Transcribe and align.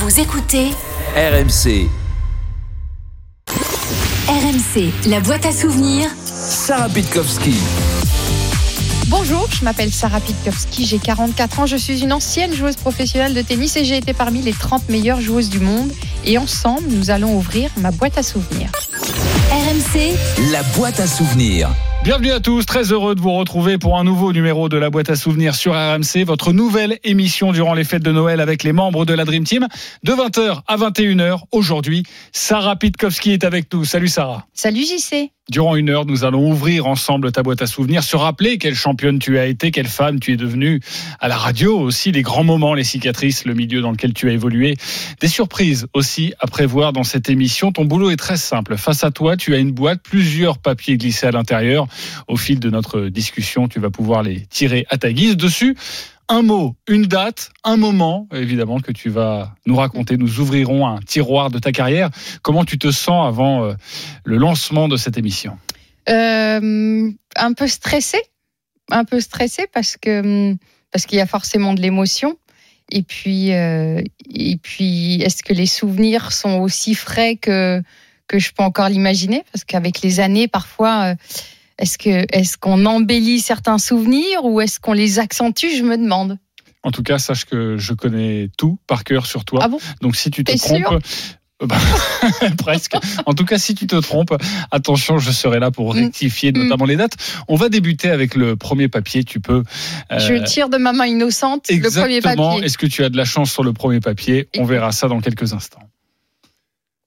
Vous 0.00 0.18
écoutez 0.18 0.70
RMC, 1.14 1.86
RMC, 4.28 5.10
la 5.10 5.20
boîte 5.20 5.44
à 5.44 5.52
souvenirs. 5.52 6.08
Sarah 6.24 6.88
Pitkowski. 6.88 7.54
Bonjour, 9.08 9.46
je 9.50 9.62
m'appelle 9.62 9.92
Sarah 9.92 10.20
Pitkowski, 10.20 10.86
j'ai 10.86 10.98
44 10.98 11.60
ans, 11.60 11.66
je 11.66 11.76
suis 11.76 12.02
une 12.02 12.14
ancienne 12.14 12.54
joueuse 12.54 12.76
professionnelle 12.76 13.34
de 13.34 13.42
tennis 13.42 13.76
et 13.76 13.84
j'ai 13.84 13.98
été 13.98 14.14
parmi 14.14 14.40
les 14.40 14.54
30 14.54 14.88
meilleures 14.88 15.20
joueuses 15.20 15.50
du 15.50 15.60
monde. 15.60 15.92
Et 16.24 16.38
ensemble, 16.38 16.88
nous 16.88 17.10
allons 17.10 17.36
ouvrir 17.36 17.68
ma 17.76 17.90
boîte 17.90 18.16
à 18.16 18.22
souvenirs. 18.22 18.70
RMC, 19.50 20.16
La 20.50 20.62
boîte 20.62 20.98
à 20.98 21.06
souvenirs. 21.06 21.68
Bienvenue 22.02 22.30
à 22.30 22.40
tous, 22.40 22.64
très 22.64 22.92
heureux 22.92 23.14
de 23.14 23.20
vous 23.20 23.32
retrouver 23.32 23.76
pour 23.76 23.98
un 23.98 24.04
nouveau 24.04 24.32
numéro 24.32 24.70
de 24.70 24.78
la 24.78 24.88
boîte 24.88 25.10
à 25.10 25.16
souvenirs 25.16 25.54
sur 25.54 25.74
RMC, 25.74 26.24
votre 26.24 26.54
nouvelle 26.54 26.98
émission 27.04 27.52
durant 27.52 27.74
les 27.74 27.84
fêtes 27.84 28.02
de 28.02 28.10
Noël 28.10 28.40
avec 28.40 28.62
les 28.62 28.72
membres 28.72 29.04
de 29.04 29.12
la 29.12 29.26
Dream 29.26 29.44
Team, 29.44 29.68
de 30.02 30.12
20h 30.12 30.62
à 30.66 30.76
21h. 30.78 31.40
Aujourd'hui, 31.52 32.04
Sarah 32.32 32.76
Pitkowski 32.76 33.32
est 33.32 33.44
avec 33.44 33.70
nous. 33.74 33.84
Salut 33.84 34.08
Sarah. 34.08 34.46
Salut 34.54 34.82
JC. 34.82 35.30
Durant 35.50 35.74
une 35.74 35.90
heure, 35.90 36.06
nous 36.06 36.22
allons 36.22 36.48
ouvrir 36.48 36.86
ensemble 36.86 37.32
ta 37.32 37.42
boîte 37.42 37.60
à 37.60 37.66
souvenirs, 37.66 38.04
se 38.04 38.14
rappeler 38.14 38.56
quelle 38.56 38.76
championne 38.76 39.18
tu 39.18 39.36
as 39.36 39.46
été, 39.46 39.72
quelle 39.72 39.88
femme 39.88 40.20
tu 40.20 40.32
es 40.32 40.36
devenue 40.36 40.80
à 41.18 41.26
la 41.26 41.36
radio, 41.36 41.76
aussi 41.76 42.12
les 42.12 42.22
grands 42.22 42.44
moments, 42.44 42.72
les 42.72 42.84
cicatrices, 42.84 43.44
le 43.44 43.54
milieu 43.54 43.80
dans 43.80 43.90
lequel 43.90 44.14
tu 44.14 44.28
as 44.28 44.32
évolué, 44.32 44.76
des 45.20 45.26
surprises 45.26 45.88
aussi 45.92 46.34
à 46.38 46.46
prévoir 46.46 46.92
dans 46.92 47.02
cette 47.02 47.28
émission. 47.28 47.72
Ton 47.72 47.84
boulot 47.84 48.10
est 48.10 48.16
très 48.16 48.36
simple. 48.36 48.76
Face 48.76 49.02
à 49.02 49.10
toi, 49.10 49.36
tu 49.36 49.52
as 49.52 49.58
une 49.58 49.72
boîte, 49.72 50.00
plusieurs 50.04 50.58
papiers 50.58 50.96
glissés 50.96 51.26
à 51.26 51.32
l'intérieur. 51.32 51.88
Au 52.28 52.36
fil 52.36 52.60
de 52.60 52.70
notre 52.70 53.08
discussion, 53.08 53.66
tu 53.66 53.80
vas 53.80 53.90
pouvoir 53.90 54.22
les 54.22 54.46
tirer 54.50 54.86
à 54.88 54.98
ta 54.98 55.12
guise. 55.12 55.36
Dessus, 55.36 55.76
un 56.30 56.42
mot, 56.42 56.76
une 56.88 57.06
date, 57.06 57.50
un 57.64 57.76
moment, 57.76 58.28
évidemment, 58.32 58.78
que 58.78 58.92
tu 58.92 59.10
vas 59.10 59.52
nous 59.66 59.74
raconter. 59.74 60.16
Nous 60.16 60.38
ouvrirons 60.38 60.86
un 60.86 61.00
tiroir 61.00 61.50
de 61.50 61.58
ta 61.58 61.72
carrière. 61.72 62.08
Comment 62.42 62.64
tu 62.64 62.78
te 62.78 62.92
sens 62.92 63.26
avant 63.26 63.64
euh, 63.64 63.74
le 64.24 64.36
lancement 64.36 64.86
de 64.86 64.96
cette 64.96 65.18
émission? 65.18 65.58
Euh, 66.08 67.10
un 67.36 67.52
peu 67.52 67.66
stressée, 67.66 68.22
un 68.90 69.04
peu 69.04 69.20
stressée 69.20 69.66
parce 69.72 69.96
que 69.96 70.54
parce 70.92 71.06
qu'il 71.06 71.18
y 71.18 71.20
a 71.20 71.26
forcément 71.26 71.74
de 71.74 71.82
l'émotion. 71.82 72.38
Et 72.92 73.02
puis 73.02 73.52
euh, 73.52 74.00
et 74.32 74.56
puis 74.56 75.20
est-ce 75.22 75.42
que 75.42 75.52
les 75.52 75.66
souvenirs 75.66 76.30
sont 76.30 76.60
aussi 76.60 76.94
frais 76.94 77.36
que 77.36 77.82
que 78.28 78.38
je 78.38 78.52
peux 78.52 78.62
encore 78.62 78.88
l'imaginer? 78.88 79.42
Parce 79.52 79.64
qu'avec 79.64 80.00
les 80.00 80.20
années, 80.20 80.46
parfois. 80.46 81.16
Est-ce 81.80 81.98
que 81.98 82.26
est-ce 82.32 82.56
qu'on 82.58 82.84
embellit 82.86 83.40
certains 83.40 83.78
souvenirs 83.78 84.44
ou 84.44 84.60
est-ce 84.60 84.78
qu'on 84.80 84.92
les 84.92 85.18
accentue 85.18 85.66
Je 85.76 85.82
me 85.82 85.96
demande. 85.96 86.38
En 86.82 86.90
tout 86.92 87.02
cas, 87.02 87.18
sache 87.18 87.44
que 87.44 87.76
je 87.76 87.92
connais 87.92 88.48
tout 88.56 88.78
par 88.86 89.04
cœur 89.04 89.26
sur 89.26 89.44
toi. 89.44 89.60
Ah 89.62 89.68
bon? 89.68 89.78
Donc 90.00 90.16
si 90.16 90.30
tu 90.30 90.44
te 90.44 90.56
trompes, 90.56 91.02
euh, 91.62 91.66
bah, 91.66 91.76
presque. 92.58 92.94
En 93.26 93.34
tout 93.34 93.44
cas, 93.44 93.58
si 93.58 93.74
tu 93.74 93.86
te 93.86 93.96
trompes, 93.96 94.34
attention, 94.70 95.18
je 95.18 95.30
serai 95.30 95.58
là 95.58 95.70
pour 95.70 95.94
Mm. 95.94 95.98
rectifier 96.04 96.52
Mm. 96.52 96.62
notamment 96.62 96.86
les 96.86 96.96
dates. 96.96 97.16
On 97.48 97.56
va 97.56 97.68
débuter 97.68 98.08
avec 98.10 98.34
le 98.34 98.56
premier 98.56 98.88
papier. 98.88 99.24
Tu 99.24 99.40
peux. 99.40 99.62
euh, 100.10 100.18
Je 100.18 100.42
tire 100.44 100.70
de 100.70 100.78
ma 100.78 100.92
main 100.92 101.04
innocente 101.06 101.66
le 101.68 101.80
premier 101.90 102.16
Exactement. 102.16 102.52
papier. 102.52 102.64
Est-ce 102.64 102.78
que 102.78 102.86
tu 102.86 103.04
as 103.04 103.10
de 103.10 103.16
la 103.18 103.26
chance 103.26 103.52
sur 103.52 103.62
le 103.62 103.74
premier 103.74 104.00
papier? 104.00 104.48
On 104.56 104.64
verra 104.64 104.90
ça 104.92 105.06
dans 105.08 105.20
quelques 105.20 105.52
instants. 105.52 105.82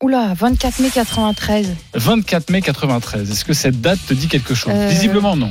Oula, 0.03 0.33
24 0.33 0.79
mai 0.79 0.89
93. 0.89 1.75
24 1.93 2.49
mai 2.49 2.61
93. 2.61 3.31
Est-ce 3.31 3.45
que 3.45 3.53
cette 3.53 3.79
date 3.79 3.99
te 4.05 4.13
dit 4.13 4.27
quelque 4.27 4.53
chose 4.53 4.73
Euh, 4.75 4.89
Visiblement 4.89 5.37
non. 5.37 5.49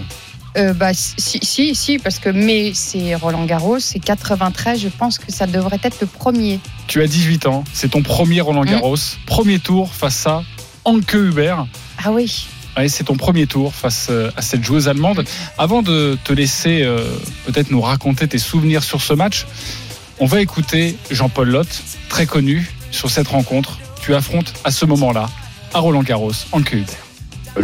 Euh, 0.59 0.75
bah, 0.75 0.91
si, 0.92 1.39
si, 1.42 1.75
si, 1.75 1.98
parce 1.98 2.19
que 2.19 2.28
mai, 2.28 2.72
c'est 2.75 3.14
Roland 3.14 3.47
Garros, 3.47 3.78
c'est 3.78 3.98
93, 3.98 4.78
je 4.78 4.89
pense 4.89 5.17
que 5.17 5.33
ça 5.33 5.47
devrait 5.47 5.81
être 5.83 5.97
le 6.03 6.06
premier. 6.06 6.61
Tu 6.86 7.00
as 7.00 7.06
18 7.06 7.47
ans. 7.47 7.64
C'est 7.72 7.92
ton 7.92 8.03
premier 8.03 8.42
Roland 8.42 8.67
Garros. 8.67 8.97
Premier 9.25 9.59
tour 9.59 9.94
face 9.94 10.27
à 10.27 10.42
Anke 10.84 11.14
Hubert. 11.14 11.66
Ah 12.05 12.12
oui. 12.12 12.47
Ouais, 12.77 12.91
c'est 12.91 13.05
ton 13.05 13.16
premier 13.16 13.47
tour 13.47 13.72
face 13.72 14.09
euh, 14.11 14.31
à 14.37 14.42
cette 14.42 14.62
joueuse 14.62 14.87
allemande. 14.87 15.25
Avant 15.56 15.81
de 15.81 16.19
te 16.25 16.32
laisser 16.34 16.82
euh, 16.82 17.03
peut-être 17.47 17.71
nous 17.71 17.81
raconter 17.81 18.28
tes 18.28 18.38
souvenirs 18.38 18.82
sur 18.84 19.00
ce 19.00 19.15
match, 19.15 19.47
on 20.21 20.27
va 20.27 20.43
écouter 20.43 20.98
Jean-Paul 21.10 21.48
Lotte, 21.48 21.82
très 22.10 22.27
connu 22.27 22.71
sur 22.91 23.09
cette 23.10 23.28
rencontre. 23.28 23.78
Tu 24.03 24.17
affrontes 24.17 24.53
à 24.65 24.73
ce 24.73 24.85
moment-là, 24.85 25.29
à 25.73 25.79
Roland 25.79 26.03
Garros, 26.03 26.33
Anke 26.51 26.73
Hubert. 26.73 27.13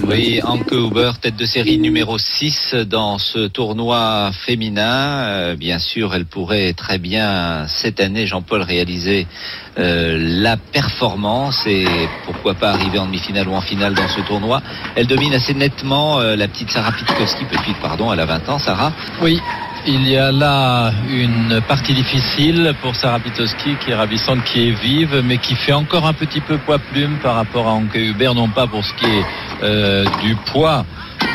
Oui, 0.04 0.40
Anke 0.44 0.70
Huber, 0.70 1.12
tête 1.20 1.34
de 1.34 1.46
série 1.46 1.78
numéro 1.78 2.16
6 2.16 2.74
dans 2.86 3.18
ce 3.18 3.48
tournoi 3.48 4.30
féminin. 4.32 5.22
Euh, 5.24 5.56
bien 5.56 5.80
sûr, 5.80 6.14
elle 6.14 6.26
pourrait 6.26 6.74
très 6.74 6.98
bien 6.98 7.66
cette 7.66 7.98
année, 7.98 8.26
Jean-Paul, 8.26 8.62
réaliser 8.62 9.26
euh, 9.78 10.16
la 10.18 10.56
performance 10.56 11.66
et 11.66 11.86
pourquoi 12.24 12.54
pas 12.54 12.70
arriver 12.70 12.98
en 12.98 13.06
demi-finale 13.06 13.48
ou 13.48 13.54
en 13.54 13.60
finale 13.60 13.94
dans 13.94 14.08
ce 14.08 14.20
tournoi. 14.22 14.60
Elle 14.96 15.06
domine 15.06 15.34
assez 15.34 15.54
nettement 15.54 16.18
euh, 16.18 16.36
la 16.36 16.48
petite 16.48 16.70
Sarah 16.70 16.92
Pitkowski, 16.92 17.44
petite 17.44 17.76
pardon, 17.80 18.12
elle 18.12 18.20
a 18.20 18.26
20 18.26 18.48
ans, 18.48 18.58
Sarah. 18.58 18.92
Oui, 19.20 19.40
il 19.86 20.06
y 20.06 20.16
a 20.16 20.32
là 20.32 20.92
une 21.08 21.60
partie 21.66 21.94
difficile 21.94 22.74
pour 22.82 22.94
Sarah 22.96 23.20
Pitowski 23.20 23.76
qui 23.76 23.90
est 23.90 23.94
ravissante, 23.94 24.44
qui 24.44 24.68
est 24.68 24.72
vive, 24.72 25.22
mais 25.24 25.38
qui 25.38 25.54
fait 25.54 25.72
encore 25.72 26.06
un 26.06 26.12
petit 26.12 26.40
peu 26.40 26.58
poids 26.58 26.78
plume 26.78 27.18
par 27.22 27.36
rapport 27.36 27.66
à 27.66 27.72
Anke 27.72 27.94
Hubert, 27.94 28.34
non 28.34 28.48
pas 28.48 28.66
pour 28.66 28.84
ce 28.84 28.92
qui 28.94 29.06
est 29.06 29.24
euh, 29.62 30.04
du 30.22 30.34
poids, 30.52 30.84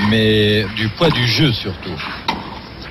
mais 0.10 0.66
du 0.76 0.88
poids 0.90 1.10
du 1.10 1.26
jeu 1.28 1.52
surtout. 1.52 1.98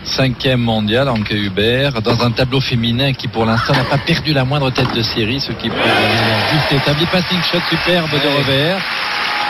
Cinquième 0.04 0.60
mondial, 0.60 1.08
Anke 1.08 1.30
Hubert, 1.30 2.02
dans 2.02 2.20
un 2.24 2.30
tableau 2.32 2.60
féminin 2.60 3.12
qui 3.12 3.28
pour 3.28 3.44
l'instant 3.46 3.72
n'a 3.72 3.84
pas 3.84 3.98
perdu 3.98 4.32
la 4.32 4.44
moindre 4.44 4.70
tête 4.70 4.92
de 4.94 5.02
série, 5.02 5.40
ce 5.40 5.52
qui 5.52 5.68
prouve 5.68 5.80
un 5.80 6.52
juste 6.52 6.72
établi. 6.82 7.06
Passing 7.06 7.40
shot 7.42 7.60
superbe 7.70 8.10
de 8.10 8.28
revers 8.38 8.80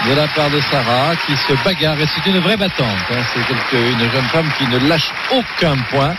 de 0.08 0.14
la 0.14 0.28
part 0.28 0.50
de 0.50 0.60
Sarah 0.70 1.14
qui 1.26 1.32
se 1.36 1.64
bagarre 1.64 1.98
et 2.00 2.06
c'est 2.06 2.28
une 2.30 2.38
vraie 2.40 2.56
battante. 2.56 2.86
hein. 3.10 3.22
C'est 3.34 3.46
quelque- 3.46 3.92
une 3.92 4.10
jeune 4.10 4.24
femme 4.26 4.50
qui 4.58 4.66
ne 4.66 4.88
lâche 4.88 5.10
aucun 5.32 5.76
point 5.90 6.14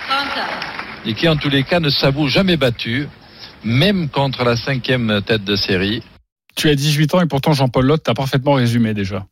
et 1.05 1.13
qui 1.13 1.27
en 1.29 1.35
tous 1.35 1.49
les 1.49 1.63
cas 1.63 1.79
ne 1.79 1.89
s'avoue 1.89 2.27
jamais 2.27 2.57
battue, 2.57 3.07
même 3.63 4.09
contre 4.09 4.43
la 4.43 4.55
cinquième 4.55 5.21
tête 5.25 5.43
de 5.43 5.55
série. 5.55 6.01
Tu 6.55 6.69
as 6.69 6.75
18 6.75 7.13
ans 7.13 7.21
et 7.21 7.27
pourtant 7.27 7.53
Jean-Paul 7.53 7.85
Lotte 7.85 8.03
t'a 8.03 8.13
parfaitement 8.13 8.53
résumé 8.53 8.93
déjà. 8.93 9.25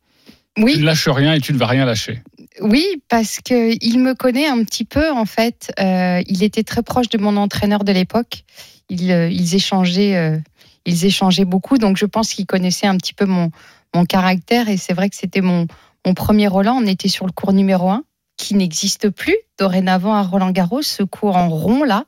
Tu 0.56 0.62
Oui, 0.64 0.78
ne 0.78 0.84
lâches 0.84 1.08
rien 1.08 1.32
et 1.34 1.40
tu 1.40 1.52
ne 1.52 1.58
vas 1.58 1.66
rien 1.66 1.84
lâcher. 1.86 2.22
Oui, 2.62 3.02
parce 3.08 3.40
que 3.40 3.74
il 3.84 3.98
me 3.98 4.14
connaît 4.14 4.46
un 4.46 4.62
petit 4.64 4.84
peu 4.84 5.10
en 5.10 5.24
fait. 5.24 5.72
Euh, 5.80 6.22
il 6.26 6.42
était 6.42 6.62
très 6.62 6.82
proche 6.82 7.08
de 7.08 7.18
mon 7.18 7.36
entraîneur 7.36 7.84
de 7.84 7.92
l'époque. 7.92 8.44
Ils, 8.88 9.10
euh, 9.10 9.28
ils 9.28 9.54
échangeaient, 9.54 10.16
euh, 10.16 10.38
ils 10.86 11.04
échangeaient 11.04 11.44
beaucoup, 11.44 11.78
donc 11.78 11.96
je 11.96 12.06
pense 12.06 12.32
qu'il 12.32 12.46
connaissait 12.46 12.86
un 12.86 12.96
petit 12.96 13.14
peu 13.14 13.26
mon 13.26 13.50
mon 13.94 14.04
caractère. 14.04 14.68
Et 14.68 14.76
c'est 14.76 14.92
vrai 14.92 15.10
que 15.10 15.16
c'était 15.16 15.40
mon 15.40 15.66
mon 16.06 16.14
premier 16.14 16.46
Roland. 16.46 16.78
On 16.80 16.86
était 16.86 17.08
sur 17.08 17.26
le 17.26 17.32
cours 17.32 17.52
numéro 17.52 17.90
un, 17.90 18.04
qui 18.36 18.54
n'existe 18.54 19.10
plus 19.10 19.36
dorénavant 19.58 20.14
à 20.14 20.22
Roland 20.22 20.50
Garros, 20.50 20.82
ce 20.82 21.02
cours 21.02 21.36
en 21.36 21.48
rond 21.48 21.84
là. 21.84 22.04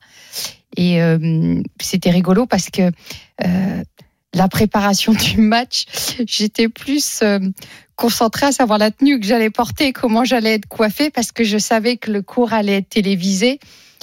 Et 0.77 0.99
c'était 1.81 2.11
rigolo 2.11 2.47
parce 2.47 2.69
que 2.69 2.91
la 4.34 4.49
préparation 4.49 5.12
du 5.12 5.39
match, 5.39 5.84
j'étais 6.27 6.69
plus 6.69 7.21
euh, 7.22 7.39
concentrée 7.97 8.47
à 8.47 8.53
savoir 8.53 8.78
la 8.78 8.91
tenue 8.91 9.21
que 9.21 9.27
j'allais 9.27 9.50
porter, 9.50 9.93
comment 9.93 10.25
j'allais 10.25 10.55
être 10.55 10.67
coiffée, 10.67 11.11
parce 11.11 11.33
que 11.33 11.45
je 11.45 11.59
savais 11.59 11.97
que 11.97 12.11
le 12.11 12.22
cours 12.22 12.53
allait 12.53 12.78
être 12.78 12.89
télévisé. 12.89 13.61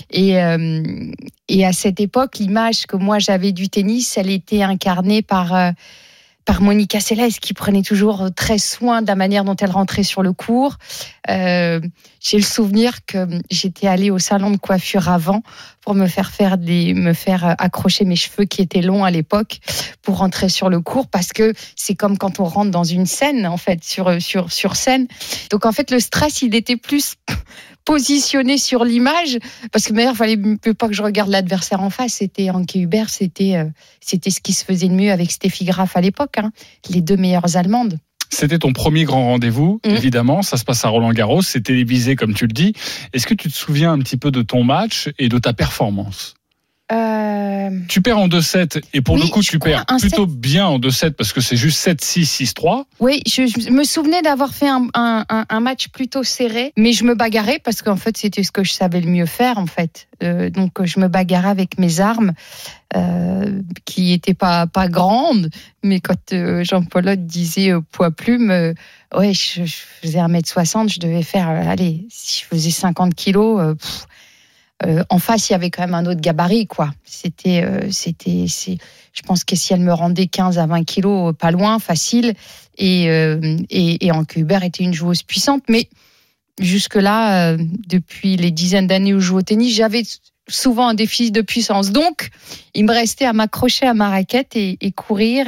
Et, 0.10 0.42
euh, 0.42 1.12
et 1.48 1.66
à 1.66 1.74
cette 1.74 2.00
époque, 2.00 2.40
l'image 2.40 2.88
que 2.88 2.96
moi 2.96 3.20
j'avais 3.20 3.52
du 3.52 3.70
tennis, 3.70 4.18
elle 4.18 4.32
était 4.32 4.64
incarnée 4.64 5.22
par 5.22 5.54
euh, 5.54 5.72
par 6.46 6.62
Monica 6.62 7.00
Seles 7.00 7.34
qui 7.42 7.54
prenait 7.54 7.82
toujours 7.82 8.30
très 8.36 8.58
soin 8.58 9.02
de 9.02 9.08
la 9.08 9.16
manière 9.16 9.44
dont 9.44 9.56
elle 9.56 9.72
rentrait 9.72 10.04
sur 10.04 10.24
le 10.24 10.34
cours. 10.34 10.78
Euh, 11.30 11.80
J'ai 12.20 12.38
le 12.38 12.44
souvenir 12.44 13.06
que 13.06 13.28
j'étais 13.50 13.88
allée 13.88 14.12
au 14.12 14.20
salon 14.20 14.52
de 14.52 14.58
coiffure 14.58 15.10
avant 15.10 15.44
pour 15.82 15.96
me 15.96 16.08
faire 16.08 16.32
faire 16.32 16.58
des, 16.58 16.94
me 16.94 17.14
faire 17.14 17.46
euh, 17.46 17.54
accrocher 17.58 18.06
mes 18.06 18.16
cheveux 18.16 18.46
qui 18.46 18.62
étaient 18.62 18.82
longs 18.82 19.04
à 19.04 19.12
l'époque 19.12 19.60
pour 20.02 20.18
rentrer 20.18 20.50
sur 20.50 20.70
le 20.70 20.80
cours 20.80 21.08
parce 21.08 21.34
que 21.34 21.54
c'est 21.76 21.96
comme 21.96 22.18
quand 22.18 22.40
on 22.40 22.46
rentre 22.46 22.72
dans 22.72 22.84
une 22.84 23.06
scène 23.06 23.46
en 23.46 23.58
fait 23.58 23.84
sur 23.84 24.22
sur 24.22 24.52
sur 24.52 24.76
scène. 24.76 25.08
Donc 25.52 25.66
en 25.66 25.72
fait 25.72 25.92
le 25.92 26.00
stress 26.00 26.42
il 26.42 26.56
était 26.56 26.78
plus 26.78 27.16
positionné 27.86 28.58
sur 28.58 28.84
l'image 28.84 29.38
parce 29.72 29.86
que 29.86 29.94
d'ailleurs 29.94 30.14
il 30.14 30.18
fallait 30.18 30.38
pas 30.78 30.88
que 30.88 30.94
je 30.94 31.04
regarde 31.04 31.30
l'adversaire 31.30 31.82
en 31.82 31.90
face. 31.90 32.14
C'était 32.14 32.50
Anke 32.50 32.76
Hubert, 32.76 33.10
c'était 33.10 33.56
euh, 33.56 33.66
c'était 34.00 34.30
ce 34.30 34.40
qui 34.42 34.54
se 34.54 34.64
faisait 34.66 34.88
de 34.88 34.94
mieux 34.94 35.12
avec 35.12 35.32
Steffi 35.32 35.66
Graf 35.66 35.96
à 35.98 36.02
l'époque, 36.02 36.38
hein, 36.38 36.52
les 36.90 37.02
deux 37.02 37.18
meilleures 37.18 37.56
allemandes. 37.58 37.98
C'était 38.34 38.60
ton 38.60 38.72
premier 38.72 39.04
grand 39.04 39.26
rendez-vous, 39.26 39.82
Mhm. 39.86 39.92
évidemment. 39.96 40.42
Ça 40.42 40.56
se 40.56 40.64
passe 40.64 40.86
à 40.86 40.88
Roland 40.90 41.12
Garros. 41.12 41.42
C'est 41.42 41.60
télévisé, 41.62 42.16
comme 42.16 42.34
tu 42.34 42.48
le 42.48 42.54
dis. 42.54 42.72
Est-ce 43.12 43.28
que 43.28 43.34
tu 43.34 43.50
te 43.50 43.54
souviens 43.54 43.92
un 43.92 44.00
petit 44.00 44.16
peu 44.16 44.32
de 44.32 44.42
ton 44.42 44.64
match 44.64 45.10
et 45.20 45.28
de 45.28 45.38
ta 45.38 45.52
performance? 45.52 46.36
Euh, 46.92 47.70
Tu 47.88 48.02
perds 48.02 48.18
en 48.20 48.28
2-7 48.28 48.82
et 48.94 49.02
pour 49.02 49.16
Oui, 49.16 49.22
le 49.24 49.28
coup, 49.30 49.42
tu 49.42 49.60
perds 49.60 49.86
plutôt 50.00 50.26
bien 50.26 50.66
en 50.68 50.78
2-7 50.80 51.12
parce 51.12 51.32
que 51.34 51.40
c'est 51.42 51.56
juste 51.56 51.80
7-6, 51.88 52.26
6-3. 52.54 52.84
Oui, 53.00 53.22
je, 53.26 53.48
je 53.48 53.70
me 53.70 53.84
souvenais 53.84 54.22
d'avoir 54.22 54.54
fait 54.54 54.68
un, 54.68 54.88
un- 54.94 55.26
un- 55.30 55.60
match 55.62 55.88
plutôt 55.90 56.24
serré, 56.24 56.74
mais 56.78 56.92
je 56.92 57.04
me 57.04 57.16
bagarrais 57.16 57.60
parce 57.64 57.82
qu'en 57.82 57.96
fait 57.96 58.18
c'était 58.18 58.44
ce 58.44 58.52
que 58.52 58.64
je 58.64 58.72
savais 58.74 59.00
le 59.00 59.10
mieux 59.10 59.26
faire 59.26 59.58
en 59.58 59.68
fait. 59.68 60.08
Euh, 60.24 60.50
donc 60.50 60.84
je 60.84 61.00
me 61.00 61.08
bagarrais 61.08 61.50
avec 61.50 61.78
mes 61.80 62.00
armes, 62.00 62.34
euh, 62.96 63.62
qui 63.86 64.12
était 64.12 64.34
pas 64.34 64.68
pas 64.68 64.88
grande, 64.88 65.50
mais 65.84 66.00
quand 66.00 66.34
euh, 66.34 66.64
Jean-Paul 66.64 67.16
disait 67.16 67.72
euh, 67.72 67.80
poids 67.92 68.12
plume, 68.12 68.52
euh, 68.52 68.74
ouais, 69.16 69.34
je, 69.34 69.64
je 69.66 69.76
faisais 70.02 70.20
1m60, 70.20 70.90
je 70.94 71.00
devais 71.00 71.24
faire, 71.24 71.48
allez, 71.48 72.06
si 72.10 72.42
je 72.42 72.46
faisais 72.48 72.70
50 72.72 73.16
kilos, 73.16 73.78
pff, 73.78 74.06
euh, 74.86 75.04
en 75.10 75.20
face, 75.20 75.50
il 75.50 75.54
y 75.54 75.56
avait 75.56 75.70
quand 75.70 75.84
même 75.84 75.94
un 75.94 76.06
autre 76.06 76.22
gabarit, 76.22 76.68
quoi. 76.68 76.92
C'était, 77.04 77.64
euh, 77.64 77.90
je 77.90 79.22
pense 79.24 79.44
que 79.44 79.56
si 79.56 79.74
elle 79.74 79.82
me 79.82 79.94
rendait 79.94 80.28
15 80.28 80.58
à 80.58 80.66
20 80.66 80.84
kilos, 80.84 81.30
euh, 81.30 81.34
pas 81.34 81.52
loin, 81.52 81.80
facile, 81.80 82.34
et, 82.78 83.10
euh, 83.10 83.58
et, 83.70 84.06
et 84.06 84.12
Anke 84.12 84.38
Hubert 84.38 84.64
était 84.64 84.84
une 84.84 84.94
joueuse 84.94 85.24
puissante, 85.24 85.64
mais 85.70 85.90
jusque-là, 86.60 87.54
euh, 87.54 87.58
depuis 87.88 88.38
les 88.38 88.52
dizaines 88.52 88.88
d'années 88.88 89.14
où 89.14 89.20
je 89.20 89.28
joue 89.28 89.38
au 89.38 89.42
tennis, 89.42 89.76
j'avais 89.76 90.04
souvent 90.48 90.88
un 90.88 90.94
déficit 90.94 91.34
de 91.34 91.42
puissance. 91.42 91.92
Donc, 91.92 92.30
il 92.74 92.86
me 92.86 92.94
restait 92.94 93.26
à 93.26 93.34
m'accrocher 93.34 93.86
à 93.86 93.94
ma 93.94 94.10
raquette 94.10 94.56
et, 94.56 94.92
courir 94.96 95.46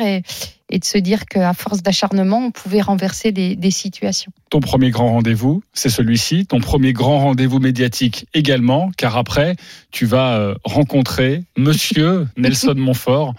et 0.70 0.80
de 0.80 0.86
se 0.86 0.98
dire 0.98 1.26
qu'à 1.26 1.54
force 1.54 1.84
d'acharnement, 1.84 2.46
on 2.46 2.52
pouvait 2.52 2.82
renverser 2.82 3.32
des, 3.32 3.56
des 3.56 3.72
situations. 3.72 4.32
Ton 4.50 4.60
premier 4.60 4.90
grand 4.90 5.12
rendez-vous, 5.12 5.64
c'est 5.74 5.90
celui-ci. 5.90 6.46
Ton 6.46 6.60
premier 6.60 6.94
grand 6.94 7.20
rendez-vous 7.20 7.60
médiatique 7.60 8.28
également, 8.34 8.92
car 8.98 9.18
après, 9.18 9.56
tu 9.92 10.06
vas 10.06 10.38
euh, 10.38 10.56
rencontrer 10.64 11.44
Monsieur 11.58 12.28
Nelson 12.38 12.76
Montfort. 12.76 13.34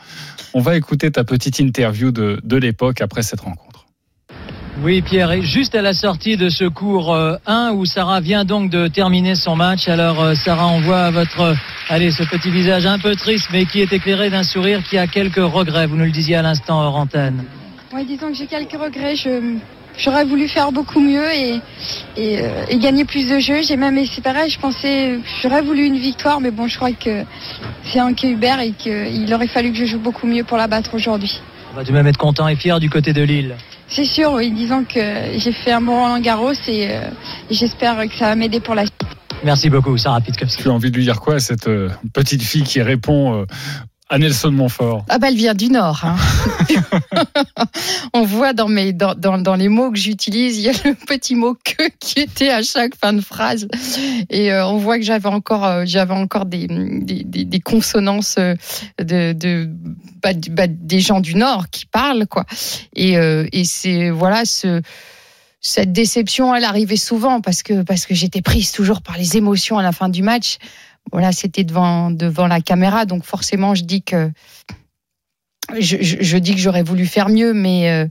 On 0.52 0.60
va 0.60 0.76
écouter 0.76 1.10
ta 1.10 1.24
petite 1.24 1.58
interview 1.58 2.12
de, 2.12 2.40
de 2.44 2.56
l'époque 2.56 3.00
après 3.00 3.22
cette 3.22 3.40
rencontre. 3.40 3.73
Oui, 4.84 5.00
Pierre, 5.00 5.32
et 5.32 5.40
juste 5.40 5.74
à 5.74 5.80
la 5.80 5.94
sortie 5.94 6.36
de 6.36 6.50
ce 6.50 6.64
cours 6.64 7.14
euh, 7.14 7.36
1 7.46 7.72
où 7.72 7.86
Sarah 7.86 8.20
vient 8.20 8.44
donc 8.44 8.68
de 8.68 8.86
terminer 8.86 9.34
son 9.34 9.56
match. 9.56 9.88
Alors, 9.88 10.20
euh, 10.20 10.34
Sarah, 10.34 10.66
on 10.66 10.80
voit 10.80 11.10
votre, 11.10 11.40
euh, 11.40 11.54
allez, 11.88 12.10
ce 12.10 12.22
petit 12.22 12.50
visage 12.50 12.84
un 12.84 12.98
peu 12.98 13.16
triste, 13.16 13.48
mais 13.50 13.64
qui 13.64 13.80
est 13.80 13.90
éclairé 13.94 14.28
d'un 14.28 14.42
sourire 14.42 14.82
qui 14.84 14.98
a 14.98 15.06
quelques 15.06 15.36
regrets. 15.36 15.86
Vous 15.86 15.96
nous 15.96 16.04
le 16.04 16.10
disiez 16.10 16.36
à 16.36 16.42
l'instant, 16.42 16.82
hors 16.82 16.96
antenne. 16.96 17.44
Oui, 17.94 18.04
disons 18.04 18.28
que 18.28 18.34
j'ai 18.34 18.46
quelques 18.46 18.78
regrets. 18.78 19.16
Je, 19.16 19.56
j'aurais 19.96 20.26
voulu 20.26 20.48
faire 20.48 20.70
beaucoup 20.70 21.00
mieux 21.00 21.32
et, 21.32 21.60
et, 22.18 22.40
euh, 22.42 22.66
et 22.68 22.76
gagner 22.76 23.06
plus 23.06 23.26
de 23.26 23.38
jeux. 23.38 23.62
J'ai 23.62 23.78
même, 23.78 23.98
c'est 24.04 24.22
pareil, 24.22 24.50
je 24.50 24.58
pensais, 24.58 25.18
j'aurais 25.40 25.62
voulu 25.62 25.86
une 25.86 25.96
victoire, 25.96 26.42
mais 26.42 26.50
bon, 26.50 26.68
je 26.68 26.76
crois 26.76 26.92
que 26.92 27.24
c'est 27.84 28.02
Anke 28.02 28.24
Hubert 28.24 28.60
et 28.60 28.72
qu'il 28.72 29.32
aurait 29.32 29.48
fallu 29.48 29.72
que 29.72 29.78
je 29.78 29.86
joue 29.86 29.98
beaucoup 29.98 30.26
mieux 30.26 30.44
pour 30.44 30.58
la 30.58 30.66
battre 30.66 30.92
aujourd'hui. 30.92 31.40
On 31.72 31.76
va 31.76 31.84
tout 31.84 31.92
de 31.92 31.96
même 31.96 32.06
être 32.06 32.18
content 32.18 32.48
et 32.48 32.56
fier 32.56 32.78
du 32.80 32.90
côté 32.90 33.14
de 33.14 33.22
Lille. 33.22 33.56
C'est 33.88 34.04
sûr, 34.04 34.32
oui, 34.32 34.50
disons 34.50 34.84
que 34.84 35.38
j'ai 35.38 35.52
fait 35.52 35.72
un 35.72 35.80
bon 35.80 36.00
Roland 36.00 36.20
Garros 36.20 36.52
et, 36.66 36.90
euh, 36.90 37.10
j'espère 37.50 37.96
que 38.08 38.14
ça 38.16 38.26
va 38.26 38.34
m'aider 38.34 38.60
pour 38.60 38.74
la 38.74 38.82
suite. 38.82 38.94
Merci 39.44 39.68
beaucoup, 39.68 39.96
Sarah 39.98 40.20
Pitkowski. 40.20 40.62
Tu 40.62 40.68
as 40.68 40.72
envie 40.72 40.90
de 40.90 40.96
lui 40.96 41.04
dire 41.04 41.20
quoi 41.20 41.34
à 41.34 41.40
cette 41.40 41.68
euh, 41.68 41.90
petite 42.12 42.42
fille 42.42 42.62
qui 42.62 42.80
répond 42.80 43.42
euh, 43.42 43.44
à 44.10 44.18
Nelson 44.18 44.50
Montfort 44.50 45.04
Ah 45.08 45.18
bah 45.18 45.28
elle 45.28 45.36
vient 45.36 45.54
du 45.54 45.70
Nord. 45.70 46.04
Hein. 46.04 46.16
On 48.14 48.24
voit 48.24 48.52
dans, 48.52 48.68
mes, 48.68 48.92
dans, 48.92 49.14
dans, 49.14 49.38
dans 49.38 49.54
les 49.54 49.68
mots 49.68 49.90
que 49.90 49.98
j'utilise, 49.98 50.58
il 50.58 50.64
y 50.64 50.68
a 50.68 50.72
le 50.84 50.94
petit 50.94 51.34
mot 51.34 51.56
que 51.64 51.88
qui 52.00 52.20
était 52.20 52.50
à 52.50 52.62
chaque 52.62 52.94
fin 52.96 53.12
de 53.14 53.22
phrase. 53.22 53.66
Et 54.28 54.52
euh, 54.52 54.66
on 54.66 54.76
voit 54.76 54.98
que 54.98 55.04
j'avais 55.04 55.28
encore, 55.28 55.64
euh, 55.64 55.84
j'avais 55.86 56.12
encore 56.12 56.44
des, 56.44 56.66
des, 56.68 57.24
des, 57.24 57.60
consonances 57.60 58.36
euh, 58.38 58.54
de, 58.98 59.32
de 59.32 59.70
bah, 60.22 60.30
bah, 60.50 60.66
des 60.68 61.00
gens 61.00 61.20
du 61.20 61.34
Nord 61.34 61.70
qui 61.70 61.86
parlent. 61.86 62.26
quoi. 62.26 62.44
Et, 62.94 63.14
et 63.14 63.64
c'est 63.64 64.10
voilà 64.10 64.44
ce 64.44 64.82
cette 65.66 65.92
déception, 65.92 66.54
elle 66.54 66.64
arrivait 66.64 66.96
souvent 66.96 67.40
parce 67.40 67.62
que 67.62 67.82
parce 67.82 68.04
que 68.04 68.14
j'étais 68.14 68.42
prise 68.42 68.70
toujours 68.70 69.00
par 69.00 69.16
les 69.16 69.38
émotions 69.38 69.78
à 69.78 69.82
la 69.82 69.92
fin 69.92 70.10
du 70.10 70.22
match. 70.22 70.58
Voilà, 71.12 71.32
c'était 71.32 71.64
devant 71.64 72.10
la 72.48 72.60
caméra, 72.60 73.04
donc 73.04 73.24
forcément, 73.24 73.74
je 73.74 73.84
dis 73.84 74.02
que 74.02 74.30
j'aurais 75.72 76.82
voulu 76.82 77.06
faire 77.06 77.28
mieux, 77.28 77.52
mais 77.52 77.90
euh, 77.90 78.06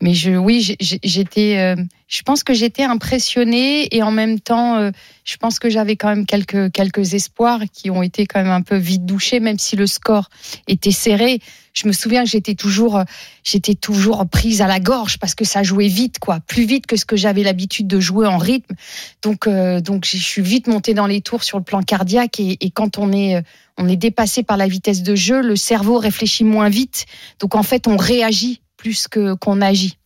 mais 0.00 0.12
oui, 0.36 0.76
j'étais, 0.80 1.58
euh, 1.58 1.76
je 2.06 2.22
pense 2.22 2.44
que 2.44 2.54
j'étais 2.54 2.84
impressionnée 2.84 3.94
et 3.94 4.02
en 4.02 4.10
même 4.10 4.40
temps, 4.40 4.76
euh, 4.76 4.90
je 5.24 5.36
pense 5.36 5.58
que 5.58 5.70
j'avais 5.70 5.96
quand 5.96 6.08
même 6.08 6.26
quelques 6.26 6.72
quelques 6.72 7.14
espoirs 7.14 7.60
qui 7.72 7.90
ont 7.90 8.02
été 8.02 8.26
quand 8.26 8.42
même 8.42 8.52
un 8.52 8.62
peu 8.62 8.76
vite 8.76 9.06
douchés, 9.06 9.40
même 9.40 9.58
si 9.58 9.76
le 9.76 9.86
score 9.86 10.28
était 10.66 10.92
serré. 10.92 11.40
Je 11.80 11.86
me 11.86 11.92
souviens 11.92 12.24
que 12.24 12.30
j'étais 12.30 12.54
toujours 12.54 12.96
euh, 12.98 13.04
j'étais 13.44 13.74
toujours 13.74 14.26
prise 14.28 14.62
à 14.62 14.66
la 14.66 14.80
gorge 14.80 15.18
parce 15.18 15.34
que 15.34 15.44
ça 15.44 15.62
jouait 15.62 15.88
vite, 15.88 16.18
quoi, 16.18 16.40
plus 16.40 16.64
vite 16.66 16.86
que 16.86 16.96
ce 16.96 17.04
que 17.04 17.16
j'avais 17.16 17.42
l'habitude 17.42 17.86
de 17.86 18.00
jouer 18.00 18.26
en 18.26 18.38
rythme. 18.38 18.74
Donc, 19.22 19.46
euh, 19.46 19.80
donc 19.80 20.04
je 20.06 20.16
suis 20.16 20.42
vite 20.42 20.66
montée 20.66 20.94
dans 20.94 21.06
les 21.06 21.20
tours 21.20 21.44
sur 21.44 21.58
le 21.58 21.64
plan 21.64 21.82
cardiaque 21.82 22.40
et, 22.40 22.56
et 22.60 22.70
quand 22.70 22.98
on 22.98 23.12
est, 23.12 23.36
euh, 23.36 23.42
on 23.76 23.88
est 23.88 23.96
dépassé 23.96 24.42
par 24.42 24.56
la 24.56 24.66
vitesse 24.66 25.02
de 25.02 25.14
jeu, 25.14 25.40
le 25.42 25.54
cerveau 25.56 25.98
réfléchit 25.98 26.44
moins 26.44 26.68
vite. 26.68 27.06
Donc 27.38 27.54
en 27.54 27.62
fait, 27.62 27.86
on 27.86 27.96
réagit 27.96 28.60
plus 28.76 29.06
que 29.08 29.34
qu'on 29.34 29.60
agit. 29.60 29.96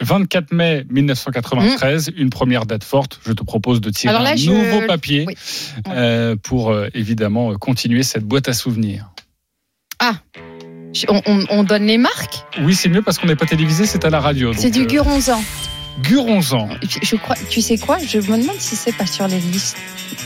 24 0.00 0.52
mai 0.52 0.84
1993, 0.90 2.10
une 2.16 2.28
première 2.30 2.66
date 2.66 2.82
forte. 2.82 3.20
Je 3.24 3.32
te 3.32 3.44
propose 3.44 3.80
de 3.80 3.88
tirer 3.90 4.12
là, 4.14 4.32
un 4.32 4.36
je- 4.36 4.50
nouveau 4.50 4.86
papier 4.86 5.24
Oui. 5.28 5.34
euh, 5.88 6.34
pour 6.42 6.70
euh, 6.70 6.88
évidemment 6.94 7.54
continuer 7.56 8.02
cette 8.02 8.24
boîte 8.24 8.48
à 8.48 8.52
souvenirs. 8.52 9.10
Je- 10.00 10.06
On, 11.08 11.20
on- 11.26 11.44
on 11.50 11.62
donne 11.64 11.86
les 11.86 11.98
marques. 11.98 12.44
Oui, 12.60 12.74
c'est 12.74 12.88
mieux 12.88 13.02
parce 13.02 13.18
qu'on 13.18 13.26
n'est 13.26 13.36
pas 13.36 13.46
télévisé, 13.46 13.86
c'est 13.86 14.04
à 14.04 14.10
la 14.10 14.20
radio. 14.20 14.52
C'est 14.56 14.70
du 14.70 14.82
euh, 14.82 14.86
Guronzan. 14.86 15.42
Guronzan. 16.02 16.68
Je, 16.82 16.98
je 17.02 17.16
crois. 17.16 17.36
Tu 17.50 17.60
sais 17.60 17.78
quoi? 17.78 17.98
Je 18.06 18.18
me 18.18 18.38
demande 18.38 18.56
si 18.58 18.76
c'est 18.76 18.92
pas 18.96 19.06
sur 19.06 19.26
les 19.28 19.38
listes 19.38 19.76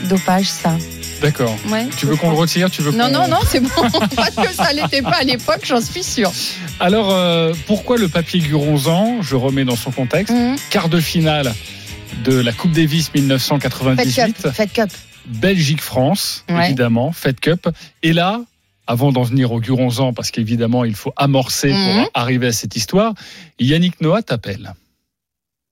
dopage 0.09 0.45
ça. 0.49 0.77
D'accord. 1.21 1.55
Ouais. 1.69 1.87
Tu 1.97 2.05
veux 2.05 2.15
qu'on 2.15 2.29
le 2.29 2.35
retire? 2.35 2.69
Tu 2.69 2.81
veux 2.81 2.91
Non 2.91 3.09
non 3.09 3.27
non, 3.27 3.39
c'est 3.47 3.59
bon 3.61 3.69
parce 4.15 4.35
que 4.35 4.53
ça 4.53 4.71
l'était 4.73 5.01
pas 5.01 5.17
à 5.21 5.23
l'époque, 5.23 5.61
j'en 5.63 5.81
suis 5.81 6.03
sûre. 6.03 6.31
Alors, 6.79 7.11
euh, 7.11 7.53
pourquoi 7.65 7.97
le 7.97 8.07
papier 8.07 8.39
Guronzan? 8.39 9.21
Je 9.21 9.35
remets 9.35 9.65
dans 9.65 9.75
son 9.75 9.91
contexte. 9.91 10.33
Mmh. 10.33 10.55
Quart 10.69 10.89
de 10.89 10.99
finale 10.99 11.53
de 12.23 12.35
la 12.39 12.51
Coupe 12.53 12.71
Davis 12.71 13.07
Fed 13.09 13.21
1998. 13.23 14.33
Cup. 14.41 14.51
Fed 14.53 14.71
Cup. 14.71 14.89
Belgique-France, 15.25 16.45
Ouais. 16.49 16.67
évidemment, 16.67 17.11
Fed 17.11 17.39
Cup. 17.39 17.67
Et 18.03 18.13
là, 18.13 18.41
avant 18.87 19.11
d'en 19.11 19.23
venir 19.23 19.51
au 19.51 19.59
Guronzan, 19.59 20.13
parce 20.13 20.31
qu'évidemment, 20.31 20.83
il 20.85 20.95
faut 20.95 21.13
amorcer 21.15 21.71
Mhm. 21.73 22.03
pour 22.03 22.11
arriver 22.13 22.47
à 22.47 22.51
cette 22.51 22.75
histoire, 22.75 23.13
Yannick 23.59 24.01
Noah 24.01 24.21
t'appelle. 24.23 24.73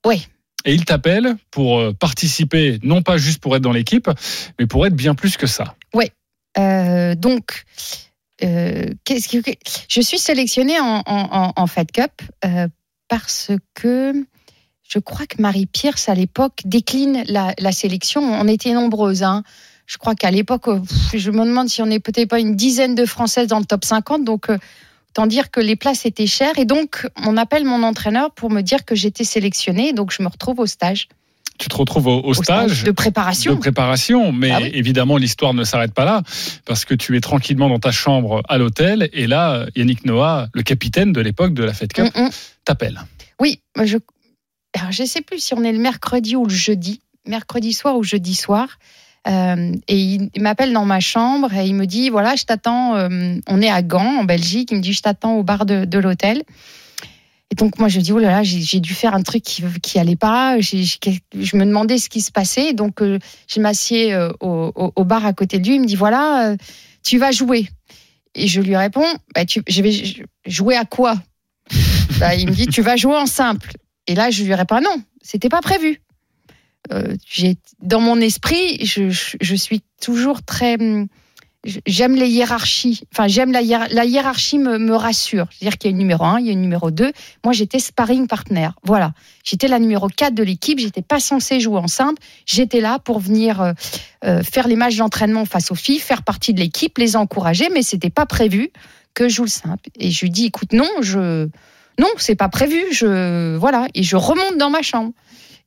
Oui. 0.05 0.27
Et 0.65 0.73
il 0.73 0.83
t'appelle 0.85 1.35
pour 1.51 1.79
euh, 1.79 1.93
participer, 1.93 2.79
non 2.83 3.01
pas 3.01 3.17
juste 3.17 3.39
pour 3.41 3.55
être 3.55 3.61
dans 3.61 3.71
l'équipe, 3.71 4.09
mais 4.59 4.65
pour 4.67 4.85
être 4.87 4.95
bien 4.95 5.15
plus 5.15 5.37
que 5.37 5.47
ça. 5.47 5.75
Euh, 6.57 7.15
donc, 7.15 7.65
euh, 8.43 8.85
qu'est-ce 9.03 9.27
que 9.39 9.51
je 9.89 9.99
suis 10.01 10.17
sélectionnée 10.19 10.79
en, 10.79 11.03
en, 11.05 11.29
en- 11.31 11.53
en 11.55 11.67
Fed 11.67 11.91
Cup 11.91 12.11
euh, 12.45 12.67
parce 13.09 13.51
que 13.73 14.13
je 14.87 14.99
crois 14.99 15.25
que 15.27 15.41
Marie 15.41 15.65
Pierce 15.65 16.07
à 16.07 16.15
l'époque 16.15 16.61
décline 16.63 17.23
la, 17.27 17.53
la 17.59 17.71
sélection. 17.73 18.21
On 18.21 18.47
était 18.47 18.71
nombreuses. 18.73 19.23
Hein. 19.23 19.43
Je 19.87 19.97
crois 19.97 20.15
qu'à 20.15 20.31
l'époque, 20.31 20.67
euh, 20.67 20.79
je 21.13 21.31
me 21.31 21.45
demande 21.45 21.69
si 21.69 21.81
on 21.81 21.85
n'est 21.85 21.99
peut-être 21.99 22.29
pas 22.29 22.39
une 22.39 22.55
dizaine 22.55 22.95
de 22.95 23.05
Françaises 23.05 23.47
dans 23.47 23.59
le 23.59 23.65
top 23.65 23.85
50. 23.85 24.23
Donc, 24.23 24.49
euh, 24.49 24.57
autant 25.11 25.27
dire 25.27 25.51
que 25.51 25.59
les 25.59 25.75
places 25.75 26.05
étaient 26.05 26.25
chères. 26.27 26.57
Et 26.57 26.65
donc, 26.65 27.07
on 27.25 27.37
appelle 27.37 27.65
mon 27.65 27.83
entraîneur 27.83 28.31
pour 28.31 28.49
me 28.49 28.61
dire 28.61 28.83
que 28.85 28.95
j'étais 28.95 29.23
sélectionnée. 29.23 29.93
Donc, 29.93 30.11
je 30.11 30.23
me 30.23 30.27
retrouve 30.27 30.59
au 30.59 30.65
stage, 30.65 31.07
Tu 31.59 31.69
te 31.69 31.75
retrouves 31.75 32.07
au, 32.07 32.19
au 32.19 32.29
au 32.29 32.33
stage. 32.33 32.83
de 32.83 32.91
préparation. 32.91 33.53
de 33.53 33.59
préparation, 33.59 34.31
mais 34.33 34.51
Ah 34.51 34.57
oui. 34.61 34.71
évidemment 34.73 35.15
l'histoire 35.17 35.53
ne 35.53 35.63
s'arrête 35.63 35.93
pas 35.93 36.03
là 36.03 36.21
parce 36.65 36.83
que 36.83 36.93
tu 36.95 37.15
es 37.15 37.21
tranquillement 37.21 37.69
dans 37.69 37.79
ta 37.79 37.91
chambre 37.91 38.41
à 38.49 38.57
l'hôtel 38.57 39.07
et 39.13 39.25
là 39.27 39.65
Yannick 39.75 40.03
Noah, 40.03 40.49
le 40.53 40.63
capitaine 40.63 41.13
de 41.13 41.21
l'époque 41.21 41.53
de 41.53 41.63
la 41.63 41.73
Fed 41.73 41.93
Cup, 41.93 42.11
Mm, 42.13 42.23
mm. 42.23 42.29
t'appelle. 42.65 43.01
Oui, 43.39 43.61
je 43.81 43.97
je 44.91 45.03
sais 45.05 45.21
plus 45.21 45.39
si 45.39 45.53
on 45.53 45.63
est 45.63 45.71
le 45.71 45.79
mercredi 45.79 46.35
ou 46.35 46.45
le 46.45 46.53
jeudi, 46.53 46.99
mercredi 47.25 47.71
soir 47.71 47.95
ou 47.97 48.03
jeudi 48.03 48.35
soir. 48.35 48.67
Euh, 49.27 49.73
et 49.87 49.97
il, 49.97 50.41
m'appelle 50.41 50.71
dans 50.71 50.85
ma 50.85 50.99
chambre 50.99 51.51
et 51.53 51.65
il 51.65 51.73
me 51.73 51.85
dit 51.85 52.09
voilà, 52.09 52.35
je 52.35 52.45
t'attends. 52.45 52.95
euh, 52.95 53.35
on 53.47 53.61
est 53.61 53.69
à 53.69 53.81
Gand, 53.81 54.19
en 54.19 54.23
Belgique. 54.23 54.69
Il 54.71 54.77
me 54.77 54.81
dit 54.81 54.93
je 54.93 55.01
t'attends 55.01 55.35
au 55.35 55.43
bar 55.43 55.65
de, 55.65 55.97
l'hôtel. 55.97 56.43
Et 57.51 57.55
donc 57.55 57.79
moi 57.79 57.87
je 57.87 57.99
dis 57.99 58.11
oh 58.11 58.19
là 58.19 58.29
là, 58.29 58.43
j'ai 58.43 58.79
dû 58.79 58.93
faire 58.93 59.13
un 59.13 59.23
truc 59.23 59.43
qui 59.43 59.63
qui 59.81 59.99
allait 59.99 60.15
pas. 60.15 60.59
Je 60.59 61.57
me 61.57 61.65
demandais 61.65 61.97
ce 61.97 62.09
qui 62.09 62.21
se 62.21 62.31
passait. 62.31 62.73
Donc 62.73 63.01
euh, 63.01 63.19
je 63.47 63.59
m'assieds 63.59 64.15
au, 64.41 65.03
bar 65.03 65.25
à 65.25 65.33
côté 65.33 65.59
de 65.59 65.67
lui. 65.67 65.75
Il 65.75 65.81
me 65.81 65.87
dit 65.87 65.95
voilà, 65.95 66.55
tu 67.03 67.17
vas 67.17 67.31
jouer. 67.31 67.67
Et 68.37 68.47
je 68.47 68.61
lui 68.61 68.75
réponds 68.75 69.05
bah, 69.33 69.43
je 69.47 69.81
vais 69.81 69.91
jouer 70.45 70.75
à 70.75 70.85
quoi? 70.85 71.15
Bah, 72.19 72.35
Il 72.35 72.47
me 72.47 72.53
dit 72.53 72.67
tu 72.67 72.81
vas 72.81 72.95
jouer 72.95 73.15
en 73.15 73.25
simple. 73.25 73.71
Et 74.07 74.13
là, 74.13 74.29
je 74.29 74.43
lui 74.43 74.53
réponds 74.53 74.81
non, 74.81 75.01
c'était 75.21 75.49
pas 75.49 75.61
prévu. 75.61 75.99
Euh, 76.91 77.15
dans 77.81 77.99
mon 77.99 78.19
esprit, 78.21 78.85
je, 78.85 79.55
suis 79.55 79.81
toujours 80.01 80.43
très. 80.43 80.75
hum, 80.75 81.07
J'aime 81.87 82.13
les 82.15 82.27
hiérarchies. 82.29 83.01
Enfin, 83.11 83.27
j'aime 83.27 83.51
la, 83.51 83.63
hiér- 83.63 83.87
la 83.91 84.05
hiérarchie 84.05 84.59
me, 84.59 84.77
me 84.77 84.93
rassure. 84.95 85.47
C'est-à-dire 85.49 85.79
qu'il 85.79 85.89
y 85.89 85.91
a 85.91 85.93
une 85.93 85.97
numéro 85.97 86.23
1, 86.23 86.39
il 86.39 86.45
y 86.45 86.49
a 86.49 86.51
une 86.51 86.61
numéro 86.61 86.91
2. 86.91 87.11
Moi, 87.43 87.53
j'étais 87.53 87.79
sparring 87.79 88.27
partner. 88.27 88.69
Voilà. 88.83 89.13
J'étais 89.43 89.67
la 89.67 89.79
numéro 89.79 90.07
4 90.07 90.35
de 90.35 90.43
l'équipe. 90.43 90.77
J'étais 90.77 91.01
pas 91.01 91.19
censée 91.19 91.59
jouer 91.59 91.79
en 91.79 91.87
simple. 91.87 92.21
J'étais 92.45 92.81
là 92.81 92.99
pour 92.99 93.19
venir 93.19 93.61
euh, 93.61 93.73
euh, 94.25 94.43
faire 94.43 94.67
les 94.67 94.75
matchs 94.75 94.97
d'entraînement 94.97 95.45
face 95.45 95.71
aux 95.71 95.75
filles, 95.75 95.97
faire 95.97 96.21
partie 96.21 96.53
de 96.53 96.59
l'équipe, 96.59 96.95
les 96.99 97.15
encourager, 97.15 97.67
mais 97.73 97.81
c'était 97.81 98.11
pas 98.11 98.27
prévu 98.27 98.69
que 99.15 99.27
je 99.27 99.35
joue 99.37 99.43
le 99.45 99.49
simple. 99.49 99.89
Et 99.99 100.11
je 100.11 100.21
lui 100.23 100.29
dis, 100.29 100.45
écoute, 100.45 100.71
non, 100.71 100.89
je, 101.01 101.47
non, 101.97 102.09
c'est 102.17 102.35
pas 102.35 102.49
prévu. 102.49 102.79
Je, 102.91 103.55
voilà. 103.57 103.87
Et 103.95 104.03
je 104.03 104.17
remonte 104.17 104.59
dans 104.59 104.69
ma 104.69 104.83
chambre. 104.83 105.13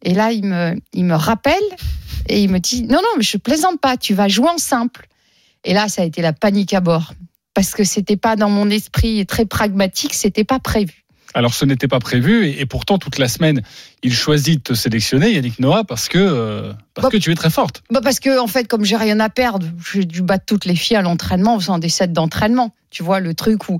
Et 0.02 0.14
là, 0.14 0.32
il 0.32 0.44
me, 0.44 0.76
il 0.92 1.04
me 1.04 1.14
rappelle 1.14 1.54
et 2.28 2.42
il 2.42 2.50
me 2.50 2.58
dit, 2.58 2.82
non, 2.82 2.98
non, 2.98 3.08
mais 3.16 3.22
je 3.22 3.36
plaisante 3.36 3.80
pas. 3.80 3.96
Tu 3.96 4.14
vas 4.14 4.28
jouer 4.28 4.48
en 4.48 4.58
simple. 4.58 5.08
Et 5.64 5.74
là, 5.74 5.88
ça 5.88 6.02
a 6.02 6.04
été 6.04 6.22
la 6.22 6.32
panique 6.32 6.74
à 6.74 6.80
bord 6.80 7.12
parce 7.54 7.74
que 7.74 7.82
c'était 7.82 8.16
pas 8.16 8.36
dans 8.36 8.50
mon 8.50 8.70
esprit 8.70 9.26
très 9.26 9.44
pragmatique, 9.44 10.14
c'était 10.14 10.44
pas 10.44 10.60
prévu. 10.60 11.04
Alors 11.34 11.52
ce 11.52 11.64
n'était 11.64 11.88
pas 11.88 11.98
prévu 11.98 12.48
et, 12.48 12.64
pourtant 12.66 12.98
toute 12.98 13.18
la 13.18 13.28
semaine 13.28 13.62
il 14.02 14.14
choisit 14.14 14.58
de 14.58 14.62
te 14.62 14.74
sélectionner 14.74 15.32
Yannick 15.32 15.58
Noah 15.58 15.84
parce 15.84 16.08
que 16.08 16.18
euh, 16.18 16.72
parce 16.94 17.06
bah, 17.06 17.10
que 17.10 17.16
tu 17.16 17.32
es 17.32 17.34
très 17.34 17.50
forte. 17.50 17.82
Bah 17.90 18.00
parce 18.02 18.20
que 18.20 18.38
en 18.38 18.46
fait 18.46 18.66
comme 18.66 18.84
j'ai 18.84 18.96
rien 18.96 19.20
à 19.20 19.28
perdre, 19.28 19.66
j'ai 19.92 20.04
dû 20.04 20.22
battre 20.22 20.44
toutes 20.46 20.64
les 20.64 20.76
filles 20.76 20.96
à 20.96 21.02
l'entraînement 21.02 21.56
en 21.56 21.60
faisant 21.60 21.78
des 21.78 21.88
sets 21.88 22.08
d'entraînement. 22.08 22.74
Tu 22.90 23.02
vois 23.02 23.20
le 23.20 23.34
truc 23.34 23.68
où 23.68 23.78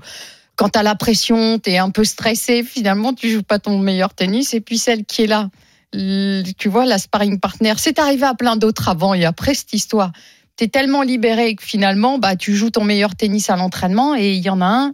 quand 0.57 0.69
tu 0.69 0.79
as 0.79 0.83
la 0.83 0.95
pression, 0.95 1.57
tu 1.57 1.71
es 1.71 1.77
un 1.77 1.89
peu 1.89 2.03
stressé, 2.03 2.63
finalement 2.63 3.13
tu 3.13 3.29
joues 3.29 3.43
pas 3.43 3.59
ton 3.59 3.79
meilleur 3.79 4.13
tennis 4.13 4.53
et 4.53 4.61
puis 4.61 4.77
celle 4.77 5.05
qui 5.05 5.23
est 5.23 5.27
là, 5.27 5.49
tu 5.91 6.69
vois 6.69 6.85
la 6.85 6.97
sparring 6.97 7.39
partner, 7.39 7.73
c'est 7.77 7.99
arrivé 7.99 8.25
à 8.25 8.35
plein 8.35 8.55
d'autres 8.55 8.89
avant 8.89 9.13
et 9.13 9.25
après 9.25 9.53
cette 9.53 9.73
histoire. 9.73 10.11
Tu 10.57 10.65
es 10.65 10.67
tellement 10.67 11.01
libéré 11.01 11.55
que 11.55 11.63
finalement 11.63 12.19
bah 12.19 12.35
tu 12.35 12.55
joues 12.55 12.69
ton 12.69 12.83
meilleur 12.83 13.15
tennis 13.15 13.49
à 13.49 13.55
l'entraînement 13.55 14.15
et 14.15 14.33
il 14.33 14.41
y 14.41 14.49
en 14.49 14.61
a 14.61 14.65
un 14.65 14.93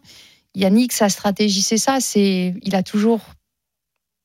Yannick, 0.55 0.93
sa 0.93 1.09
stratégie, 1.09 1.61
c'est 1.61 1.77
ça. 1.77 1.99
C'est, 1.99 2.55
il 2.61 2.75
a 2.75 2.83
toujours, 2.83 3.21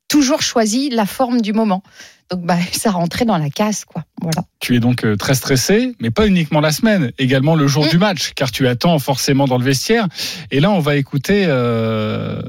toujours 0.09 0.43
choisi 0.43 0.89
la 0.91 1.07
forme 1.07 1.41
du 1.41 1.53
moment. 1.53 1.83
Donc, 2.31 2.43
bah, 2.43 2.57
ça 2.73 2.91
rentrait 2.91 3.25
dans 3.25 3.37
la 3.37 3.51
case, 3.51 3.85
quoi. 3.85 4.05
Voilà. 4.23 4.45
Tu 4.61 4.77
es 4.77 4.81
donc 4.81 5.05
euh, 5.05 5.17
très 5.17 5.35
stressé, 5.35 5.95
mais 6.01 6.11
pas 6.11 6.27
uniquement 6.27 6.61
la 6.61 6.73
semaine, 6.73 7.13
également 7.19 7.57
le 7.57 7.67
jour 7.67 7.85
mm. 7.85 7.89
du 7.89 7.99
match, 7.99 8.33
car 8.35 8.51
tu 8.51 8.67
attends 8.69 8.99
forcément 8.99 9.47
dans 9.47 9.59
le 9.59 9.65
vestiaire. 9.65 10.07
Et 10.51 10.61
là, 10.61 10.71
on 10.71 10.81
va 10.81 10.97
écouter 10.97 11.45
euh, 11.47 12.41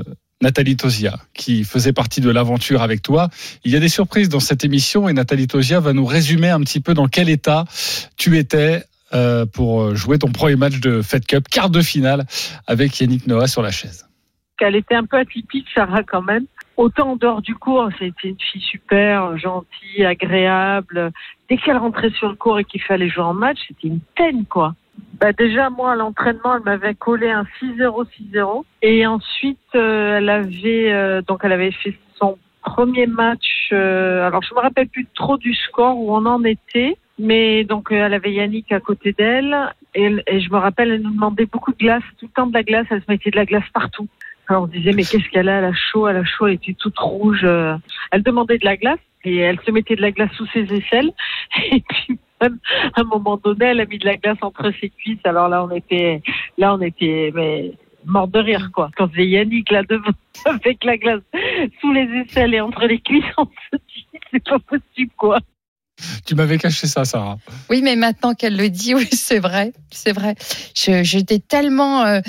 Nathalie 0.42 0.76
Tosia, 0.76 1.20
qui 1.34 1.64
faisait 1.64 1.94
partie 1.94 2.22
de 2.22 2.30
l'aventure 2.30 2.82
avec 2.82 3.02
toi. 3.02 3.30
Il 3.64 3.72
y 3.72 3.76
a 3.76 3.80
des 3.80 3.90
surprises 3.90 4.30
dans 4.30 4.40
cette 4.40 4.64
émission 4.64 5.08
et 5.08 5.14
Nathalie 5.14 5.48
Tosia 5.48 5.80
va 5.80 5.94
nous 5.94 6.06
résumer 6.06 6.50
un 6.50 6.60
petit 6.62 6.80
peu 6.80 6.94
dans 6.94 7.08
quel 7.08 7.30
état 7.30 7.66
tu 8.18 8.38
étais 8.38 8.84
euh, 9.14 9.46
pour 9.46 9.96
jouer 9.96 10.18
ton 10.20 10.32
premier 10.32 10.56
match 10.56 10.80
de 10.80 11.02
Fed 11.02 11.26
Cup, 11.26 11.48
quart 11.50 11.70
de 11.70 11.82
finale, 11.82 12.26
avec 12.68 13.00
Yannick 13.00 13.28
Noah 13.28 13.48
sur 13.48 13.62
la 13.62 13.72
chaise. 13.72 14.08
Elle 14.62 14.76
était 14.76 14.96
un 14.96 15.06
peu 15.06 15.18
atypique, 15.18 15.66
Sarah, 15.74 16.04
quand 16.04 16.22
même. 16.22 16.46
Autant 16.78 17.12
en 17.12 17.16
dehors 17.16 17.42
du 17.42 17.56
cours, 17.56 17.90
c'était 18.00 18.30
une 18.30 18.40
fille 18.40 18.62
super, 18.62 19.38
gentille, 19.38 20.06
agréable. 20.06 21.12
Dès 21.50 21.58
qu'elle 21.58 21.78
rentrait 21.78 22.12
sur 22.12 22.30
le 22.30 22.36
cours 22.36 22.60
et 22.60 22.64
qu'il 22.64 22.82
fallait 22.82 23.10
jouer 23.10 23.24
en 23.24 23.34
match, 23.34 23.58
c'était 23.68 23.88
une 23.88 24.00
peine, 24.16 24.46
quoi. 24.46 24.76
Bah 25.20 25.34
déjà, 25.34 25.70
moi, 25.70 25.92
à 25.92 25.96
l'entraînement, 25.96 26.56
elle 26.56 26.64
m'avait 26.64 26.96
collé 26.96 27.30
un 27.30 27.46
6-0, 27.62 28.06
6-0. 28.34 28.64
Et 28.82 29.06
ensuite, 29.06 29.60
euh, 29.76 30.18
elle 30.18 30.30
avait, 30.30 30.92
euh, 30.92 31.22
donc, 31.22 31.42
elle 31.44 31.52
avait 31.52 31.72
fait 31.72 31.96
son 32.18 32.38
premier 32.64 33.08
match. 33.08 33.72
alors, 33.72 34.42
je 34.44 34.54
me 34.54 34.60
rappelle 34.60 34.88
plus 34.88 35.08
trop 35.14 35.38
du 35.38 35.54
score 35.54 35.98
où 35.98 36.16
on 36.16 36.26
en 36.26 36.44
était. 36.44 36.98
Mais 37.22 37.64
donc, 37.64 37.92
euh, 37.92 38.06
elle 38.06 38.16
avait 38.16 38.34
Yannick 38.34 38.72
à 38.72 38.80
côté 38.80 39.14
d'elle. 39.14 39.56
Et, 39.94 40.10
je 40.10 40.50
me 40.50 40.58
rappelle, 40.58 40.92
elle 40.92 41.02
nous 41.02 41.12
demandait 41.12 41.46
beaucoup 41.46 41.72
de 41.72 41.78
glace, 41.78 42.04
tout 42.20 42.26
le 42.26 42.32
temps 42.32 42.48
de 42.48 42.54
la 42.54 42.64
glace. 42.64 42.88
Elle 42.90 43.02
se 43.02 43.06
mettait 43.10 43.30
de 43.30 43.36
la 43.36 43.46
glace 43.46 43.68
partout. 43.74 44.08
Alors 44.48 44.64
on 44.64 44.68
disait, 44.68 44.92
mais 44.92 45.04
qu'est-ce 45.04 45.30
qu'elle 45.30 45.48
a 45.48 45.60
Elle 45.60 45.66
a 45.66 45.74
chaud, 45.74 46.08
elle 46.08 46.18
a 46.18 46.24
chaud, 46.24 46.48
elle 46.48 46.56
était 46.56 46.74
toute 46.74 46.98
rouge. 46.98 47.42
Euh. 47.44 47.76
Elle 48.12 48.24
demandait 48.24 48.58
de 48.58 48.66
la 48.66 48.76
glace 48.76 49.00
et 49.24 49.38
elle 49.38 49.60
se 49.60 49.72
mettait 49.72 49.96
de 49.96 50.02
la 50.02 50.12
glace 50.12 50.32
sous 50.34 50.48
ses 50.48 50.64
aisselles. 50.74 51.12
Et 51.72 51.84
puis, 51.88 52.18
même, 52.42 52.60
à 52.96 53.02
un 53.02 53.04
moment 53.04 53.38
donné, 53.38 53.66
elle 53.66 53.80
a 53.82 53.86
mis 53.86 54.00
de 54.00 54.06
la 54.06 54.18
glace 54.18 54.38
entre 54.42 54.72
ses 54.80 54.90
cuisses. 54.90 55.20
Alors 55.24 55.50
là, 55.50 55.64
on 55.64 55.72
était, 55.72 56.22
là, 56.58 56.76
on 56.76 56.82
était, 56.82 57.32
mais, 57.34 57.74
mort 58.06 58.28
de 58.28 58.40
rire, 58.40 58.70
quoi. 58.74 58.90
Quand 58.98 59.10
c'est 59.16 59.26
Yannick 59.26 59.72
là 59.72 59.84
devant, 59.84 60.12
avec 60.46 60.84
la 60.84 60.98
glace 60.98 61.22
sous 61.80 61.94
les 61.94 62.08
aisselles 62.20 62.54
et 62.54 62.62
entre 62.62 62.86
les 62.86 63.00
cuisses, 63.00 63.24
on 63.38 63.46
se 63.46 63.78
dit, 63.78 64.08
c'est 64.32 64.44
pas 64.44 64.60
possible, 64.60 65.12
quoi. 65.18 65.40
Tu 66.26 66.36
m'avais 66.36 66.58
caché 66.58 66.88
ça, 66.88 67.06
Sarah. 67.06 67.38
Oui, 67.70 67.82
mais 67.84 67.96
maintenant 67.96 68.34
qu'elle 68.34 68.58
le 68.58 68.70
dit, 68.70 68.96
oui, 68.96 69.08
c'est 69.12 69.40
vrai, 69.40 69.72
c'est 69.92 70.14
vrai. 70.14 70.36
J'étais 70.74 71.40
tellement. 71.40 72.04
Euh, 72.04 72.22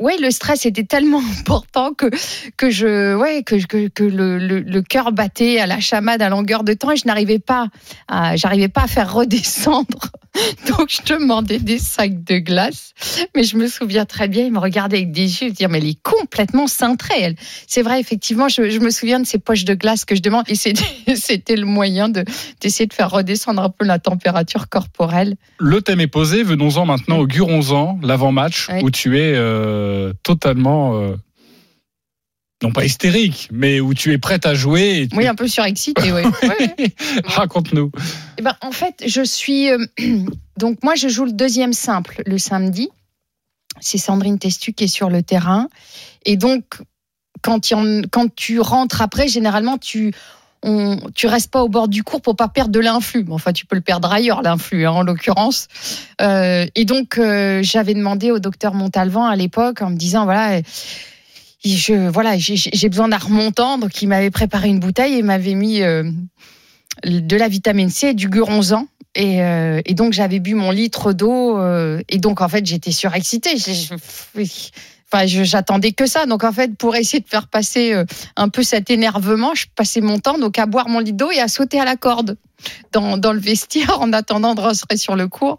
ouais, 0.00 0.16
le 0.20 0.30
stress. 0.30 0.66
Était 0.66 0.84
tellement 0.84 1.22
important 1.40 1.92
que 1.92 2.10
que 2.56 2.70
je, 2.70 3.14
ouais, 3.14 3.42
que 3.42 3.56
que, 3.66 4.02
le, 4.02 4.38
le, 4.38 4.82
cœur 4.82 5.12
battait 5.12 5.58
à 5.60 5.66
la 5.66 5.80
chamade 5.80 6.22
à 6.22 6.28
longueur 6.28 6.64
de 6.64 6.72
temps 6.72 6.90
et 6.90 6.96
je 6.96 7.06
n'arrivais 7.06 7.38
pas, 7.38 7.68
à, 8.08 8.36
j'arrivais 8.36 8.68
pas 8.68 8.82
à 8.82 8.86
faire 8.86 9.12
redescendre. 9.12 10.10
Donc 10.66 10.90
je 10.90 11.14
demandais 11.14 11.58
des 11.58 11.78
sacs 11.78 12.24
de 12.24 12.38
glace, 12.38 12.92
mais 13.34 13.44
je 13.44 13.56
me 13.56 13.68
souviens 13.68 14.04
très 14.04 14.28
bien, 14.28 14.44
il 14.44 14.52
me 14.52 14.58
regardait 14.58 14.98
avec 14.98 15.12
des 15.12 15.42
yeux, 15.42 15.50
dire 15.50 15.68
mais 15.68 15.78
elle 15.78 15.88
est 15.88 16.02
complètement 16.02 16.66
cintrée. 16.66 17.36
C'est 17.66 17.82
vrai, 17.82 18.00
effectivement, 18.00 18.48
je, 18.48 18.68
je, 18.68 18.78
me 18.80 18.90
souviens 18.90 19.20
de 19.20 19.26
ces 19.26 19.38
poches 19.38 19.64
de 19.64 19.74
glace 19.74 20.04
que 20.04 20.14
je 20.14 20.22
demande 20.22 20.44
et 20.48 20.54
c'était 20.54 21.56
le 21.56 21.64
moyen 21.64 22.08
de 22.08 22.24
d'essayer 22.60 22.86
de 22.86 22.94
faire 22.94 23.10
redescendre 23.10 23.62
un 23.62 23.70
peu 23.70 23.84
la 23.84 23.98
température 23.98 24.68
corporelle. 24.68 25.36
Le 25.58 25.80
thème 25.80 26.00
est 26.00 26.06
Venons-en 26.24 26.86
maintenant 26.86 27.18
au 27.18 27.26
Guronzan, 27.26 27.98
l'avant-match, 28.02 28.68
où 28.82 28.90
tu 28.90 29.18
es 29.18 29.34
euh, 29.34 30.12
totalement. 30.22 31.00
Euh, 31.00 31.16
non 32.62 32.72
pas 32.72 32.86
hystérique, 32.86 33.50
mais 33.52 33.80
où 33.80 33.92
tu 33.92 34.12
es 34.12 34.18
prête 34.18 34.46
à 34.46 34.54
jouer. 34.54 35.08
Oui, 35.12 35.26
un 35.26 35.34
peu 35.34 35.46
surexcitée, 35.46 36.10
oui. 36.12 36.22
Raconte-nous. 37.24 37.92
Eh 38.38 38.42
ben, 38.42 38.56
en 38.62 38.72
fait, 38.72 39.04
je 39.06 39.22
suis. 39.22 39.70
Euh, 39.70 39.84
donc, 40.56 40.82
moi, 40.82 40.94
je 40.94 41.08
joue 41.08 41.26
le 41.26 41.32
deuxième 41.32 41.74
simple 41.74 42.22
le 42.24 42.38
samedi. 42.38 42.88
C'est 43.80 43.98
Sandrine 43.98 44.38
Testu 44.38 44.72
qui 44.72 44.84
est 44.84 44.88
sur 44.88 45.10
le 45.10 45.22
terrain. 45.22 45.68
Et 46.24 46.36
donc, 46.36 46.64
quand 47.42 47.60
tu 48.34 48.58
rentres 48.58 49.02
après, 49.02 49.28
généralement, 49.28 49.76
tu, 49.76 50.14
on, 50.66 50.98
tu 51.14 51.28
restes 51.28 51.50
pas 51.50 51.62
au 51.62 51.68
bord 51.68 51.86
du 51.86 52.02
cours 52.02 52.20
pour 52.20 52.34
pas 52.34 52.48
perdre 52.48 52.72
de 52.72 52.80
l'influx. 52.80 53.24
Enfin, 53.30 53.52
tu 53.52 53.66
peux 53.66 53.76
le 53.76 53.82
perdre 53.82 54.12
ailleurs, 54.12 54.42
l'influx, 54.42 54.84
hein, 54.84 54.90
en 54.90 55.02
l'occurrence. 55.02 55.68
Euh, 56.20 56.66
et 56.74 56.84
donc, 56.84 57.18
euh, 57.18 57.62
j'avais 57.62 57.94
demandé 57.94 58.32
au 58.32 58.40
docteur 58.40 58.74
Montalvan 58.74 59.26
à 59.26 59.36
l'époque 59.36 59.80
en 59.80 59.90
me 59.90 59.96
disant, 59.96 60.24
voilà, 60.24 60.60
je, 61.64 62.08
voilà, 62.08 62.36
j'ai 62.36 62.88
besoin 62.88 63.08
d'un 63.08 63.16
remontant. 63.16 63.78
Donc, 63.78 64.02
il 64.02 64.08
m'avait 64.08 64.32
préparé 64.32 64.68
une 64.68 64.80
bouteille 64.80 65.14
et 65.14 65.22
m'avait 65.22 65.54
mis 65.54 65.82
euh, 65.82 66.10
de 67.04 67.36
la 67.36 67.46
vitamine 67.46 67.88
C 67.88 68.08
et 68.08 68.14
du 68.14 68.28
guronzan. 68.28 68.88
Et 69.14 69.94
donc, 69.94 70.12
j'avais 70.12 70.40
bu 70.40 70.54
mon 70.54 70.70
litre 70.70 71.14
d'eau. 71.14 71.58
et 72.06 72.18
donc, 72.18 72.42
en 72.42 72.48
fait, 72.48 72.66
j'étais 72.66 72.92
surexcitée. 72.92 73.56
Enfin, 75.12 75.26
j'attendais 75.26 75.92
que 75.92 76.06
ça. 76.06 76.26
Donc 76.26 76.42
en 76.42 76.52
fait, 76.52 76.76
pour 76.76 76.96
essayer 76.96 77.20
de 77.20 77.28
faire 77.28 77.46
passer 77.46 77.92
euh, 77.92 78.04
un 78.36 78.48
peu 78.48 78.62
cet 78.62 78.90
énervement, 78.90 79.54
je 79.54 79.66
passais 79.74 80.00
mon 80.00 80.18
temps 80.18 80.38
donc 80.38 80.58
à 80.58 80.66
boire 80.66 80.88
mon 80.88 80.98
lit 80.98 81.12
d'eau 81.12 81.30
et 81.30 81.38
à 81.38 81.48
sauter 81.48 81.78
à 81.78 81.84
la 81.84 81.96
corde 81.96 82.36
dans, 82.92 83.16
dans 83.16 83.32
le 83.32 83.38
vestiaire 83.38 84.00
en 84.00 84.12
attendant 84.12 84.54
de 84.54 84.60
rentrer 84.60 84.96
sur 84.96 85.14
le 85.14 85.28
cours. 85.28 85.58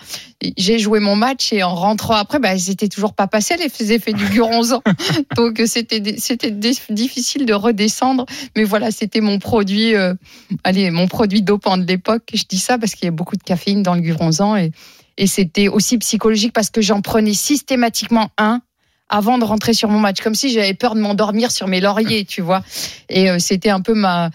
J'ai 0.58 0.80
joué 0.80 1.00
mon 1.00 1.16
match 1.16 1.54
et 1.54 1.64
en 1.64 1.76
rentrant 1.76 2.16
après, 2.16 2.40
bah, 2.40 2.58
c'était 2.58 2.90
toujours 2.90 3.14
pas 3.14 3.28
passé 3.28 3.56
les 3.58 3.94
effets 3.94 4.14
du 4.14 4.26
guronzan. 4.26 4.82
donc 5.38 5.62
c'était 5.66 6.02
difficile 6.02 7.46
de 7.46 7.54
redescendre. 7.54 8.26
Mais 8.58 8.66
voilà, 8.66 8.92
c'était 8.92 9.22
mon 9.22 9.40
produit, 9.40 9.96
euh, 9.96 10.14
allez, 10.66 10.92
mon 10.92 11.08
produit 11.08 11.42
dopant 11.42 11.78
de 11.78 11.86
l'époque. 11.86 12.32
Je 12.34 12.44
dis 12.44 12.60
ça 12.60 12.78
parce 12.78 12.96
qu'il 12.96 13.06
y 13.06 13.10
a 13.10 13.12
beaucoup 13.12 13.38
de 13.38 13.44
caféine 13.44 13.82
dans 13.82 13.96
le 13.96 14.02
guronzan 14.02 14.58
et 14.58 14.72
et 15.18 15.26
c'était 15.28 15.68
aussi 15.68 15.98
psychologique 15.98 16.54
parce 16.54 16.70
que 16.70 16.82
j'en 16.82 17.02
prenais 17.02 17.34
systématiquement 17.34 18.30
un 18.38 18.62
avant 19.10 19.38
de 19.38 19.44
rentrer 19.44 19.74
sur 19.74 19.90
mon 19.90 20.00
match, 20.00 20.22
comme 20.22 20.36
si 20.36 20.52
j'avais 20.52 20.74
peur 20.74 20.96
de 20.96 21.00
m'endormir 21.00 21.52
sur 21.52 21.68
mes 21.68 21.80
lauriers, 21.80 22.26
tu 22.26 22.42
vois. 22.42 22.64
Et 23.10 23.30
euh, 23.30 23.40
c'était 23.40 23.70
un 23.70 23.82
peu 23.82 23.94
ma. 23.94 24.30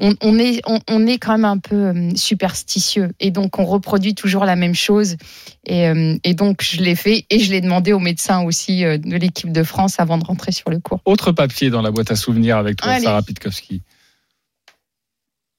On, 0.00 0.38
est, 0.38 0.62
on, 0.86 1.06
est 1.08 1.18
quand 1.18 1.32
même 1.32 1.44
un 1.44 1.58
peu 1.58 1.74
euh, 1.74 2.10
superstitieux 2.14 3.10
et 3.18 3.32
donc 3.32 3.58
on 3.58 3.64
reproduit 3.64 4.14
toujours 4.14 4.44
la 4.44 4.54
même 4.54 4.76
chose. 4.76 5.16
Et, 5.66 5.88
euh, 5.88 6.16
et 6.22 6.34
donc 6.34 6.62
je 6.62 6.80
l'ai 6.80 6.94
fait 6.94 7.26
et 7.30 7.40
je 7.40 7.50
l'ai 7.50 7.60
demandé 7.60 7.92
aux 7.92 7.98
médecins 7.98 8.42
aussi 8.42 8.82
de 8.82 9.16
l'équipe 9.16 9.50
de 9.50 9.64
France 9.64 9.98
avant 9.98 10.16
de 10.16 10.24
rentrer 10.24 10.52
sur 10.52 10.70
le 10.70 10.78
cours. 10.78 11.00
Autre 11.04 11.32
papier 11.32 11.70
dans 11.70 11.82
la 11.82 11.90
boîte 11.90 12.12
à 12.12 12.16
souvenirs 12.16 12.58
avec 12.58 12.76
toi, 12.76 13.00
Sarah 13.00 13.22
Pitkowski. 13.22 13.82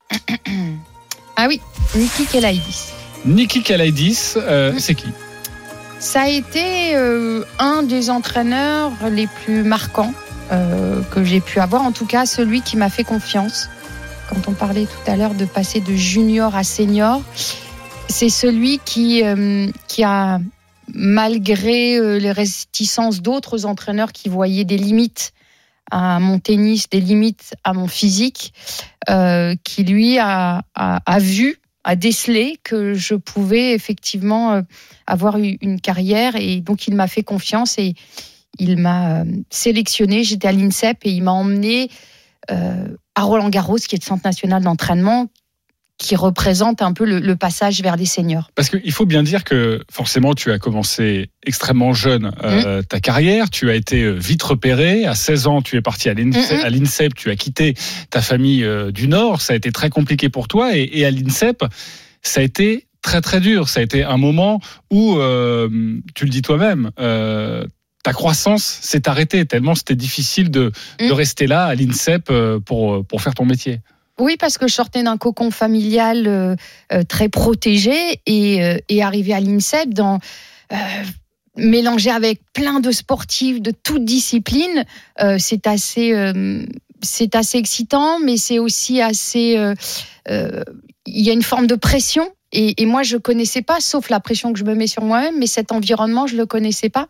ah 1.36 1.48
oui, 1.50 1.60
Niki 1.96 2.26
Kelaidis. 2.26 2.94
Niki 3.26 3.62
Kelaidis, 3.62 4.38
c'est 4.78 4.96
qui? 4.96 5.08
Ça 6.00 6.22
a 6.22 6.28
été 6.28 6.96
euh, 6.96 7.44
un 7.60 7.84
des 7.84 8.10
entraîneurs 8.10 8.92
les 9.12 9.28
plus 9.28 9.64
marquants 9.64 10.14
euh, 10.52 11.02
que 11.12 11.24
j'ai 11.26 11.42
pu 11.42 11.60
avoir, 11.60 11.84
en 11.84 11.92
tout 11.92 12.06
cas 12.06 12.26
celui 12.26 12.62
qui 12.62 12.78
m'a 12.78 12.90
fait 12.90 13.04
confiance. 13.04 13.70
Quand 14.30 14.48
on 14.48 14.54
parlait 14.54 14.86
tout 14.86 15.12
à 15.12 15.18
l'heure 15.18 15.34
de 15.34 15.46
passer 15.46 15.82
de 15.82 15.94
junior 15.94 16.56
à 16.56 16.64
senior, 16.64 17.22
c'est 18.08 18.30
celui 18.30 18.80
qui, 18.80 19.24
euh, 19.24 19.68
qui 19.88 20.04
a, 20.04 20.40
malgré 20.94 22.20
les 22.20 22.32
réticences 22.32 23.22
d'autres 23.22 23.66
entraîneurs 23.66 24.12
qui 24.14 24.30
voyaient 24.30 24.66
des 24.66 24.78
limites 24.78 25.34
à 25.92 26.20
mon 26.20 26.40
tennis, 26.40 26.90
des 26.90 27.02
limites 27.02 27.56
à 27.64 27.74
mon 27.74 27.88
physique, 27.88 28.54
qui 29.64 29.84
lui 29.84 30.20
a, 30.20 30.62
a, 30.76 31.00
a 31.06 31.20
vu 31.20 31.60
a 31.84 31.96
décelé 31.96 32.60
que 32.64 32.94
je 32.94 33.16
pouvais 33.16 33.74
effectivement 33.74 34.54
euh, 34.54 34.62
avoir 35.08 35.38
une 35.38 35.80
carrière 35.82 36.36
et 36.36 36.62
donc 36.62 36.88
il 36.88 36.96
m'a 36.96 37.08
fait 37.08 37.24
confiance 37.24 37.78
et 37.78 37.96
il 38.58 38.78
m'a 38.78 39.22
euh, 39.22 39.26
sélectionné. 39.50 40.24
J'étais 40.24 40.48
à 40.48 40.52
l'INSEP 40.52 40.98
et 41.04 41.12
il 41.12 41.24
m'a 41.24 41.32
emmené 41.32 41.90
euh, 42.52 42.88
à 43.16 43.24
Roland 43.24 43.50
Garros, 43.50 43.78
qui 43.78 43.96
est 43.96 44.02
le 44.02 44.06
centre 44.06 44.26
national 44.26 44.64
d'entraînement, 44.64 45.28
qui 46.00 46.16
représente 46.16 46.82
un 46.82 46.94
peu 46.94 47.06
le, 47.06 47.20
le, 47.20 47.36
passage 47.36 47.82
vers 47.82 47.98
les 47.98 48.06
seniors. 48.06 48.50
Parce 48.56 48.70
qu'il 48.70 48.92
faut 48.92 49.06
bien 49.06 49.22
dire 49.22 49.44
que 49.44 49.84
forcément 49.92 50.34
tu 50.34 50.52
as 50.52 50.58
commencé 50.58 51.30
extrêmement 51.46 51.94
jeune 51.94 52.32
euh, 52.44 52.80
mmh. 52.80 52.86
ta 52.86 53.00
carrière, 53.00 53.50
tu 53.52 53.70
as 53.70 53.76
été 53.76 54.12
vite 54.14 54.42
repéré, 54.42 55.06
à 55.06 55.14
16 55.14 55.48
ans 55.48 55.62
tu 55.62 55.76
es 55.76 55.82
parti 55.82 56.10
à 56.10 56.14
l'INSEP, 56.14 57.12
mmh. 57.12 57.16
tu 57.16 57.30
as 57.30 57.36
quitté 57.36 57.76
ta 58.10 58.22
famille 58.22 58.64
euh, 58.64 58.92
du 58.92 59.08
Nord, 59.08 59.42
ça 59.42 59.54
a 59.54 59.56
été 59.56 59.72
très 59.72 59.90
compliqué 59.90 60.30
pour 60.30 60.48
toi 60.48 60.76
et, 60.76 60.90
et 60.92 61.06
à 61.06 61.12
l'INSEP 61.12 61.64
ça 62.22 62.40
a 62.42 62.44
été 62.44 62.88
très 63.02 63.22
très 63.22 63.40
dur, 63.40 63.70
ça 63.70 63.80
a 63.80 63.84
été 63.84 64.04
un 64.04 64.18
moment 64.18 64.60
où, 64.90 65.18
euh, 65.18 65.70
tu 66.16 66.26
le 66.26 66.30
dis 66.30 66.42
toi-même, 66.42 66.92
euh, 67.00 67.66
ta 68.04 68.14
croissance 68.14 68.64
s'est 68.64 69.08
arrêtée 69.10 69.46
tellement 69.46 69.76
c'était 69.76 69.96
difficile 69.96 70.52
de, 70.52 70.72
mmh. 71.02 71.08
de, 71.08 71.12
rester 71.12 71.48
là 71.48 71.66
à 71.66 71.76
l'INSEP 71.76 72.30
euh, 72.30 72.60
pour, 72.60 73.06
pour 73.06 73.22
faire 73.22 73.34
ton 73.34 73.46
métier. 73.46 73.82
Oui, 74.20 74.36
parce 74.38 74.58
que 74.58 74.68
je 74.68 74.74
sortais 74.74 75.02
d'un 75.02 75.18
cocon 75.18 75.50
familial 75.50 76.28
euh, 76.28 76.56
euh, 76.92 77.04
très 77.04 77.30
protégé 77.30 78.22
et, 78.26 78.64
euh, 78.64 78.78
arrivé 79.02 79.34
à 79.34 79.40
l'INSEP 79.40 79.94
dans 79.94 80.20
euh, 80.74 80.76
mélangé 81.56 82.12
avec 82.12 82.42
plein 82.54 82.82
de 82.82 82.92
sportifs 82.92 83.62
de 83.62 83.72
toutes 83.72 84.06
disciplines, 84.06 84.86
c'est 85.40 85.68
assez 85.68 86.14
excitant, 87.54 88.20
mais 88.20 88.38
c'est 88.38 88.60
aussi 88.60 89.02
assez 89.02 89.58
il 90.28 91.26
y 91.26 91.30
a 91.30 91.34
une 91.34 91.42
forme 91.42 91.68
de 91.68 91.76
pression 91.76 92.32
et, 92.52 92.86
moi, 92.86 93.04
je 93.04 93.18
connaissais 93.18 93.62
pas, 93.62 93.80
sauf 93.80 94.10
la 94.10 94.20
pression 94.20 94.54
que 94.54 94.60
je 94.60 94.64
me 94.64 94.74
mets 94.74 94.88
sur 94.88 95.04
moi-même, 95.04 95.38
mais 95.38 95.48
cet 95.48 95.72
environnement, 95.72 96.28
je 96.28 96.36
le 96.36 96.46
connaissais 96.46 96.90
pas. 96.90 97.08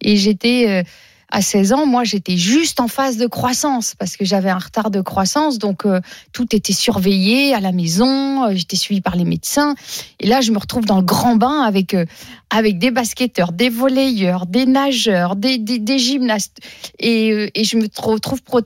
Et 0.00 0.16
j'étais 0.16 0.84
à 1.30 1.42
16 1.42 1.72
ans, 1.72 1.86
moi, 1.86 2.04
j'étais 2.04 2.36
juste 2.36 2.78
en 2.78 2.86
phase 2.86 3.16
de 3.16 3.26
croissance 3.26 3.94
parce 3.96 4.16
que 4.16 4.24
j'avais 4.24 4.50
un 4.50 4.58
retard 4.58 4.90
de 4.90 5.00
croissance, 5.00 5.58
donc 5.58 5.84
euh, 5.84 6.00
tout 6.32 6.54
était 6.54 6.72
surveillé 6.72 7.52
à 7.52 7.60
la 7.60 7.72
maison. 7.72 8.44
Euh, 8.44 8.52
j'étais 8.54 8.76
suivie 8.76 9.00
par 9.00 9.16
les 9.16 9.24
médecins. 9.24 9.74
Et 10.20 10.28
là, 10.28 10.40
je 10.40 10.52
me 10.52 10.58
retrouve 10.58 10.84
dans 10.84 10.98
le 10.98 11.02
grand 11.02 11.34
bain 11.34 11.62
avec 11.62 11.94
euh, 11.94 12.04
avec 12.50 12.78
des 12.78 12.92
basketteurs, 12.92 13.50
des 13.52 13.68
volleyeurs, 13.68 14.46
des 14.46 14.66
nageurs, 14.66 15.34
des, 15.34 15.58
des, 15.58 15.98
gymnastes, 15.98 16.58
et, 17.00 17.50
et, 17.58 17.64
je 17.64 17.76
me 17.76 17.88
retrouve 17.96 18.40
pro 18.42 18.60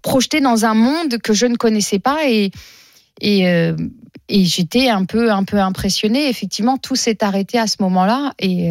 projetée 0.00 0.40
dans 0.40 0.64
un 0.64 0.74
monde 0.74 1.18
que 1.18 1.32
je 1.32 1.46
ne 1.46 1.56
connaissais 1.56 1.98
pas 1.98 2.28
et 2.28 2.52
et, 3.20 4.44
j'étais 4.44 4.88
un 4.88 5.04
peu, 5.04 5.32
un 5.32 5.42
peu 5.42 5.58
impressionnée. 5.58 6.28
Effectivement, 6.28 6.78
tout 6.78 6.94
s'est 6.94 7.22
arrêté 7.22 7.58
à 7.58 7.66
ce 7.66 7.76
moment-là. 7.80 8.32
Et, 8.38 8.70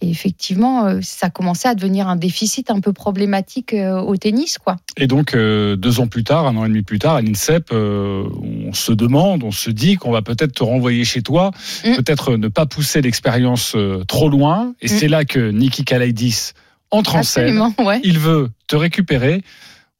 et, 0.00 0.10
effectivement, 0.10 0.86
euh, 0.86 0.98
ça 1.02 1.30
commençait 1.30 1.68
à 1.68 1.74
devenir 1.74 2.08
un 2.08 2.16
déficit 2.16 2.70
un 2.70 2.80
peu 2.80 2.92
problématique 2.92 3.74
au 3.74 4.16
tennis. 4.16 4.58
Quoi. 4.58 4.76
Et 4.96 5.06
donc, 5.06 5.34
deux 5.36 6.00
ans 6.00 6.06
plus 6.06 6.24
tard, 6.24 6.46
un 6.46 6.56
an 6.56 6.64
et 6.64 6.68
demi 6.68 6.82
plus 6.82 6.98
tard, 6.98 7.16
à 7.16 7.22
l'INSEP, 7.22 7.72
on 7.72 8.72
se 8.72 8.92
demande, 8.92 9.42
on 9.44 9.50
se 9.50 9.70
dit 9.70 9.96
qu'on 9.96 10.10
va 10.10 10.22
peut-être 10.22 10.52
te 10.52 10.64
renvoyer 10.64 11.04
chez 11.04 11.22
toi, 11.22 11.50
mm. 11.84 11.96
peut-être 11.96 12.36
ne 12.36 12.48
pas 12.48 12.66
pousser 12.66 13.00
l'expérience 13.00 13.76
trop 14.08 14.28
loin. 14.28 14.74
Et 14.80 14.86
mm. 14.86 14.88
c'est 14.88 15.08
là 15.08 15.24
que 15.24 15.50
Niki 15.50 15.84
Kalaidis 15.84 16.52
entre 16.92 17.16
en 17.16 17.22
scène. 17.22 17.60
Ouais. 17.78 18.00
Il 18.04 18.18
veut 18.18 18.50
te 18.68 18.76
récupérer. 18.76 19.42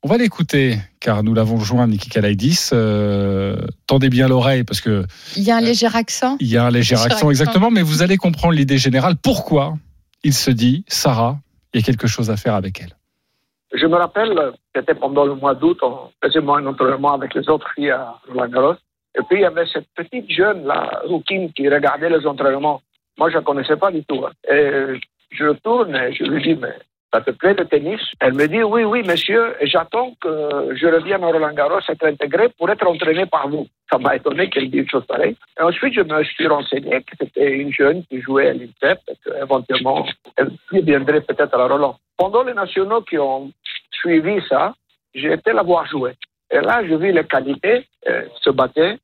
On 0.05 0.09
va 0.09 0.17
l'écouter, 0.17 0.79
car 0.99 1.23
nous 1.23 1.33
l'avons 1.33 1.59
joint, 1.59 1.87
Niki 1.87 2.11
Kalaidis. 2.11 2.71
Euh, 2.73 3.57
tendez 3.87 4.09
bien 4.09 4.27
l'oreille, 4.27 4.65
parce 4.65 4.81
que... 4.81 5.05
Il 5.37 5.45
y 5.45 5.53
a 5.53 5.57
un 5.57 5.61
léger 5.61 5.87
accent. 5.95 6.37
Il 6.41 6.49
y 6.49 6.57
a 6.57 6.65
un 6.65 6.71
léger, 6.71 6.95
léger 6.95 7.05
accent, 7.05 7.15
accent, 7.15 7.31
exactement, 7.31 7.71
mais 7.71 7.83
vous 7.83 8.03
allez 8.03 8.17
comprendre 8.17 8.55
l'idée 8.55 8.79
générale. 8.79 9.15
Pourquoi 9.23 9.75
il 10.25 10.33
se 10.33 10.51
dit, 10.51 10.85
Sarah, 10.89 11.39
il 11.73 11.81
y 11.81 11.83
a 11.85 11.87
quelque 11.87 12.09
chose 12.09 12.31
à 12.31 12.37
faire 12.37 12.57
avec 12.57 12.81
elle? 12.81 12.97
Je 13.75 13.87
me 13.87 13.95
rappelle, 13.95 14.37
c'était 14.75 14.97
pendant 14.97 15.25
le 15.25 15.37
mois 15.37 15.55
d'août, 15.55 15.79
on 15.83 16.11
faisait 16.23 16.41
un 16.41 16.67
entraînement 16.67 17.15
avec 17.15 17.35
les 17.35 17.49
autres 17.49 17.69
filles 17.77 17.93
à 17.93 18.17
Roland 18.29 18.49
Garros. 18.49 18.75
Et 19.17 19.23
puis, 19.29 19.39
il 19.39 19.43
y 19.43 19.45
avait 19.45 19.67
cette 19.73 19.87
petite 19.95 20.29
jeune, 20.31 20.65
là, 20.65 21.01
Roukine, 21.05 21.53
qui 21.53 21.69
regardait 21.69 22.11
les 22.11 22.27
entraînements. 22.27 22.83
Moi, 23.19 23.31
je 23.31 23.37
ne 23.37 23.43
connaissais 23.43 23.77
pas 23.77 23.93
du 23.93 24.05
tout. 24.05 24.25
Hein. 24.27 24.33
Et 24.51 25.01
je 25.31 25.53
tourne 25.63 25.95
et 25.95 26.13
je 26.13 26.25
lui 26.25 26.43
dis, 26.43 26.61
mais 26.61 26.75
ça 27.13 27.21
te 27.21 27.31
plaît 27.31 27.55
le 27.55 27.67
tennis 27.67 28.01
Elle 28.21 28.35
me 28.35 28.47
dit 28.47 28.63
oui, 28.63 28.85
oui, 28.85 29.03
monsieur, 29.03 29.55
j'attends 29.63 30.15
que 30.21 30.75
je 30.75 30.87
revienne 30.87 31.23
à 31.23 31.27
Roland 31.27 31.53
Garros, 31.53 31.81
être 31.87 32.07
intégré 32.07 32.49
pour 32.57 32.71
être 32.71 32.87
entraîné 32.87 33.27
par 33.27 33.49
vous. 33.49 33.67
Ça 33.91 33.99
m'a 33.99 34.17
étonné 34.17 34.49
qu'elle 34.49 34.71
dise 34.71 34.83
une 34.83 34.89
chose 34.89 35.05
pareille. 35.07 35.37
Et 35.59 35.63
ensuite, 35.63 35.93
je 35.93 36.01
me 36.01 36.25
suis 36.25 36.47
renseigné 36.47 37.03
que 37.03 37.15
c'était 37.21 37.53
une 37.53 37.73
jeune 37.73 38.05
qui 38.07 38.21
jouait 38.23 38.49
à 38.49 38.53
l'INSEP 38.55 38.99
et 39.09 39.15
qu'éventuellement, 39.23 40.07
elle 40.37 40.53
viendrait 40.73 41.21
peut-être 41.21 41.55
à 41.55 41.67
Roland. 41.67 41.99
Pendant 42.17 42.45
les 42.45 42.55
nationaux 42.55 43.03
qui 43.03 43.19
ont 43.19 43.53
suivi 43.91 44.41
ça, 44.49 44.75
j'ai 45.15 45.33
été 45.33 45.53
la 45.53 45.63
voir 45.63 45.87
jouer. 45.87 46.13
Et 46.51 46.61
là, 46.61 46.83
je 46.87 46.95
vis 46.95 47.13
les 47.13 47.25
qualités, 47.25 47.87
elle 48.03 48.31
se 48.41 48.51
battait, 48.51 48.99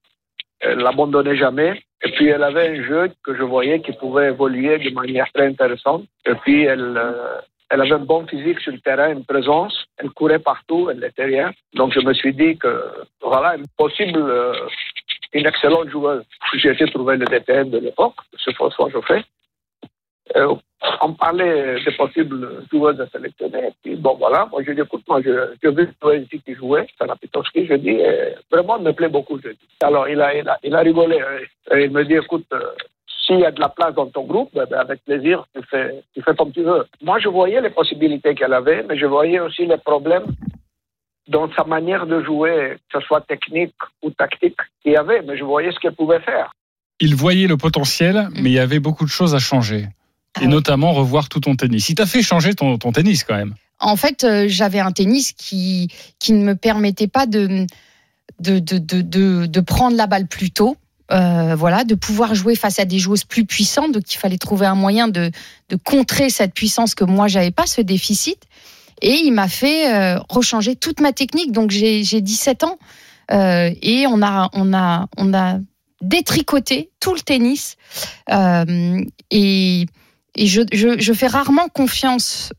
elle 0.60 0.78
l'abandonnait 0.78 1.36
jamais. 1.36 1.82
Et 2.02 2.10
puis, 2.12 2.28
elle 2.28 2.42
avait 2.42 2.68
un 2.68 2.82
jeu 2.84 3.10
que 3.22 3.34
je 3.34 3.42
voyais 3.42 3.80
qui 3.80 3.92
pouvait 3.92 4.28
évoluer 4.28 4.78
de 4.78 4.90
manière 4.94 5.30
très 5.34 5.48
intéressante. 5.48 6.04
Et 6.24 6.34
puis, 6.36 6.62
elle, 6.64 6.96
euh, 6.96 7.40
elle 7.70 7.82
avait 7.82 7.92
un 7.92 7.98
bon 7.98 8.26
physique 8.26 8.60
sur 8.60 8.72
le 8.72 8.80
terrain, 8.80 9.12
une 9.12 9.24
présence. 9.24 9.86
Elle 9.98 10.10
courait 10.10 10.38
partout, 10.38 10.88
elle 10.90 11.00
n'était 11.00 11.24
rien. 11.24 11.52
Donc 11.74 11.92
je 11.92 12.00
me 12.00 12.14
suis 12.14 12.32
dit 12.32 12.56
que 12.56 12.82
voilà, 13.20 13.56
une 13.56 13.66
possible, 13.76 14.18
euh, 14.18 14.54
une 15.32 15.46
excellente 15.46 15.88
joueuse. 15.90 16.24
J'ai 16.54 16.70
été 16.70 16.86
trouver 16.86 17.16
le 17.16 17.26
DTN 17.26 17.70
de 17.70 17.78
l'époque, 17.78 18.14
ce 18.36 18.50
François 18.52 18.88
Joffé. 18.90 19.22
Euh, 20.36 20.54
on 21.02 21.12
parlait 21.12 21.82
des 21.84 21.92
possibles 21.92 22.64
joueuses 22.70 23.00
à 23.00 23.06
sélectionner. 23.08 23.68
Et 23.68 23.72
puis 23.82 23.96
bon 23.96 24.14
voilà, 24.14 24.46
moi 24.50 24.62
je 24.64 24.72
dis 24.72 24.80
écoute, 24.80 25.02
moi 25.08 25.20
je, 25.22 25.54
je 25.62 25.68
veux 25.68 25.88
jouer 26.02 26.18
ici 26.20 26.40
qui 26.40 26.54
jouait, 26.54 26.86
Sarah 26.98 27.16
Pitowski, 27.16 27.66
je 27.66 27.74
dis, 27.74 27.90
et 27.90 28.34
vraiment 28.50 28.76
elle 28.76 28.84
me 28.84 28.92
plaît 28.92 29.08
beaucoup, 29.08 29.38
je 29.42 29.50
dis. 29.50 29.68
Alors 29.82 30.08
il 30.08 30.20
a, 30.20 30.34
il 30.34 30.48
a, 30.48 30.58
il 30.62 30.74
a 30.74 30.80
rigolé. 30.80 31.18
Et 31.72 31.84
il 31.84 31.90
me 31.90 32.04
dit 32.04 32.14
écoute, 32.14 32.46
euh, 32.52 32.60
s'il 33.28 33.40
y 33.40 33.44
a 33.44 33.50
de 33.50 33.60
la 33.60 33.68
place 33.68 33.94
dans 33.94 34.06
ton 34.06 34.24
groupe, 34.24 34.50
ben 34.54 34.66
avec 34.72 35.04
plaisir, 35.04 35.46
tu 35.54 35.60
fais, 35.70 36.02
tu 36.14 36.22
fais 36.22 36.34
comme 36.34 36.50
tu 36.50 36.62
veux. 36.62 36.86
Moi, 37.02 37.18
je 37.20 37.28
voyais 37.28 37.60
les 37.60 37.70
possibilités 37.70 38.34
qu'elle 38.34 38.54
avait, 38.54 38.82
mais 38.88 38.98
je 38.98 39.06
voyais 39.06 39.38
aussi 39.38 39.66
les 39.66 39.76
problèmes 39.76 40.26
dans 41.28 41.52
sa 41.52 41.64
manière 41.64 42.06
de 42.06 42.22
jouer, 42.24 42.78
que 42.90 42.98
ce 42.98 43.06
soit 43.06 43.20
technique 43.20 43.74
ou 44.02 44.10
tactique, 44.10 44.56
qu'il 44.82 44.92
y 44.92 44.96
avait, 44.96 45.20
mais 45.22 45.36
je 45.36 45.44
voyais 45.44 45.70
ce 45.72 45.78
qu'elle 45.78 45.94
pouvait 45.94 46.20
faire. 46.20 46.50
Il 47.00 47.14
voyait 47.14 47.46
le 47.46 47.58
potentiel, 47.58 48.28
mais 48.34 48.50
il 48.50 48.54
y 48.54 48.58
avait 48.58 48.80
beaucoup 48.80 49.04
de 49.04 49.10
choses 49.10 49.34
à 49.34 49.38
changer. 49.38 49.88
Et 50.40 50.44
ah 50.44 50.46
notamment 50.46 50.92
revoir 50.92 51.28
tout 51.28 51.40
ton 51.40 51.54
tennis. 51.54 51.88
Il 51.90 51.94
t'a 51.94 52.06
fait 52.06 52.22
changer 52.22 52.54
ton, 52.54 52.78
ton, 52.78 52.92
tennis 52.92 53.24
quand 53.24 53.36
même. 53.36 53.54
En 53.78 53.96
fait, 53.96 54.24
euh, 54.24 54.46
j'avais 54.48 54.80
un 54.80 54.90
tennis 54.90 55.32
qui, 55.32 55.88
qui 56.18 56.32
ne 56.32 56.44
me 56.44 56.54
permettait 56.54 57.08
pas 57.08 57.26
de, 57.26 57.66
de, 58.40 58.58
de, 58.58 58.78
de, 58.78 59.46
de 59.46 59.60
prendre 59.60 59.96
la 59.96 60.06
balle 60.06 60.26
plus 60.26 60.50
tôt. 60.50 60.76
Euh, 61.10 61.54
voilà, 61.56 61.84
de 61.84 61.94
pouvoir 61.94 62.34
jouer 62.34 62.54
face 62.54 62.78
à 62.78 62.84
des 62.84 62.98
joueuses 62.98 63.24
plus 63.24 63.46
puissantes. 63.46 63.92
Donc, 63.92 64.12
il 64.12 64.18
fallait 64.18 64.36
trouver 64.36 64.66
un 64.66 64.74
moyen 64.74 65.08
de, 65.08 65.30
de 65.70 65.76
contrer 65.76 66.28
cette 66.28 66.52
puissance 66.52 66.94
que 66.94 67.04
moi, 67.04 67.28
j'avais 67.28 67.50
pas, 67.50 67.66
ce 67.66 67.80
déficit. 67.80 68.42
Et 69.00 69.14
il 69.24 69.32
m'a 69.32 69.48
fait 69.48 69.94
euh, 69.94 70.18
rechanger 70.28 70.76
toute 70.76 71.00
ma 71.00 71.12
technique. 71.12 71.52
Donc, 71.52 71.70
j'ai 71.70 72.02
17 72.02 72.64
ans 72.64 72.78
euh, 73.30 73.70
et 73.80 74.06
on 74.06 74.22
a, 74.22 74.50
on 74.52 74.74
a, 74.74 75.06
on 75.16 75.32
a 75.32 75.58
détricoté 76.02 76.90
tout 77.00 77.14
le 77.14 77.20
tennis. 77.20 77.76
Et, 79.30 79.86
et 80.34 80.46
je, 80.46 80.62
je, 80.72 80.98
je, 80.98 81.12
fais 81.14 81.26
rarement 81.26 81.68
confiance 81.68 82.52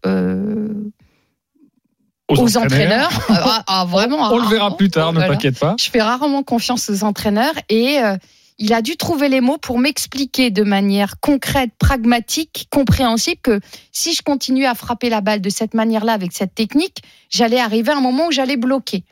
aux, 2.30 2.36
aux 2.36 2.58
entraîneurs. 2.58 3.12
ah, 3.30 3.64
ah, 3.68 3.86
vraiment. 3.86 4.18
On, 4.18 4.34
on 4.36 4.38
le 4.40 4.48
verra 4.48 4.76
plus 4.76 4.90
tard, 4.90 5.12
voilà. 5.12 5.28
ne 5.28 5.34
t'inquiète 5.34 5.60
pas. 5.60 5.76
Je 5.80 5.90
fais 5.90 6.02
rarement 6.02 6.44
confiance 6.44 6.90
aux 6.90 7.04
entraîneurs 7.04 7.54
et 7.70 8.00
euh, 8.00 8.16
il 8.60 8.74
a 8.74 8.82
dû 8.82 8.98
trouver 8.98 9.30
les 9.30 9.40
mots 9.40 9.58
pour 9.58 9.80
m'expliquer 9.80 10.52
de 10.52 10.64
manière 10.64 11.20
concrète, 11.22 11.72
pragmatique, 11.80 12.68
compréhensible 12.70 13.40
que 13.42 13.60
si 13.94 14.14
je 14.14 14.22
continuais 14.22 14.66
à 14.66 14.76
frapper 14.76 15.10
la 15.10 15.22
balle 15.22 15.42
de 15.42 15.50
cette 15.50 15.74
manière-là, 15.74 16.12
avec 16.12 16.34
cette 16.34 16.54
technique, 16.56 17.02
j'allais 17.30 17.60
arriver 17.60 17.92
à 17.92 17.98
un 17.98 18.02
moment 18.02 18.28
où 18.28 18.32
j'allais 18.32 18.58
bloquer. 18.58 19.06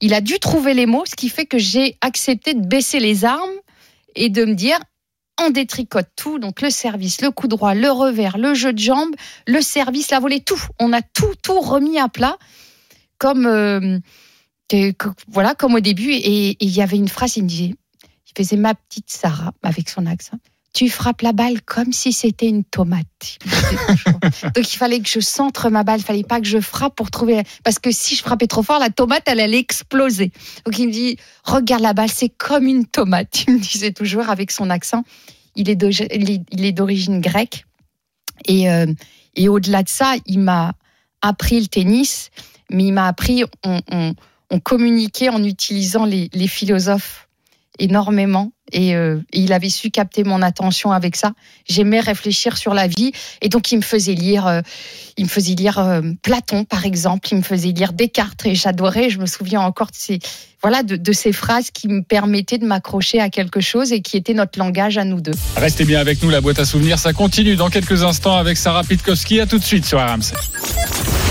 Il 0.00 0.14
a 0.14 0.20
dû 0.20 0.40
trouver 0.40 0.74
les 0.74 0.86
mots, 0.86 1.04
ce 1.06 1.14
qui 1.14 1.28
fait 1.28 1.46
que 1.46 1.58
j'ai 1.58 1.96
accepté 2.00 2.54
de 2.54 2.66
baisser 2.66 2.98
les 2.98 3.24
armes 3.24 3.50
et 4.16 4.30
de 4.30 4.44
me 4.44 4.54
dire 4.54 4.78
on 5.40 5.50
détricote 5.50 6.08
tout, 6.16 6.40
donc 6.40 6.60
le 6.60 6.70
service, 6.70 7.20
le 7.20 7.30
coup 7.30 7.46
droit, 7.46 7.72
le 7.74 7.92
revers, 7.92 8.36
le 8.36 8.54
jeu 8.54 8.72
de 8.72 8.78
jambes, 8.78 9.14
le 9.46 9.60
service, 9.60 10.10
la 10.10 10.18
volée, 10.18 10.40
tout. 10.40 10.60
On 10.80 10.92
a 10.92 11.00
tout, 11.00 11.34
tout 11.40 11.60
remis 11.60 12.00
à 12.00 12.08
plat, 12.08 12.36
comme 13.18 13.46
euh, 13.46 13.98
voilà, 15.28 15.54
comme 15.54 15.74
au 15.76 15.80
début. 15.80 16.10
Et 16.10 16.56
il 16.58 16.70
y 16.70 16.82
avait 16.82 16.96
une 16.96 17.08
phrase, 17.08 17.36
il 17.36 17.44
me 17.44 17.48
disait, 17.48 17.74
il 18.28 18.36
faisait 18.36 18.56
ma 18.56 18.74
petite 18.74 19.10
Sarah 19.10 19.52
avec 19.62 19.88
son 19.88 20.06
accent. 20.06 20.38
tu 20.74 20.90
frappes 20.90 21.22
la 21.22 21.32
balle 21.32 21.60
comme 21.62 21.92
si 21.92 22.12
c'était 22.12 22.48
une 22.48 22.62
tomate. 22.62 23.38
Donc 24.54 24.72
il 24.72 24.76
fallait 24.76 25.00
que 25.00 25.08
je 25.08 25.20
centre 25.20 25.70
ma 25.70 25.82
balle, 25.82 26.00
il 26.00 26.04
fallait 26.04 26.22
pas 26.22 26.40
que 26.40 26.46
je 26.46 26.60
frappe 26.60 26.94
pour 26.94 27.10
trouver 27.10 27.42
parce 27.64 27.78
que 27.78 27.90
si 27.90 28.14
je 28.14 28.22
frappais 28.22 28.46
trop 28.46 28.62
fort, 28.62 28.78
la 28.78 28.90
tomate 28.90 29.24
elle 29.26 29.40
allait 29.40 29.58
exploser. 29.58 30.30
Donc 30.64 30.78
il 30.78 30.88
me 30.88 30.92
dit 30.92 31.16
regarde 31.44 31.82
la 31.82 31.94
balle, 31.94 32.10
c'est 32.10 32.28
comme 32.28 32.66
une 32.66 32.86
tomate. 32.86 33.44
Il 33.48 33.54
me 33.54 33.58
disait 33.58 33.92
toujours 33.92 34.28
avec 34.28 34.50
son 34.50 34.70
accent. 34.70 35.04
Il 35.56 35.68
est 35.68 36.72
d'origine 36.72 37.20
grecque 37.20 37.64
et, 38.46 38.70
euh, 38.70 38.86
et 39.34 39.48
au-delà 39.48 39.82
de 39.82 39.88
ça, 39.88 40.14
il 40.26 40.40
m'a 40.40 40.74
appris 41.22 41.60
le 41.60 41.66
tennis, 41.66 42.30
mais 42.70 42.84
il 42.84 42.92
m'a 42.92 43.06
appris 43.06 43.44
on, 43.64 43.80
on, 43.90 44.14
on, 44.50 44.60
communiquait 44.60 45.28
en 45.28 45.42
utilisant 45.42 46.04
les, 46.04 46.30
les 46.32 46.48
philosophes 46.48 47.27
énormément 47.78 48.52
euh, 48.74 49.20
et, 49.32 49.40
il 49.40 49.52
avait 49.52 49.68
su 49.68 49.90
capter 49.90 50.24
mon 50.24 50.42
attention 50.42 50.92
avec 50.92 51.16
ça. 51.16 51.32
J'aimais 51.68 52.00
réfléchir 52.00 52.56
sur 52.56 52.74
la 52.74 52.86
vie 52.86 53.12
et 53.40 53.48
donc 53.48 53.72
il 53.72 53.76
me 53.76 53.82
faisait 53.82 54.14
lire, 54.14 54.46
euh, 54.46 54.60
il 55.16 55.24
me 55.24 55.28
faisait 55.28 55.54
lire 55.54 55.78
euh, 55.78 56.02
Platon 56.22 56.64
par 56.64 56.84
exemple, 56.84 57.28
il 57.30 57.38
me 57.38 57.42
faisait 57.42 57.72
lire 57.72 57.92
Descartes 57.92 58.44
et 58.46 58.54
j'adorais. 58.54 59.10
Je 59.10 59.18
me 59.18 59.26
souviens 59.26 59.60
encore 59.60 59.88
de 59.88 59.96
ces 59.96 60.18
voilà 60.60 60.82
de, 60.82 61.12
ces 61.12 61.32
phrases 61.32 61.70
qui 61.70 61.86
me 61.86 62.02
permettaient 62.02 62.58
de 62.58 62.66
m'accrocher 62.66 63.20
à 63.20 63.30
quelque 63.30 63.60
chose 63.60 63.92
et 63.92 64.02
qui 64.02 64.16
était 64.16 64.34
notre 64.34 64.58
langage 64.58 64.98
à 64.98 65.04
nous 65.04 65.20
deux. 65.20 65.34
Restez 65.56 65.84
bien 65.84 66.00
avec 66.00 66.20
nous, 66.22 66.30
la 66.30 66.40
boîte 66.40 66.58
à 66.58 66.64
souvenirs, 66.64 66.98
ça 66.98 67.12
continue 67.12 67.54
dans 67.54 67.70
quelques 67.70 68.02
instants 68.02 68.36
avec 68.36 68.56
Sarah 68.56 68.82
Pitkowski. 68.82 69.40
À 69.40 69.46
tout 69.46 69.58
de 69.58 69.64
suite 69.64 69.86
sur 69.86 69.98
RMC. 70.00 70.34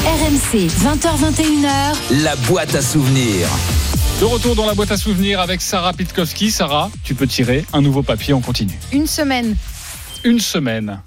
RMC 0.06 0.68
20h21h. 0.70 2.24
La 2.24 2.38
boîte 2.38 2.74
à 2.74 2.82
souvenirs. 2.82 3.50
De 4.20 4.26
retour 4.26 4.56
dans 4.56 4.66
la 4.66 4.74
boîte 4.74 4.92
à 4.92 4.98
souvenirs 4.98 5.40
avec 5.40 5.62
Sarah 5.62 5.94
Pitkowski. 5.94 6.50
Sarah, 6.50 6.90
tu 7.04 7.14
peux 7.14 7.28
tirer 7.28 7.66
un 7.74 7.82
nouveau 7.82 8.02
papier, 8.02 8.34
on 8.34 8.42
continue. 8.42 8.78
Une 8.92 9.06
semaine. 9.06 9.56
Une 10.24 10.40
semaine. 10.40 11.02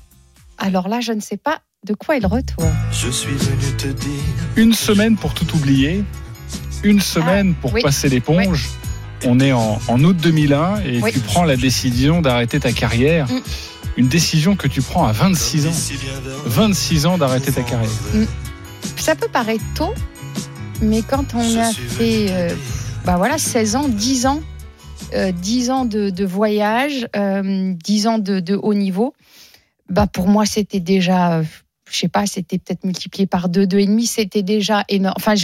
Alors 0.58 0.88
là, 0.88 1.00
je 1.00 1.12
ne 1.12 1.20
sais 1.20 1.36
pas 1.36 1.60
de 1.86 1.94
quoi 1.94 2.16
il 2.16 2.26
retourne. 2.26 2.72
Je 2.92 3.10
suis 3.10 3.32
venu 3.34 3.76
te 3.76 3.88
dire. 3.88 4.10
Une 4.56 4.72
semaine 4.74 5.16
pour 5.16 5.34
tout 5.34 5.46
oublier. 5.56 6.04
Une 6.84 7.00
semaine 7.00 7.54
Ah, 7.56 7.60
pour 7.60 7.72
oui. 7.74 7.82
passer 7.82 8.08
l'éponge. 8.08 8.68
On 9.26 9.40
est 9.40 9.52
en, 9.52 9.80
en 9.88 10.04
août 10.04 10.16
2001 10.16 10.80
et 10.84 11.00
Oui. 11.02 11.12
tu 11.12 11.18
prends 11.20 11.44
la 11.44 11.56
décision 11.56 12.22
d'arrêter 12.22 12.60
ta 12.60 12.72
carrière. 12.72 13.26
Mm. 13.28 13.40
Une 13.96 14.08
décision 14.08 14.54
que 14.54 14.68
tu 14.68 14.82
prends 14.82 15.04
à 15.06 15.12
26 15.12 15.66
ans. 15.66 15.72
26 16.46 17.06
ans 17.06 17.18
d'arrêter 17.18 17.50
ta 17.52 17.62
carrière. 17.62 17.90
Ça 18.96 19.16
peut 19.16 19.28
paraître 19.28 19.64
tôt, 19.74 19.92
mais 20.80 21.02
quand 21.02 21.34
on 21.34 21.58
a 21.58 21.72
fait 21.72 22.26
euh, 22.30 22.54
bah 23.04 23.16
voilà, 23.16 23.38
16 23.38 23.76
ans, 23.76 23.88
10 23.88 24.26
ans, 24.26 24.40
euh, 25.14 25.32
10 25.32 25.70
ans 25.70 25.84
de, 25.84 26.10
de 26.10 26.24
voyage, 26.24 27.06
euh, 27.16 27.72
10 27.74 28.06
ans 28.06 28.18
de, 28.18 28.40
de 28.40 28.54
haut 28.54 28.74
niveau, 28.74 29.14
bah 29.88 30.06
pour 30.06 30.28
moi 30.28 30.46
c'était 30.46 30.80
déjà, 30.80 31.42
je 31.90 31.98
sais 31.98 32.08
pas, 32.08 32.26
c'était 32.26 32.58
peut-être 32.58 32.84
multiplié 32.84 33.26
par 33.26 33.48
deux, 33.48 33.66
deux 33.66 33.78
et 33.78 33.86
demi, 33.86 34.06
c'était 34.06 34.42
déjà 34.42 34.84
énorme. 34.88 35.14
Enfin, 35.16 35.34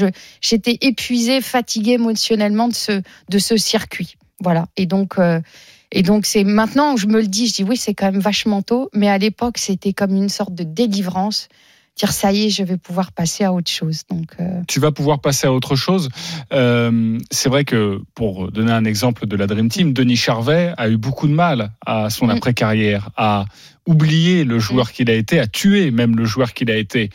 j'étais 0.40 0.79
épuisée, 0.81 1.40
fatiguée 1.40 1.92
émotionnellement 1.92 2.69
de 2.69 2.75
ce 2.75 3.03
de 3.29 3.38
ce 3.38 3.57
circuit. 3.57 4.16
Voilà. 4.40 4.66
Et 4.77 4.87
donc 4.87 5.19
euh, 5.19 5.40
et 5.92 6.03
donc 6.03 6.27
c'est 6.27 6.45
maintenant 6.45 6.97
je 6.97 7.07
me 7.07 7.21
le 7.21 7.27
dis, 7.27 7.47
je 7.49 7.55
dis 7.55 7.64
oui 7.64 7.77
c'est 7.77 7.95
quand 7.95 8.12
même 8.12 8.21
vachement 8.21 8.62
tôt, 8.62 8.90
mais 8.92 9.09
à 9.09 9.19
l'époque 9.19 9.59
c'était 9.59 9.92
comme 9.92 10.14
une 10.14 10.29
sorte 10.29 10.55
de 10.55 10.62
délivrance 10.62 11.49
dire 11.97 12.13
ça 12.13 12.33
y 12.33 12.47
est, 12.47 12.51
je 12.51 12.63
vais 12.63 12.77
pouvoir 12.77 13.13
passer 13.13 13.45
à 13.45 13.53
autre 13.53 13.71
chose. 13.71 14.03
Donc, 14.11 14.29
euh, 14.39 14.61
tu 14.69 14.81
vas 14.81 14.93
pouvoir 14.93 15.21
passer 15.21 15.47
à 15.47 15.53
autre 15.53 15.77
chose. 15.77 16.09
Euh, 16.53 17.19
c'est 17.31 17.49
vrai 17.49 17.65
que, 17.65 18.01
pour 18.15 18.51
donner 18.53 18.73
un 18.73 18.85
exemple 18.85 19.27
de 19.27 19.37
la 19.37 19.47
Dream 19.47 19.69
Team, 19.69 19.93
Denis 19.93 20.17
Charvet 20.17 20.75
a 20.77 20.89
eu 20.89 20.97
beaucoup 20.99 21.27
de 21.27 21.33
mal 21.33 21.73
à 21.85 22.11
son 22.11 22.27
Mm. 22.27 22.31
après-carrière, 22.31 23.11
à 23.17 23.47
oublier 23.87 24.45
le 24.45 24.59
joueur 24.59 24.93
qu'il 24.93 25.11
a 25.11 25.15
été, 25.15 25.39
à 25.41 25.47
tuer 25.47 25.91
même 25.91 26.17
le 26.17 26.25
joueur 26.25 26.53
qu'il 26.53 26.71
a 26.71 26.77
été. 26.77 27.11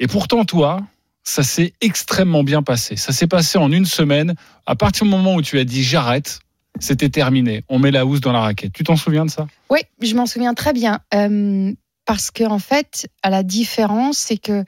Et 0.00 0.06
pourtant, 0.06 0.44
toi, 0.44 0.80
ça 1.24 1.42
s'est 1.42 1.72
extrêmement 1.80 2.42
bien 2.42 2.62
passé. 2.62 2.96
Ça 2.96 3.12
s'est 3.12 3.26
passé 3.26 3.58
en 3.58 3.70
une 3.70 3.84
semaine. 3.86 4.34
À 4.66 4.74
partir 4.76 5.04
du 5.04 5.10
moment 5.10 5.34
où 5.34 5.42
tu 5.42 5.58
as 5.58 5.64
dit 5.64 5.82
j'arrête, 5.84 6.40
c'était 6.80 7.10
terminé. 7.10 7.64
On 7.68 7.78
met 7.78 7.90
la 7.90 8.06
housse 8.06 8.20
dans 8.20 8.32
la 8.32 8.40
raquette. 8.40 8.72
Tu 8.72 8.82
t'en 8.82 8.96
souviens 8.96 9.26
de 9.26 9.30
ça? 9.30 9.46
Oui, 9.70 9.80
je 10.00 10.14
m'en 10.14 10.26
souviens 10.26 10.54
très 10.54 10.72
bien. 10.72 11.00
Euh, 11.14 11.72
parce 12.04 12.30
que 12.30 12.44
en 12.44 12.58
fait, 12.58 13.08
à 13.22 13.30
la 13.30 13.42
différence, 13.42 14.18
c'est 14.18 14.36
que 14.36 14.64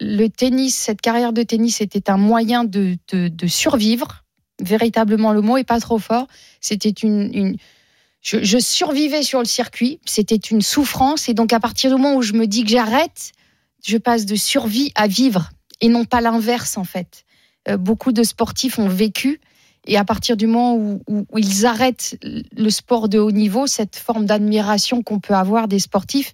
le 0.00 0.28
tennis, 0.28 0.74
cette 0.74 1.00
carrière 1.00 1.32
de 1.32 1.42
tennis, 1.42 1.80
était 1.80 2.10
un 2.10 2.16
moyen 2.16 2.64
de, 2.64 2.96
de, 3.12 3.46
survivre. 3.46 4.24
Véritablement, 4.60 5.32
le 5.32 5.40
mot 5.40 5.56
est 5.56 5.64
pas 5.64 5.80
trop 5.80 5.98
fort. 5.98 6.26
C'était 6.60 6.90
une, 6.90 7.56
je, 8.22 8.58
survivais 8.58 9.22
sur 9.22 9.38
le 9.38 9.44
circuit. 9.44 10.00
C'était 10.04 10.36
une 10.36 10.62
souffrance. 10.62 11.28
Et 11.28 11.34
donc, 11.34 11.52
à 11.52 11.60
partir 11.60 11.94
du 11.94 12.00
moment 12.00 12.16
où 12.16 12.22
je 12.22 12.32
me 12.32 12.46
dis 12.46 12.64
que 12.64 12.70
j'arrête, 12.70 13.32
je 13.86 13.96
passe 13.96 14.26
de 14.26 14.34
survie 14.34 14.90
à 14.94 15.06
vivre 15.06 15.50
et 15.80 15.88
non 15.88 16.04
pas 16.04 16.20
l'inverse 16.20 16.76
en 16.76 16.84
fait. 16.84 17.24
Euh, 17.68 17.76
beaucoup 17.76 18.12
de 18.12 18.22
sportifs 18.22 18.78
ont 18.78 18.88
vécu 18.88 19.40
et 19.86 19.96
à 19.96 20.04
partir 20.04 20.36
du 20.36 20.46
moment 20.46 20.76
où 20.76 21.38
ils 21.38 21.66
arrêtent 21.66 22.16
le 22.22 22.70
sport 22.70 23.08
de 23.08 23.18
haut 23.18 23.32
niveau, 23.32 23.66
cette 23.66 23.96
forme 23.96 24.24
d'admiration 24.24 25.02
qu'on 25.02 25.20
peut 25.20 25.34
avoir 25.34 25.68
des 25.68 25.78
sportifs, 25.78 26.32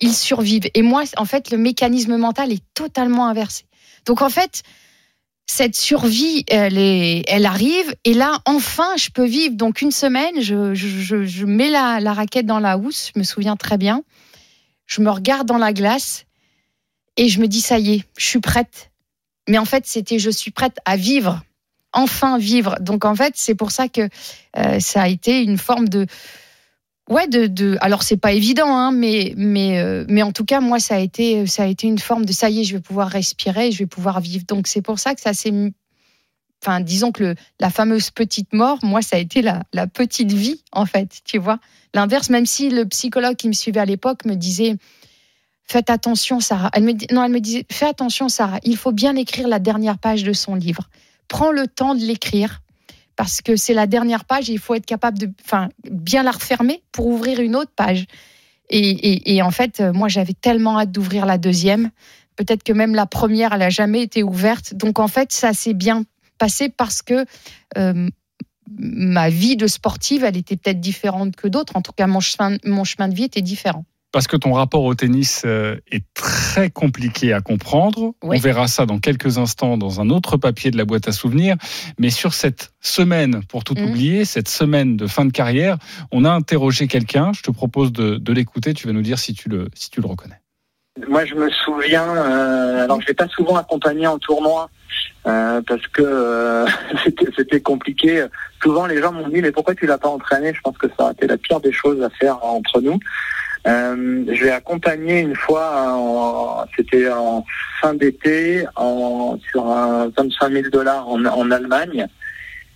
ils 0.00 0.14
survivent. 0.14 0.68
Et 0.74 0.82
moi, 0.82 1.04
en 1.16 1.24
fait, 1.24 1.50
le 1.50 1.58
mécanisme 1.58 2.16
mental 2.16 2.52
est 2.52 2.62
totalement 2.74 3.26
inversé. 3.26 3.64
Donc 4.06 4.22
en 4.22 4.30
fait, 4.30 4.62
cette 5.46 5.76
survie, 5.76 6.44
elle, 6.48 7.46
arrive, 7.46 7.94
et 8.04 8.14
là, 8.14 8.40
enfin, 8.46 8.96
je 8.96 9.10
peux 9.10 9.24
vivre. 9.26 9.54
Donc 9.54 9.82
une 9.82 9.90
semaine, 9.90 10.40
je 10.40 11.44
mets 11.44 11.70
la, 11.70 12.00
la 12.00 12.12
raquette 12.12 12.46
dans 12.46 12.60
la 12.60 12.78
housse, 12.78 13.10
je 13.14 13.18
me 13.18 13.24
souviens 13.24 13.56
très 13.56 13.78
bien. 13.78 14.02
Je 14.86 15.00
me 15.00 15.10
regarde 15.10 15.46
dans 15.46 15.58
la 15.58 15.72
glace 15.72 16.26
et 17.16 17.28
je 17.28 17.40
me 17.40 17.48
dis, 17.48 17.60
ça 17.60 17.78
y 17.78 17.94
est, 17.94 18.04
je 18.18 18.26
suis 18.26 18.40
prête. 18.40 18.90
Mais 19.48 19.58
en 19.58 19.64
fait, 19.64 19.86
c'était, 19.86 20.18
je 20.18 20.30
suis 20.30 20.50
prête 20.50 20.78
à 20.84 20.96
vivre, 20.96 21.42
enfin 21.92 22.38
vivre. 22.38 22.76
Donc 22.80 23.04
en 23.04 23.14
fait, 23.14 23.34
c'est 23.36 23.54
pour 23.54 23.70
ça 23.70 23.88
que 23.88 24.08
euh, 24.56 24.80
ça 24.80 25.02
a 25.02 25.08
été 25.08 25.42
une 25.42 25.58
forme 25.58 25.88
de, 25.88 26.06
ouais, 27.08 27.28
de, 27.28 27.46
de 27.46 27.76
alors 27.80 28.02
c'est 28.02 28.16
pas 28.16 28.32
évident, 28.32 28.76
hein, 28.76 28.92
mais 28.92 29.34
mais 29.36 29.78
euh, 29.78 30.04
mais 30.08 30.22
en 30.22 30.32
tout 30.32 30.44
cas, 30.44 30.60
moi, 30.60 30.78
ça 30.78 30.96
a 30.96 30.98
été, 30.98 31.46
ça 31.46 31.64
a 31.64 31.66
été 31.66 31.86
une 31.86 31.98
forme 31.98 32.24
de, 32.24 32.32
ça 32.32 32.50
y 32.50 32.60
est, 32.60 32.64
je 32.64 32.74
vais 32.76 32.82
pouvoir 32.82 33.08
respirer, 33.08 33.72
je 33.72 33.78
vais 33.78 33.86
pouvoir 33.86 34.20
vivre. 34.20 34.44
Donc 34.46 34.66
c'est 34.66 34.82
pour 34.82 34.98
ça 34.98 35.14
que 35.14 35.20
ça 35.20 35.34
s'est 35.34 35.52
Enfin, 36.64 36.80
disons 36.80 37.12
que 37.12 37.22
le, 37.22 37.34
la 37.60 37.68
fameuse 37.68 38.10
petite 38.10 38.54
mort, 38.54 38.78
moi, 38.82 39.02
ça 39.02 39.16
a 39.16 39.18
été 39.18 39.42
la, 39.42 39.64
la 39.74 39.86
petite 39.86 40.32
vie, 40.32 40.62
en 40.72 40.86
fait, 40.86 41.20
tu 41.22 41.36
vois. 41.36 41.58
L'inverse, 41.92 42.30
même 42.30 42.46
si 42.46 42.70
le 42.70 42.86
psychologue 42.86 43.36
qui 43.36 43.48
me 43.48 43.52
suivait 43.52 43.80
à 43.80 43.84
l'époque 43.84 44.24
me 44.24 44.34
disait, 44.34 44.76
faites 45.64 45.90
attention, 45.90 46.40
Sarah. 46.40 46.70
Non, 47.12 47.22
elle 47.22 47.32
me 47.32 47.40
disait, 47.40 47.66
fais 47.70 47.84
attention, 47.84 48.30
Sarah, 48.30 48.60
il 48.64 48.78
faut 48.78 48.92
bien 48.92 49.14
écrire 49.14 49.46
la 49.46 49.58
dernière 49.58 49.98
page 49.98 50.24
de 50.24 50.32
son 50.32 50.54
livre. 50.54 50.88
Prends 51.28 51.52
le 51.52 51.66
temps 51.66 51.94
de 51.94 52.00
l'écrire, 52.00 52.62
parce 53.16 53.42
que 53.42 53.56
c'est 53.56 53.74
la 53.74 53.86
dernière 53.86 54.24
page 54.24 54.50
et 54.50 54.52
il 54.52 54.58
faut 54.58 54.74
être 54.74 54.86
capable 54.86 55.18
de 55.18 55.30
enfin, 55.44 55.68
bien 55.90 56.22
la 56.22 56.32
refermer 56.32 56.82
pour 56.92 57.06
ouvrir 57.06 57.40
une 57.40 57.56
autre 57.56 57.72
page. 57.74 58.06
Et, 58.70 59.42
en 59.42 59.50
fait, 59.50 59.80
euh, 59.80 59.92
moi, 59.92 60.08
j'avais 60.08 60.32
tellement 60.32 60.78
hâte 60.78 60.90
d'ouvrir 60.90 61.26
la 61.26 61.38
deuxième. 61.38 61.90
Peut-être 62.34 62.62
que 62.62 62.72
même 62.72 62.94
la 62.94 63.06
première, 63.06 63.52
elle 63.52 63.60
n'a 63.60 63.70
jamais 63.70 64.02
été 64.02 64.22
ouverte. 64.22 64.74
Donc, 64.74 64.98
en 64.98 65.06
fait, 65.06 65.32
ça 65.32 65.52
s'est 65.52 65.74
bien 65.74 66.04
passé 66.38 66.70
parce 66.70 67.02
que 67.02 67.24
euh, 67.76 68.08
ma 68.68 69.28
vie 69.28 69.56
de 69.56 69.66
sportive, 69.66 70.24
elle 70.24 70.36
était 70.36 70.56
peut-être 70.56 70.80
différente 70.80 71.36
que 71.36 71.46
d'autres. 71.46 71.76
En 71.76 71.82
tout 71.82 71.92
cas, 71.92 72.06
mon 72.06 72.20
chemin, 72.20 72.56
mon 72.64 72.84
chemin 72.84 73.08
de 73.08 73.14
vie 73.14 73.24
était 73.24 73.42
différent. 73.42 73.84
Parce 74.14 74.28
que 74.28 74.36
ton 74.36 74.52
rapport 74.52 74.84
au 74.84 74.94
tennis 74.94 75.42
euh, 75.44 75.76
est 75.90 76.04
très 76.14 76.70
compliqué 76.70 77.32
à 77.32 77.40
comprendre. 77.40 78.12
Oui. 78.22 78.36
On 78.36 78.40
verra 78.40 78.68
ça 78.68 78.86
dans 78.86 79.00
quelques 79.00 79.38
instants 79.38 79.76
dans 79.76 80.00
un 80.00 80.08
autre 80.08 80.36
papier 80.36 80.70
de 80.70 80.76
la 80.76 80.84
boîte 80.84 81.08
à 81.08 81.12
souvenirs. 81.12 81.56
Mais 81.98 82.10
sur 82.10 82.32
cette 82.32 82.72
semaine, 82.80 83.42
pour 83.48 83.64
tout 83.64 83.74
Mhm. 83.74 83.88
oublier, 83.90 84.24
cette 84.24 84.48
semaine 84.48 84.96
de 84.96 85.08
fin 85.08 85.24
de 85.24 85.32
carrière, 85.32 85.78
on 86.12 86.24
a 86.24 86.30
interrogé 86.30 86.86
quelqu'un. 86.86 87.32
Je 87.34 87.42
te 87.42 87.50
propose 87.50 87.90
de, 87.92 88.14
de 88.16 88.32
l'écouter. 88.32 88.72
Tu 88.72 88.86
vas 88.86 88.92
nous 88.92 89.02
dire 89.02 89.18
si 89.18 89.34
tu 89.34 89.48
le, 89.48 89.66
si 89.74 89.90
tu 89.90 90.00
le 90.00 90.06
reconnais. 90.06 90.40
Moi, 91.08 91.24
je 91.24 91.34
me 91.34 91.50
souviens, 91.50 92.06
euh, 92.08 92.84
alors 92.84 93.00
je 93.00 93.08
l'ai 93.08 93.14
pas 93.14 93.26
souvent 93.26 93.56
accompagné 93.56 94.06
en 94.06 94.18
tournoi 94.20 94.70
euh, 95.26 95.60
parce 95.66 95.84
que 95.88 96.02
euh, 96.04 96.66
c'était- 97.04 97.32
c'était 97.36 97.60
compliqué. 97.60 98.26
Souvent, 98.62 98.86
les 98.86 99.00
gens 99.02 99.10
m'ont 99.10 99.26
dit 99.28 99.40
mais 99.42 99.50
pourquoi 99.50 99.74
tu 99.74 99.86
l'as 99.86 99.98
pas 99.98 100.08
entraîné? 100.08 100.54
Je 100.54 100.60
pense 100.60 100.78
que 100.78 100.86
ça 100.96 101.08
a 101.08 101.12
été 101.12 101.26
la 101.26 101.36
pire 101.36 101.58
des 101.60 101.72
choses 101.72 102.00
à 102.00 102.10
faire 102.10 102.44
entre 102.44 102.80
nous. 102.80 103.00
Euh, 103.66 104.24
je 104.30 104.44
l'ai 104.44 104.50
accompagné 104.50 105.20
une 105.20 105.36
fois, 105.36 106.66
c'était 106.76 107.10
en 107.10 107.44
fin 107.80 107.94
d'été, 107.94 108.64
sur 109.50 109.66
un 109.66 110.10
25 110.16 110.52
000 110.52 110.68
dollars 110.70 111.08
en, 111.08 111.24
en 111.24 111.50
Allemagne. 111.50 112.06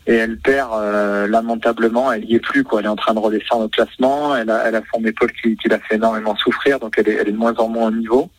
Et 0.07 0.15
elle 0.15 0.39
perd 0.39 0.71
euh, 0.73 1.27
lamentablement, 1.29 2.11
elle 2.11 2.25
y 2.25 2.37
est 2.37 2.41
plus 2.41 2.65
quoi. 2.65 2.81
Elle 2.81 2.87
est 2.87 2.91
en 2.91 2.97
train 2.97 3.13
de 3.13 3.19
redescendre 3.19 3.65
au 3.65 3.69
classement. 3.69 4.35
Elle 4.35 4.49
a, 4.49 4.67
elle 4.67 4.77
a 4.77 4.81
son 4.95 5.05
épaule 5.05 5.31
qui, 5.33 5.55
qui 5.59 5.69
l'a 5.69 5.79
fait 5.81 5.97
énormément 5.97 6.35
souffrir, 6.37 6.79
donc 6.79 6.95
elle 6.97 7.11
est, 7.11 7.15
elle 7.17 7.29
est 7.29 7.33
de 7.33 7.37
moins 7.37 7.55
en 7.59 7.69
moins 7.69 7.89
au 7.89 7.91
niveau. 7.91 8.31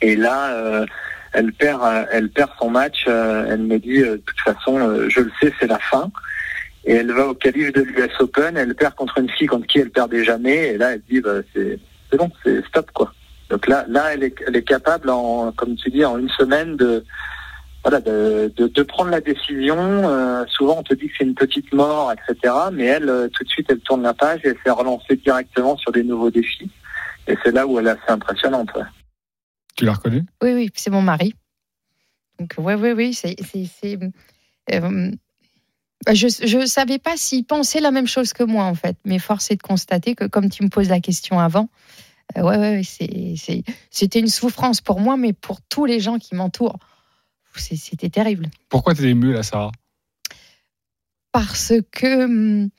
Et 0.00 0.14
là, 0.14 0.52
euh, 0.52 0.86
elle 1.32 1.52
perd, 1.52 1.82
elle 2.12 2.28
perd 2.30 2.50
son 2.60 2.70
match. 2.70 3.06
elle 3.08 3.62
me 3.62 3.78
dit, 3.78 3.98
de 3.98 4.22
toute 4.24 4.40
façon, 4.40 5.08
je 5.08 5.20
le 5.20 5.32
sais, 5.40 5.52
c'est 5.58 5.66
la 5.66 5.80
fin. 5.80 6.12
Et 6.84 6.94
elle 6.94 7.12
va 7.12 7.28
au 7.28 7.34
calife 7.34 7.72
de 7.72 7.82
l'US 7.82 8.10
Open, 8.20 8.56
elle 8.56 8.74
perd 8.74 8.94
contre 8.94 9.18
une 9.18 9.30
fille 9.30 9.46
contre 9.46 9.66
qui 9.66 9.78
elle 9.78 9.90
perdait 9.90 10.24
jamais, 10.24 10.68
et 10.74 10.78
là 10.78 10.92
elle 10.94 11.02
dit 11.08 11.20
bah, 11.20 11.40
c'est 11.54 11.78
c'est 12.10 12.16
bon, 12.16 12.30
c'est 12.44 12.64
stop 12.66 12.90
quoi. 12.92 13.12
Donc 13.50 13.66
là, 13.68 13.84
là 13.88 14.14
elle, 14.14 14.24
est, 14.24 14.34
elle 14.46 14.56
est 14.56 14.62
capable, 14.64 15.10
en, 15.10 15.52
comme 15.52 15.76
tu 15.76 15.90
dis, 15.90 16.04
en 16.04 16.18
une 16.18 16.28
semaine 16.30 16.76
de, 16.76 17.04
voilà, 17.84 18.00
de, 18.00 18.52
de, 18.56 18.66
de 18.66 18.82
prendre 18.82 19.10
la 19.10 19.20
décision. 19.20 19.76
Euh, 19.78 20.44
souvent 20.48 20.78
on 20.78 20.82
te 20.82 20.94
dit 20.94 21.06
que 21.08 21.12
c'est 21.18 21.24
une 21.24 21.34
petite 21.34 21.72
mort, 21.72 22.12
etc. 22.12 22.54
Mais 22.72 22.84
elle, 22.86 23.08
euh, 23.08 23.28
tout 23.28 23.44
de 23.44 23.48
suite, 23.48 23.66
elle 23.70 23.80
tourne 23.80 24.02
la 24.02 24.14
page 24.14 24.40
et 24.44 24.48
elle 24.48 24.56
s'est 24.64 24.70
relancée 24.70 25.16
directement 25.16 25.76
sur 25.76 25.92
des 25.92 26.02
nouveaux 26.02 26.30
défis. 26.30 26.70
Et 27.28 27.36
c'est 27.44 27.52
là 27.52 27.66
où 27.66 27.78
elle 27.78 27.86
est 27.86 27.90
assez 27.90 28.08
impressionnante. 28.10 28.70
ouais. 28.74 28.82
Tu 29.76 29.84
l'as 29.84 29.92
reconnu 29.94 30.24
Oui, 30.42 30.52
oui, 30.54 30.70
c'est 30.74 30.90
mon 30.90 31.02
mari. 31.02 31.34
Donc, 32.40 32.54
ouais, 32.58 32.74
oui, 32.74 32.92
oui, 32.92 33.14
c'est. 33.14 33.36
c'est- 33.42 33.66
c'est, 33.80 33.98
euh, 34.74 35.10
je 36.12 36.56
ne 36.58 36.66
savais 36.66 36.98
pas 36.98 37.16
s'il 37.16 37.44
pensait 37.44 37.80
la 37.80 37.90
même 37.90 38.06
chose 38.06 38.32
que 38.32 38.42
moi, 38.42 38.64
en 38.64 38.74
fait. 38.74 38.96
Mais 39.04 39.18
force 39.18 39.50
est 39.50 39.56
de 39.56 39.62
constater 39.62 40.14
que, 40.14 40.24
comme 40.24 40.50
tu 40.50 40.62
me 40.64 40.68
poses 40.68 40.88
la 40.88 41.00
question 41.00 41.38
avant, 41.38 41.68
euh, 42.36 42.42
ouais, 42.42 42.58
ouais, 42.58 43.64
c'était 43.90 44.18
une 44.20 44.28
souffrance 44.28 44.80
pour 44.80 45.00
moi, 45.00 45.16
mais 45.16 45.32
pour 45.32 45.60
tous 45.62 45.84
les 45.84 46.00
gens 46.00 46.18
qui 46.18 46.34
m'entourent. 46.34 46.78
C'était 47.54 48.08
terrible. 48.08 48.48
Pourquoi 48.70 48.94
t'es 48.94 49.10
ému 49.10 49.32
là, 49.32 49.42
Sarah? 49.42 49.72
Parce 51.32 51.72
que, 51.92 52.24
hum, 52.24 52.70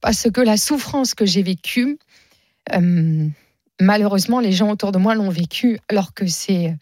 parce 0.00 0.30
que 0.30 0.40
la 0.40 0.56
souffrance 0.56 1.14
que 1.14 1.26
j'ai 1.26 1.42
vécue, 1.42 1.98
hum, 2.72 3.32
malheureusement, 3.80 4.40
les 4.40 4.52
gens 4.52 4.70
autour 4.70 4.92
de 4.92 4.98
moi 4.98 5.14
l'ont 5.14 5.30
vécue, 5.30 5.78
alors 5.88 6.14
que 6.14 6.26
c'est. 6.26 6.76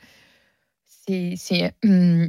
c'est- 1.07 1.35
c'est, 1.37 1.73
hum, 1.85 2.29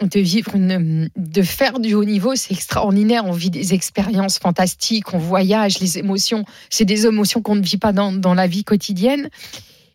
de 0.00 0.20
vivre 0.20 0.56
une, 0.56 1.08
de 1.16 1.42
faire 1.42 1.78
du 1.78 1.94
haut 1.94 2.04
niveau, 2.04 2.34
c'est 2.34 2.52
extraordinaire. 2.52 3.24
On 3.26 3.32
vit 3.32 3.50
des 3.50 3.74
expériences 3.74 4.38
fantastiques, 4.38 5.14
on 5.14 5.18
voyage, 5.18 5.78
les 5.78 5.98
émotions, 5.98 6.44
c'est 6.68 6.84
des 6.84 7.06
émotions 7.06 7.42
qu'on 7.42 7.54
ne 7.54 7.62
vit 7.62 7.76
pas 7.76 7.92
dans, 7.92 8.12
dans 8.12 8.34
la 8.34 8.46
vie 8.46 8.64
quotidienne. 8.64 9.30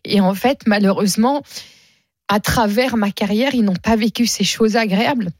Et 0.04 0.20
en 0.20 0.34
fait, 0.34 0.62
malheureusement, 0.66 1.42
à 2.28 2.40
travers 2.40 2.96
ma 2.96 3.10
carrière, 3.10 3.54
ils 3.54 3.64
n'ont 3.64 3.74
pas 3.74 3.96
vécu 3.96 4.26
ces 4.26 4.44
choses 4.44 4.76
agréables. 4.76 5.30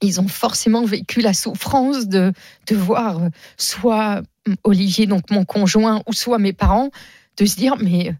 Ils 0.00 0.20
ont 0.20 0.28
forcément 0.28 0.84
vécu 0.84 1.20
la 1.20 1.34
souffrance 1.34 2.08
de, 2.08 2.32
de 2.66 2.76
voir 2.76 3.20
soit 3.56 4.22
Olivier, 4.64 5.06
donc 5.06 5.30
mon 5.30 5.44
conjoint, 5.44 6.02
ou 6.06 6.12
soit 6.12 6.38
mes 6.38 6.52
parents, 6.52 6.90
de 7.36 7.44
se 7.44 7.56
dire 7.56 7.76
mais, 7.76 8.14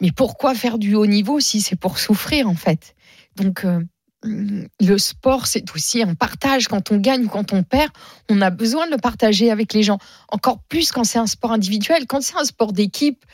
mais 0.00 0.10
pourquoi 0.10 0.54
faire 0.54 0.78
du 0.78 0.94
haut 0.94 1.06
niveau 1.06 1.40
si 1.40 1.60
c'est 1.60 1.76
pour 1.76 1.98
souffrir 1.98 2.48
en 2.48 2.54
fait? 2.54 2.94
Donc 3.36 3.64
euh, 3.64 3.80
le 4.24 4.98
sport, 4.98 5.46
c'est 5.46 5.64
aussi 5.74 6.02
un 6.02 6.14
partage. 6.14 6.68
Quand 6.68 6.92
on 6.92 6.98
gagne, 6.98 7.26
quand 7.26 7.52
on 7.52 7.62
perd, 7.62 7.90
on 8.28 8.40
a 8.40 8.50
besoin 8.50 8.86
de 8.86 8.92
le 8.92 8.98
partager 8.98 9.50
avec 9.50 9.72
les 9.72 9.82
gens. 9.82 9.98
Encore 10.28 10.60
plus 10.68 10.92
quand 10.92 11.04
c'est 11.04 11.18
un 11.18 11.26
sport 11.26 11.52
individuel. 11.52 12.06
Quand 12.06 12.22
c'est 12.22 12.36
un 12.36 12.44
sport 12.44 12.72
d'équipe, 12.72 13.24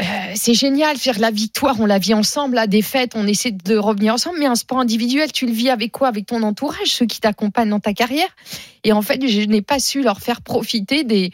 euh, 0.00 0.04
c'est 0.34 0.54
génial. 0.54 0.96
Faire 0.96 1.18
la 1.18 1.30
victoire, 1.30 1.78
on 1.80 1.86
la 1.86 1.98
vit 1.98 2.14
ensemble. 2.14 2.56
La 2.56 2.66
défaite, 2.66 3.12
on 3.14 3.26
essaie 3.26 3.52
de 3.52 3.76
revenir 3.76 4.14
ensemble. 4.14 4.38
Mais 4.38 4.46
un 4.46 4.54
sport 4.54 4.80
individuel, 4.80 5.30
tu 5.32 5.46
le 5.46 5.52
vis 5.52 5.70
avec 5.70 5.92
quoi? 5.92 6.08
Avec 6.08 6.26
ton 6.26 6.42
entourage, 6.42 6.88
ceux 6.88 7.06
qui 7.06 7.20
t'accompagnent 7.20 7.70
dans 7.70 7.80
ta 7.80 7.92
carrière? 7.92 8.28
Et 8.84 8.92
en 8.92 9.02
fait, 9.02 9.26
je 9.26 9.42
n'ai 9.42 9.62
pas 9.62 9.78
su 9.78 10.02
leur 10.02 10.20
faire 10.20 10.42
profiter 10.42 11.04
des. 11.04 11.30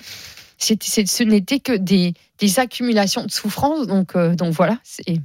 ce 0.59 1.23
n'était 1.23 1.61
que 1.61 1.73
des, 1.73 2.15
des 2.39 2.59
accumulations 2.59 3.25
de 3.25 3.31
souffrance. 3.31 3.87
Donc, 3.87 4.17
euh, 4.17 4.35
donc 4.35 4.53
voilà. 4.53 4.79
C'est 4.83 5.21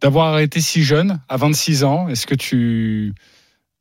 D'avoir 0.00 0.32
arrêté 0.32 0.60
si 0.60 0.82
jeune, 0.84 1.20
à 1.28 1.36
26 1.36 1.84
ans, 1.84 2.08
est-ce 2.08 2.26
que 2.26 2.34
tu 2.34 3.14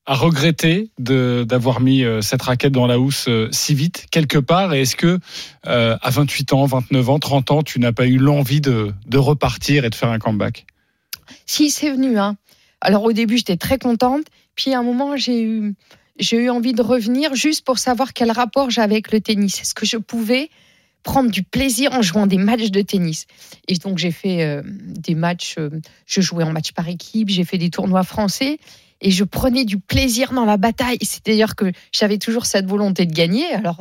as 0.07 0.15
regretté 0.15 0.89
d'avoir 0.97 1.81
mis 1.81 2.03
euh, 2.03 2.21
cette 2.21 2.41
raquette 2.41 2.71
dans 2.71 2.87
la 2.87 2.97
housse 2.97 3.25
euh, 3.27 3.49
si 3.51 3.75
vite, 3.75 4.07
quelque 4.09 4.37
part? 4.37 4.73
Et 4.73 4.81
est-ce 4.81 4.95
que 4.95 5.19
euh, 5.67 5.97
à 6.01 6.09
28 6.09 6.53
ans, 6.53 6.65
29 6.65 7.09
ans, 7.09 7.19
30 7.19 7.51
ans, 7.51 7.61
tu 7.61 7.79
n'as 7.79 7.91
pas 7.91 8.07
eu 8.07 8.17
l'envie 8.17 8.61
de, 8.61 8.93
de 9.05 9.17
repartir 9.17 9.85
et 9.85 9.89
de 9.89 9.95
faire 9.95 10.09
un 10.09 10.17
comeback? 10.17 10.65
Si, 11.45 11.69
c'est 11.69 11.91
venu. 11.91 12.17
Hein. 12.17 12.37
Alors 12.81 13.03
au 13.03 13.11
début, 13.11 13.37
j'étais 13.37 13.57
très 13.57 13.77
contente. 13.77 14.25
Puis 14.55 14.73
à 14.73 14.79
un 14.79 14.83
moment, 14.83 15.17
j'ai 15.17 15.43
eu, 15.43 15.75
j'ai 16.17 16.37
eu 16.37 16.49
envie 16.49 16.73
de 16.73 16.81
revenir 16.81 17.35
juste 17.35 17.65
pour 17.65 17.77
savoir 17.77 18.13
quel 18.13 18.31
rapport 18.31 18.69
j'avais 18.69 18.95
avec 18.95 19.11
le 19.11 19.21
tennis. 19.21 19.61
Est-ce 19.61 19.75
que 19.75 19.85
je 19.85 19.97
pouvais 19.97 20.49
prendre 21.07 21.31
du 21.31 21.41
plaisir 21.41 21.93
en 21.93 22.01
jouant 22.01 22.27
des 22.27 22.37
matchs 22.37 22.69
de 22.69 22.81
tennis 22.81 23.27
Et 23.69 23.75
donc 23.75 23.97
j'ai 23.97 24.11
fait 24.11 24.43
euh, 24.43 24.61
des 24.65 25.15
matchs, 25.15 25.55
euh, 25.57 25.69
je 26.05 26.19
jouais 26.19 26.43
en 26.43 26.51
match 26.51 26.73
par 26.73 26.89
équipe, 26.89 27.29
j'ai 27.29 27.45
fait 27.45 27.57
des 27.57 27.69
tournois 27.69 28.03
français. 28.03 28.59
Et 28.99 29.09
je 29.09 29.23
prenais 29.23 29.63
du 29.63 29.79
plaisir 29.79 30.33
dans 30.33 30.43
la 30.43 30.57
bataille. 30.57 30.97
C'est-à-dire 31.01 31.55
que 31.55 31.71
j'avais 31.93 32.17
toujours 32.17 32.45
cette 32.45 32.65
volonté 32.65 33.05
de 33.05 33.13
gagner. 33.13 33.45
Alors, 33.53 33.77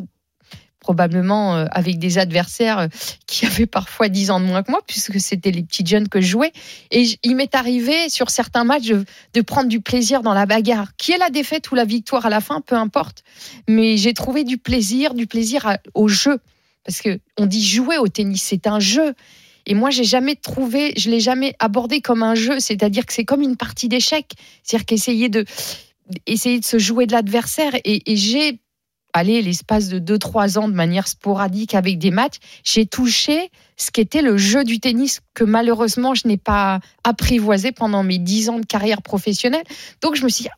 probablement 0.79 1.57
euh, 1.57 1.67
avec 1.73 1.99
des 1.99 2.19
adversaires 2.19 2.87
qui 3.27 3.45
avaient 3.45 3.67
parfois 3.67 4.09
10 4.09 4.31
ans 4.31 4.39
de 4.39 4.45
moins 4.45 4.63
que 4.63 4.71
moi, 4.71 4.83
puisque 4.87 5.19
c'était 5.19 5.51
les 5.51 5.65
petits 5.65 5.85
jeunes 5.85 6.09
que 6.09 6.21
je 6.21 6.29
jouais. 6.29 6.53
Et 6.93 7.07
il 7.25 7.35
m'est 7.35 7.57
arrivé 7.57 8.09
sur 8.09 8.31
certains 8.31 8.63
matchs 8.63 8.93
de, 9.35 9.41
prendre 9.41 9.69
du 9.69 9.81
plaisir 9.81 10.23
dans 10.23 10.35
la 10.35 10.47
bagarre. 10.47 10.95
Qui 10.97 11.11
est 11.11 11.19
la 11.19 11.31
défaite 11.31 11.73
ou 11.73 11.75
la 11.75 11.85
victoire 11.85 12.25
à 12.25 12.31
la 12.31 12.41
fin, 12.41 12.61
peu 12.61 12.77
importe. 12.77 13.25
Mais 13.67 13.97
j'ai 13.97 14.15
trouvé 14.15 14.45
du 14.45 14.59
plaisir, 14.59 15.13
du 15.15 15.27
plaisir 15.27 15.77
au 15.95 16.07
jeu. 16.07 16.39
Parce 16.87 17.03
que 17.03 17.19
on 17.37 17.47
dit 17.47 17.65
jouer 17.65 17.99
au 17.99 18.09
tennis, 18.09 18.43
c'est 18.43 18.67
un 18.67 18.81
jeu. 18.81 19.15
Et 19.67 19.75
moi, 19.75 19.91
j'ai 19.91 20.05
jamais 20.05 20.37
trouvé, 20.37 20.95
je 20.97 21.11
l'ai 21.11 21.19
jamais 21.19 21.55
abordé 21.59 22.01
comme 22.01 22.23
un 22.23 22.37
jeu. 22.37 22.61
C'est-à-dire 22.61 23.05
que 23.05 23.13
c'est 23.13 23.25
comme 23.25 23.43
une 23.43 23.57
partie 23.57 23.89
d'échecs. 23.89 24.33
C'est-à-dire 24.63 24.87
qu'essayer 24.87 25.29
de, 25.29 25.45
essayer 26.27 26.61
de 26.61 26.65
se 26.65 26.79
jouer 26.79 27.07
de 27.07 27.13
l'adversaire. 27.13 27.75
Et, 27.85 28.13
et 28.13 28.17
j'ai, 28.17 28.61
allez, 29.13 29.43
l'espace 29.43 29.89
de 29.89 29.99
2-3 29.99 30.59
ans 30.59 30.69
de 30.69 30.75
manière 30.75 31.09
sporadique 31.09 31.75
avec 31.75 31.99
des 31.99 32.13
matchs, 32.13 32.37
j'ai 32.63 32.87
touché 32.87 33.51
ce 33.77 33.91
qu'était 33.91 34.23
le 34.23 34.37
jeu 34.37 34.63
du 34.63 34.79
tennis 34.79 35.21
que 35.35 35.45
malheureusement 35.45 36.15
je 36.15 36.29
n'ai 36.29 36.39
pas 36.39 36.81
apprivoisé 37.05 37.73
pendant 37.73 38.03
mes 38.03 38.19
10 38.19 38.51
ans 38.51 38.59
de 38.61 38.67
carrière 38.67 39.03
professionnelle. 39.03 39.65
Donc 40.01 40.15
je 40.15 40.25
me 40.25 40.29
suis 40.29 40.45
dit, 40.45 40.51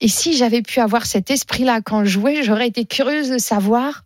et 0.00 0.08
si 0.08 0.36
j'avais 0.36 0.62
pu 0.62 0.80
avoir 0.80 1.06
cet 1.06 1.30
esprit-là 1.30 1.80
quand 1.80 2.04
je 2.04 2.10
jouais, 2.10 2.42
j'aurais 2.42 2.68
été 2.68 2.84
curieuse 2.84 3.30
de 3.30 3.38
savoir 3.38 4.04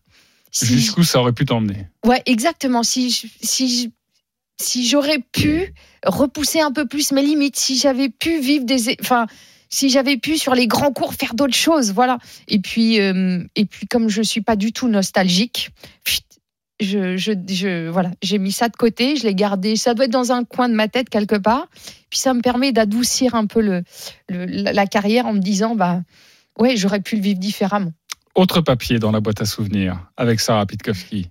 si, 0.51 0.67
Jusqu'où 0.67 1.05
ça 1.05 1.21
aurait 1.21 1.33
pu 1.33 1.45
t'emmener 1.45 1.87
Ouais, 2.05 2.23
exactement. 2.27 2.83
Si 2.83 3.11
je- 3.11 3.27
si 3.43 3.69
je- 3.85 3.89
si 4.61 4.87
j'aurais 4.87 5.21
pu 5.33 5.73
repousser 6.05 6.61
un 6.61 6.73
peu 6.73 6.87
plus 6.87 7.13
mes 7.13 7.23
limites, 7.23 7.57
si 7.57 7.79
j'avais 7.79 8.09
pu 8.11 8.41
vivre 8.41 8.65
des, 8.65 8.97
enfin, 9.01 9.27
si 9.71 9.89
j'avais 9.89 10.17
pu 10.17 10.37
sur 10.37 10.55
les 10.55 10.67
grands 10.67 10.93
cours 10.93 11.15
faire 11.15 11.35
d'autres 11.35 11.55
choses, 11.55 11.93
voilà. 11.93 12.19
Et 12.49 12.59
puis, 12.59 13.01
euh, 13.01 13.43
et 13.57 13.65
puis 13.65 13.87
comme 13.87 14.09
je 14.09 14.21
suis 14.23 14.41
pas 14.43 14.57
du 14.57 14.73
tout 14.73 14.89
nostalgique, 14.89 15.71
je, 16.81 17.17
je, 17.19 17.33
je, 17.47 17.89
voilà, 17.91 18.11
j'ai 18.23 18.39
mis 18.39 18.53
ça 18.53 18.69
de 18.69 18.77
côté, 18.77 19.17
je 19.17 19.25
l'ai 19.25 19.35
gardé. 19.35 19.77
Ça 19.77 19.93
doit 19.95 20.07
être 20.07 20.11
dans 20.11 20.33
un 20.33 20.45
coin 20.45 20.69
de 20.69 20.75
ma 20.75 20.89
tête 20.89 21.11
quelque 21.11 21.37
part. 21.37 21.69
Puis 22.09 22.19
ça 22.19 22.33
me 22.33 22.41
permet 22.41 22.73
d'adoucir 22.73 23.35
un 23.35 23.47
peu 23.47 23.61
le, 23.61 23.83
le- 24.29 24.47
la 24.47 24.73
la 24.73 24.87
carrière 24.87 25.27
en 25.27 25.35
me 25.35 25.41
disant, 25.41 25.75
bah, 25.75 26.01
ouais, 26.59 26.77
j'aurais 26.77 27.01
pu 27.01 27.17
le 27.17 27.23
vivre 27.23 27.39
différemment. 27.39 27.93
Autre 28.35 28.61
papier 28.61 28.99
dans 28.99 29.11
la 29.11 29.21
boîte 29.21 29.41
à 29.43 29.45
souvenirs 29.45 29.99
avec 30.17 30.41
Sarah 30.41 30.67
Pitkowski. 30.67 31.31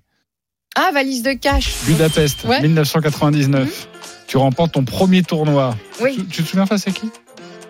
Ah, 0.75 0.91
valise 0.93 1.23
de 1.23 1.33
cash. 1.33 1.73
Budapest, 1.85 2.43
Ouais. 2.45 2.61
1999. 2.61 3.87
Tu 4.27 4.37
remportes 4.37 4.73
ton 4.73 4.83
premier 4.85 5.23
tournoi. 5.23 5.75
Oui, 6.01 6.15
Tu, 6.17 6.25
tu 6.27 6.43
te 6.43 6.47
souviens 6.49 6.65
face 6.65 6.87
à 6.87 6.91
qui? 6.91 7.09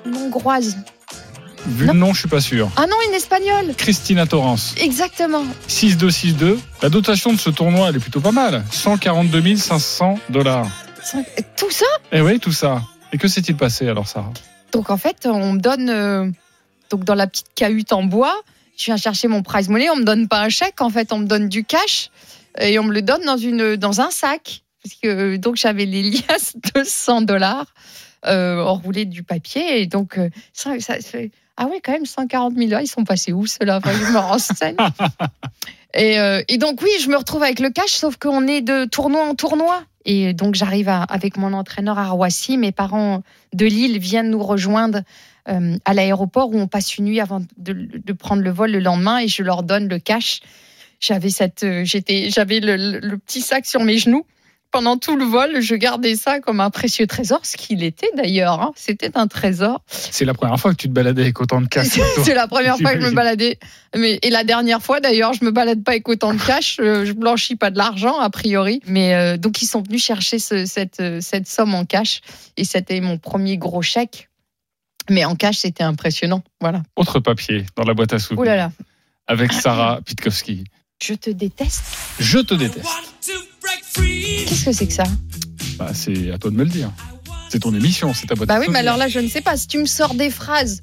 Une 0.06 0.16
hongroise. 0.16 0.78
Vu 1.68 1.86
Non. 1.86 1.94
le 1.94 2.00
nom, 2.00 2.14
je 2.14 2.20
suis 2.22 2.30
pas 2.30 2.42
sûr. 2.42 2.70
Ah 2.76 2.86
non, 2.88 2.96
une 3.08 3.14
espagnole. 3.14 3.74
Christina 3.78 4.26
Torrance. 4.26 4.76
Exactement. 4.78 5.44
6-2, 5.68 6.10
6-2. 6.10 6.58
La 6.82 6.90
dotation 6.90 7.32
de 7.34 7.38
ce 7.40 7.50
tournoi, 7.50 7.90
elle 7.90 7.98
est 7.98 8.00
plutôt 8.00 8.22
pas 8.22 8.32
mal. 8.32 8.64
142 8.72 9.56
500 9.56 10.20
dollars. 10.30 10.68
Tout 11.58 11.72
ça? 11.72 11.86
Eh 12.12 12.22
oui, 12.22 12.40
tout 12.40 12.52
ça. 12.52 12.82
Et 13.14 13.18
que 13.18 13.28
s'est-il 13.28 13.56
passé 13.56 13.88
alors, 13.88 14.08
Sarah? 14.08 14.32
Donc 14.72 14.90
en 14.90 14.98
fait, 14.98 15.26
on 15.26 15.54
me 15.54 15.60
donne 15.60 15.90
euh, 15.90 16.30
donc 16.90 17.04
dans 17.04 17.16
la 17.16 17.28
petite 17.28 17.48
cahute 17.56 17.92
en 17.94 18.04
bois, 18.04 18.36
je 18.80 18.86
viens 18.86 18.98
chercher 18.98 19.28
mon 19.28 19.44
prize 19.44 19.70
money, 19.70 19.90
on 19.90 19.98
me 19.98 20.04
donne 20.04 20.28
pas 20.28 20.42
un 20.42 20.50
chèque, 20.50 20.82
en 20.82 20.90
fait, 20.90 21.12
on 21.12 21.20
me 21.20 21.26
donne 21.26 21.50
du 21.50 21.64
cash 21.64 22.10
et 22.60 22.80
on 22.80 22.84
me 22.84 22.94
le 22.94 23.02
donne 23.02 23.24
dans 23.26 23.38
une 23.38 23.76
dans 23.76 24.02
un 24.02 24.10
sac 24.10 24.64
parce 24.84 24.96
que 24.96 25.36
donc 25.36 25.56
j'avais 25.56 25.86
les 25.86 26.04
liasses 26.04 26.56
de 26.76 26.84
100 26.84 27.22
dollars 27.22 27.74
euh, 28.26 28.64
enroulés 28.64 29.06
de 29.06 29.12
du 29.12 29.24
papier 29.24 29.82
et 29.82 29.86
donc 29.86 30.18
euh, 30.18 30.30
ça, 30.54 30.80
ça 30.80 31.00
fait 31.00 31.32
ah 31.58 31.68
oui 31.70 31.80
quand 31.84 31.92
même 31.92 32.06
140 32.06 32.56
000 32.56 32.68
dollars, 32.68 32.82
ils 32.82 32.88
sont 32.88 33.04
passés 33.04 33.34
où 33.34 33.46
ceux-là? 33.46 33.78
Enfin, 33.78 33.92
Je 33.92 34.14
me 34.14 34.18
renseigne. 34.18 34.78
Et, 35.96 36.20
euh, 36.20 36.44
et 36.48 36.60
donc 36.60 36.84
oui, 36.84 36.92
je 37.02 37.10
me 37.10 37.18
retrouve 37.18 37.42
avec 37.42 37.60
le 37.60 37.72
cash, 37.72 37.90
sauf 37.90 38.18
qu'on 38.18 38.48
est 38.48 38.62
de 38.62 38.86
tournoi 38.86 39.24
en 39.24 39.34
tournoi. 39.34 39.82
Et 40.06 40.34
donc 40.34 40.54
j'arrive 40.54 40.88
avec 40.88 41.36
mon 41.36 41.52
entraîneur 41.54 41.98
à 41.98 42.10
Roissy. 42.10 42.58
Mes 42.58 42.72
parents 42.72 43.24
de 43.54 43.66
Lille 43.66 43.98
viennent 43.98 44.30
nous 44.30 44.44
rejoindre 44.44 45.02
euh, 45.48 45.78
à 45.86 45.94
l'aéroport 45.94 46.50
où 46.50 46.60
on 46.60 46.68
passe 46.68 46.98
une 46.98 47.06
nuit 47.06 47.20
avant 47.20 47.42
de, 47.58 47.74
de 47.74 48.14
prendre 48.14 48.42
le 48.44 48.52
vol 48.52 48.72
le 48.72 48.80
lendemain 48.80 49.20
et 49.20 49.28
je 49.28 49.44
leur 49.44 49.64
donne 49.64 49.88
le 49.88 50.00
cash. 50.00 50.42
J'avais 51.00 51.30
cette, 51.30 51.64
euh, 51.64 51.86
j'étais, 51.86 52.30
j'avais 52.30 52.60
le, 52.60 52.76
le- 52.76 53.00
le 53.00 53.18
petit 53.18 53.42
sac 53.42 53.66
sur 53.66 53.84
mes 53.84 53.98
genoux 53.98 54.26
pendant 54.72 54.98
tout 54.98 55.16
le 55.16 55.26
vol, 55.26 55.62
je 55.62 55.74
gardais 55.74 56.14
ça 56.16 56.40
comme 56.42 56.60
un 56.60 56.70
précieux 56.70 57.08
trésor, 57.08 57.40
ce 57.44 57.58
qu'il 57.58 57.84
était 57.84 58.12
d'ailleurs. 58.16 58.62
hein. 58.62 58.72
C'était 58.76 59.18
un 59.18 59.26
trésor. 59.26 59.82
C'est 59.88 60.26
la 60.26 60.36
première 60.36 60.60
fois 60.60 60.70
que 60.74 60.76
tu 60.76 60.88
te 60.88 60.94
baladais 60.94 61.24
avec 61.24 61.42
autant 61.42 61.60
de 61.60 61.66
cash. 61.68 61.88
C'est 62.24 62.36
la 62.36 62.48
première 62.48 62.78
fois 62.84 62.94
que 62.94 63.02
je 63.02 63.06
me 63.08 63.16
baladais. 63.16 63.58
Mais, 63.98 64.20
et 64.22 64.30
la 64.30 64.44
dernière 64.44 64.80
fois, 64.84 65.00
d'ailleurs, 65.00 65.34
je 65.34 65.44
me 65.44 65.50
balade 65.50 65.84
pas 65.84 65.94
avec 65.94 66.08
autant 66.08 66.36
de 66.36 66.40
cash. 66.40 66.78
euh, 66.80 67.04
Je 67.04 67.14
blanchis 67.14 67.56
pas 67.56 67.72
de 67.72 67.80
l'argent, 67.80 68.20
a 68.20 68.30
priori. 68.30 68.80
Mais 68.86 69.16
euh, 69.16 69.38
donc, 69.38 69.60
ils 69.64 69.66
sont 69.66 69.82
venus 69.82 70.04
chercher 70.04 70.38
ce- 70.38 70.66
cette, 70.68 71.02
cette 71.20 71.48
somme 71.48 71.74
en 71.74 71.86
cash. 71.86 72.22
Et 72.56 72.64
c'était 72.64 73.02
mon 73.02 73.18
premier 73.18 73.58
gros 73.58 73.82
chèque. 73.82 74.29
Mais 75.10 75.26
en 75.26 75.36
cash, 75.36 75.58
c'était 75.60 75.84
impressionnant. 75.84 76.44
Voilà. 76.62 76.84
Autre 76.96 77.20
papier 77.20 77.66
dans 77.76 77.84
la 77.84 77.94
boîte 77.94 78.14
à 78.14 78.20
souvenirs. 78.20 78.42
Ouh 78.42 78.46
là 78.46 78.56
là. 78.56 78.72
Avec 79.28 79.54
Sarah 79.54 80.00
Pitkowski. 80.06 80.64
Je 81.04 81.14
te 81.14 81.30
déteste. 81.30 81.84
Je 82.20 82.40
te 82.40 82.54
déteste. 82.54 82.88
Qu'est-ce 83.96 84.66
que 84.66 84.72
c'est 84.74 84.88
que 84.88 84.94
ça? 84.94 85.04
Bah, 85.78 85.92
c'est 85.94 86.32
à 86.32 86.38
toi 86.38 86.52
de 86.52 86.56
me 86.56 86.64
le 86.64 86.70
dire. 86.70 86.92
C'est 87.50 87.60
ton 87.60 87.74
émission, 87.74 88.14
c'est 88.14 88.28
ta 88.28 88.36
boîte 88.36 88.48
Bah 88.50 88.56
à 88.56 88.60
oui, 88.60 88.68
mais 88.70 88.80
alors 88.80 88.98
là, 88.98 89.08
je 89.08 89.20
ne 89.20 89.28
sais 89.28 89.42
pas. 89.42 89.58
Si 89.58 89.68
tu 89.68 89.78
me 89.80 89.86
sors 89.86 90.14
des 90.14 90.30
phrases, 90.30 90.82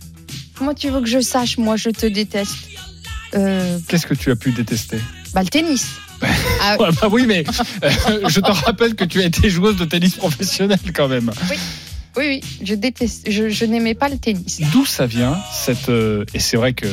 comment 0.56 0.74
tu 0.74 0.88
veux 0.90 1.00
que 1.00 1.06
je 1.08 1.20
sache 1.20 1.58
Moi, 1.58 1.76
je 1.76 1.90
te 1.90 2.06
déteste? 2.06 2.56
Euh, 3.34 3.78
Qu'est-ce 3.88 4.06
que 4.06 4.14
tu 4.14 4.30
as 4.30 4.36
pu 4.36 4.52
détester? 4.52 4.98
bah, 5.34 5.42
le 5.42 5.48
tennis. 5.48 5.86
Ah, 6.62 6.76
bah 6.78 7.08
oui, 7.10 7.26
mais 7.26 7.44
euh, 7.84 8.28
je 8.28 8.40
te 8.40 8.50
rappelle 8.50 8.94
que 8.94 9.04
tu 9.04 9.20
as 9.20 9.26
été 9.26 9.50
joueuse 9.50 9.76
de 9.76 9.84
tennis 9.84 10.14
professionnelle 10.16 10.78
quand 10.94 11.08
même. 11.08 11.30
oui, 11.50 11.56
oui, 12.16 12.40
je 12.62 12.74
déteste. 12.74 13.30
Je, 13.30 13.48
je 13.48 13.64
n'aimais 13.64 13.94
pas 13.94 14.08
le 14.08 14.18
tennis. 14.18 14.60
D'où 14.72 14.84
ça 14.86 15.06
vient 15.06 15.36
cette 15.52 15.88
euh, 15.88 16.24
et 16.34 16.38
c'est 16.38 16.56
vrai 16.56 16.72
que 16.72 16.86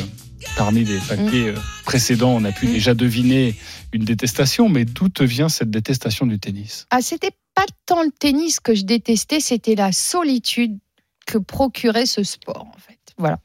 parmi 0.57 0.83
les 0.83 0.97
papiers 0.99 1.49
euh, 1.49 1.55
précédents, 1.85 2.31
on 2.35 2.43
a 2.43 2.51
pu 2.51 2.67
Mm. 2.67 2.73
déjà 2.73 2.93
deviner 2.93 3.55
une 3.93 4.03
détestation, 4.03 4.67
mais 4.69 4.85
d'où 4.85 5.07
te 5.09 5.23
vient 5.23 5.49
cette 5.49 5.69
détestation 5.71 6.25
du 6.25 6.39
tennis? 6.39 6.85
Ah, 6.89 7.01
c'était 7.01 7.31
pas 7.55 7.65
tant 7.85 8.03
le 8.03 8.11
tennis 8.11 8.59
que 8.59 8.75
je 8.75 8.83
détestais, 8.83 9.39
c'était 9.39 9.75
la 9.75 9.91
solitude 9.91 10.77
que 11.25 11.37
procurait 11.37 12.05
ce 12.05 12.23
sport, 12.23 12.67
en 12.75 12.79
fait. 12.79 12.99
Voilà. 13.17 13.39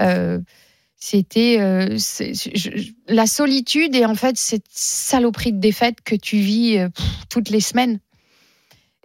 Euh, 0.00 0.40
c'était 0.96 1.58
euh, 1.60 1.98
la 3.08 3.26
solitude 3.26 3.94
et 3.94 4.06
en 4.06 4.14
fait 4.14 4.36
cette 4.36 4.64
saloperie 4.70 5.52
de 5.52 5.58
défaite 5.60 5.96
que 6.04 6.14
tu 6.14 6.38
vis 6.38 6.78
pff, 6.94 7.06
toutes 7.28 7.50
les 7.50 7.60
semaines. 7.60 7.98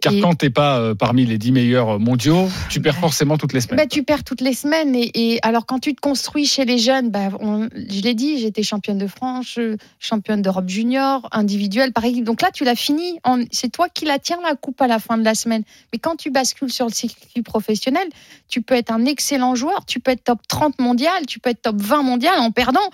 Car 0.00 0.12
Et- 0.12 0.20
quand 0.20 0.34
t'es 0.34 0.50
pas 0.50 0.78
euh, 0.78 0.94
parmi 0.94 1.26
les 1.26 1.38
10 1.38 1.50
meilleurs 1.50 1.98
mondiaux, 1.98 2.48
tu 2.70 2.80
perds 2.80 2.96
forcément 2.98 3.36
toutes 3.36 3.52
les 3.52 3.60
semaines. 3.60 3.78
Bah, 3.78 3.86
tu 3.86 4.04
perds 4.04 4.22
toutes 4.22 4.40
les 4.40 4.52
semaines. 4.52 4.94
Et, 4.94 5.10
et 5.34 5.38
alors, 5.42 5.66
quand 5.66 5.80
tu 5.80 5.92
te 5.92 6.00
construis 6.00 6.46
chez 6.46 6.64
les 6.64 6.78
jeunes, 6.78 7.10
bah, 7.10 7.30
on- 7.40 7.68
je 7.74 8.00
l'ai 8.02 8.14
dit, 8.14 8.38
j'étais 8.38 8.62
championne 8.62 8.98
de 8.98 9.08
France, 9.08 9.58
euh, 9.58 9.76
championne 9.98 10.40
d'Europe 10.40 10.68
junior, 10.68 11.28
individuelle 11.32 11.92
par 11.92 12.04
équipe. 12.04 12.22
Donc 12.24 12.42
là, 12.42 12.50
tu 12.52 12.62
l'as 12.62 12.76
fini. 12.76 13.18
C'est 13.50 13.72
toi 13.72 13.88
qui 13.88 14.04
la 14.04 14.20
tiens, 14.20 14.38
la 14.42 14.54
coupe, 14.54 14.80
à 14.80 14.86
la 14.86 15.00
fin 15.00 15.18
de 15.18 15.24
la 15.24 15.34
semaine. 15.34 15.64
Mais 15.92 15.98
quand 15.98 16.14
tu 16.14 16.30
bascules 16.30 16.72
sur 16.72 16.86
le 16.86 16.92
circuit 16.92 17.42
professionnel, 17.42 18.06
tu 18.48 18.62
peux 18.62 18.74
être 18.74 18.92
un 18.92 19.04
excellent 19.04 19.56
joueur, 19.56 19.84
tu 19.84 19.98
peux 19.98 20.12
être 20.12 20.22
top 20.22 20.38
30 20.46 20.78
mondial, 20.78 21.26
tu 21.26 21.40
peux 21.40 21.50
être 21.50 21.62
top 21.62 21.76
20 21.80 22.04
mondial 22.04 22.38
en 22.38 22.52
perdant 22.52 22.88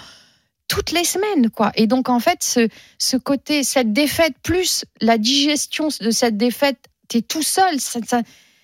toutes 0.68 0.92
les 0.92 1.04
semaines, 1.04 1.50
quoi. 1.50 1.70
Et 1.76 1.86
donc, 1.86 2.08
en 2.08 2.18
fait, 2.18 2.42
ce, 2.42 2.68
ce 2.98 3.18
côté, 3.18 3.62
cette 3.62 3.92
défaite, 3.92 4.32
plus 4.42 4.86
la 5.02 5.18
digestion 5.18 5.88
de 6.00 6.10
cette 6.10 6.38
défaite, 6.38 6.78
tu 7.08 7.18
es 7.18 7.22
tout 7.22 7.42
seul. 7.42 7.80
Ça, 7.80 8.22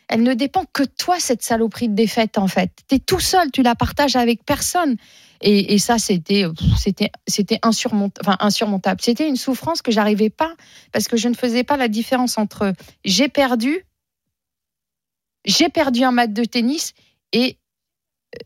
elle 0.08 0.22
ne 0.22 0.34
dépend 0.34 0.64
que 0.72 0.82
toi, 0.82 1.20
cette 1.20 1.42
saloperie 1.42 1.88
de 1.88 1.94
défaite, 1.94 2.38
en 2.38 2.48
fait. 2.48 2.70
Tu 2.88 2.96
es 2.96 2.98
tout 2.98 3.20
seul, 3.20 3.50
tu 3.50 3.62
la 3.62 3.74
partages 3.74 4.16
avec 4.16 4.44
personne. 4.44 4.96
Et, 5.42 5.78
ça, 5.78 5.98
c'était 5.98 6.44
c'était 6.78 7.10
c'était 7.26 7.58
insurmont- 7.62 8.12
enfin, 8.20 8.36
insurmontable. 8.40 9.00
C'était 9.00 9.26
une 9.26 9.36
souffrance 9.36 9.80
que 9.80 9.90
j'arrivais 9.90 10.28
pas, 10.28 10.54
parce 10.92 11.08
que 11.08 11.16
je 11.16 11.28
ne 11.28 11.34
faisais 11.34 11.64
pas 11.64 11.78
la 11.78 11.88
différence 11.88 12.36
entre 12.36 12.74
j'ai 13.06 13.28
perdu, 13.28 13.86
j'ai 15.46 15.70
perdu 15.70 16.04
un 16.04 16.12
match 16.12 16.32
de 16.32 16.44
tennis 16.44 16.92
et 17.32 17.56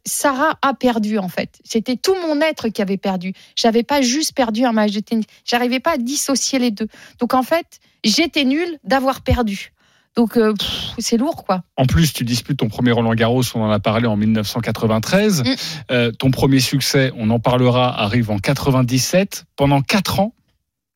Sarah 0.07 0.57
a 0.62 0.74
perdu 0.74 1.18
en 1.18 1.28
fait. 1.28 1.59
C'était 1.64 1.96
tout 1.96 2.14
mon 2.14 2.40
être 2.40 2.68
qui 2.68 2.80
avait 2.80 2.96
perdu. 2.96 3.33
J'avais 3.57 3.83
pas 3.83 4.00
juste 4.00 4.33
perdu 4.33 4.64
un 4.64 4.72
match 4.72 4.92
de 4.92 5.00
tennis. 5.00 5.26
J'arrivais 5.44 5.80
pas 5.80 5.92
à 5.92 5.98
dissocier 5.98 6.59
les 6.61 6.70
deux. 6.70 6.87
Donc 7.18 7.35
en 7.35 7.42
fait, 7.42 7.80
j'étais 8.04 8.44
nulle 8.44 8.78
d'avoir 8.85 9.22
perdu. 9.22 9.72
Donc 10.16 10.37
euh, 10.37 10.55
c'est 10.98 11.16
lourd 11.16 11.44
quoi. 11.44 11.64
En 11.77 11.87
plus, 11.87 12.12
tu 12.12 12.24
disputes 12.24 12.59
ton 12.59 12.68
premier 12.68 12.92
Roland 12.92 13.14
Garros, 13.14 13.42
on 13.55 13.62
en 13.62 13.70
a 13.70 13.81
parlé 13.81 14.07
en 14.07 14.16
1993. 14.16 15.42
Mm. 15.42 15.46
Euh, 15.90 16.12
ton 16.12 16.31
premier 16.31 16.61
succès, 16.61 17.12
on 17.16 17.31
en 17.31 17.40
parlera, 17.40 18.00
arrive 18.00 18.31
en 18.31 18.38
97. 18.38 19.44
Pendant 19.57 19.83
4 19.83 20.20
ans, 20.20 20.35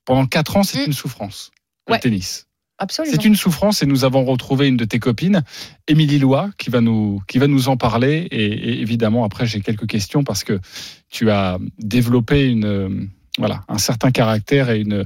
pendant 0.05 0.27
4 0.27 0.57
ans, 0.59 0.63
c'est 0.63 0.83
Mm. 0.83 0.87
une 0.87 0.93
souffrance. 0.93 1.51
Le 1.89 1.95
Ouais. 1.95 1.99
tennis. 2.01 2.45
Absolument. 2.81 3.13
C'est 3.13 3.25
une 3.27 3.35
souffrance 3.35 3.83
et 3.83 3.87
nous 3.87 4.05
avons 4.05 4.25
retrouvé 4.25 4.69
une 4.69 4.77
de 4.77 4.85
tes 4.85 5.01
copines, 5.01 5.43
Émilie 5.89 6.21
Lois, 6.21 6.51
qui 6.59 6.71
va 6.71 6.81
nous, 6.81 7.21
qui 7.27 7.39
va 7.39 7.49
nous 7.49 7.69
en 7.69 7.77
parler. 7.77 8.29
Et, 8.31 8.45
et 8.45 8.81
évidemment, 8.81 9.25
après, 9.25 9.47
j'ai 9.47 9.61
quelques 9.61 9.89
questions 9.89 10.23
parce 10.23 10.45
que 10.45 10.61
tu 11.11 11.29
as 11.33 11.59
développé 11.81 12.47
une, 12.49 12.65
euh, 12.67 12.89
voilà, 13.37 13.65
un 13.67 13.79
certain 13.79 14.13
caractère 14.13 14.71
et 14.71 14.79
une, 14.81 15.05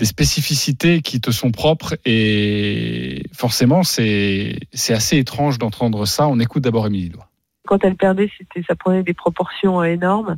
des 0.00 0.06
spécificités 0.06 1.02
qui 1.02 1.20
te 1.20 1.30
sont 1.30 1.52
propres. 1.52 1.94
Et 2.06 3.22
forcément, 3.34 3.82
c'est, 3.82 4.58
c'est 4.72 4.94
assez 4.94 5.18
étrange 5.18 5.58
d'entendre 5.58 6.06
ça. 6.06 6.26
On 6.26 6.40
écoute 6.40 6.62
d'abord 6.62 6.86
Émilie 6.86 7.10
Lois. 7.10 7.28
Quand 7.66 7.84
elle 7.84 7.96
perdait, 7.96 8.30
ça 8.66 8.74
prenait 8.74 9.02
des 9.02 9.12
proportions 9.12 9.80
euh, 9.80 9.84
énormes. 9.84 10.36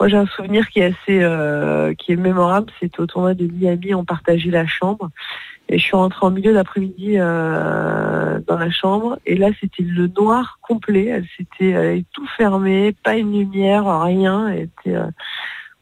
Moi, 0.00 0.08
j'ai 0.08 0.16
un 0.16 0.26
souvenir 0.26 0.68
qui 0.68 0.80
est 0.80 0.86
assez, 0.86 1.22
euh, 1.22 1.94
qui 1.94 2.12
est 2.12 2.16
mémorable. 2.16 2.72
C'était 2.80 3.00
au 3.00 3.06
tournoi 3.06 3.34
de 3.34 3.46
Miami, 3.46 3.94
on 3.94 4.04
partageait 4.04 4.50
la 4.50 4.66
chambre. 4.66 5.10
Et 5.68 5.78
je 5.78 5.84
suis 5.84 5.96
rentrée 5.96 6.26
en 6.26 6.30
milieu 6.30 6.52
d'après-midi 6.52 7.14
euh, 7.18 8.40
dans 8.48 8.58
la 8.58 8.70
chambre. 8.70 9.18
Et 9.26 9.36
là, 9.36 9.50
c'était 9.60 9.84
le 9.84 10.08
noir 10.08 10.58
complet. 10.60 11.06
Elle 11.06 11.26
s'était 11.36 12.04
tout 12.12 12.26
fermé, 12.36 12.96
pas 13.04 13.16
une 13.16 13.32
lumière, 13.38 13.84
rien. 14.02 14.52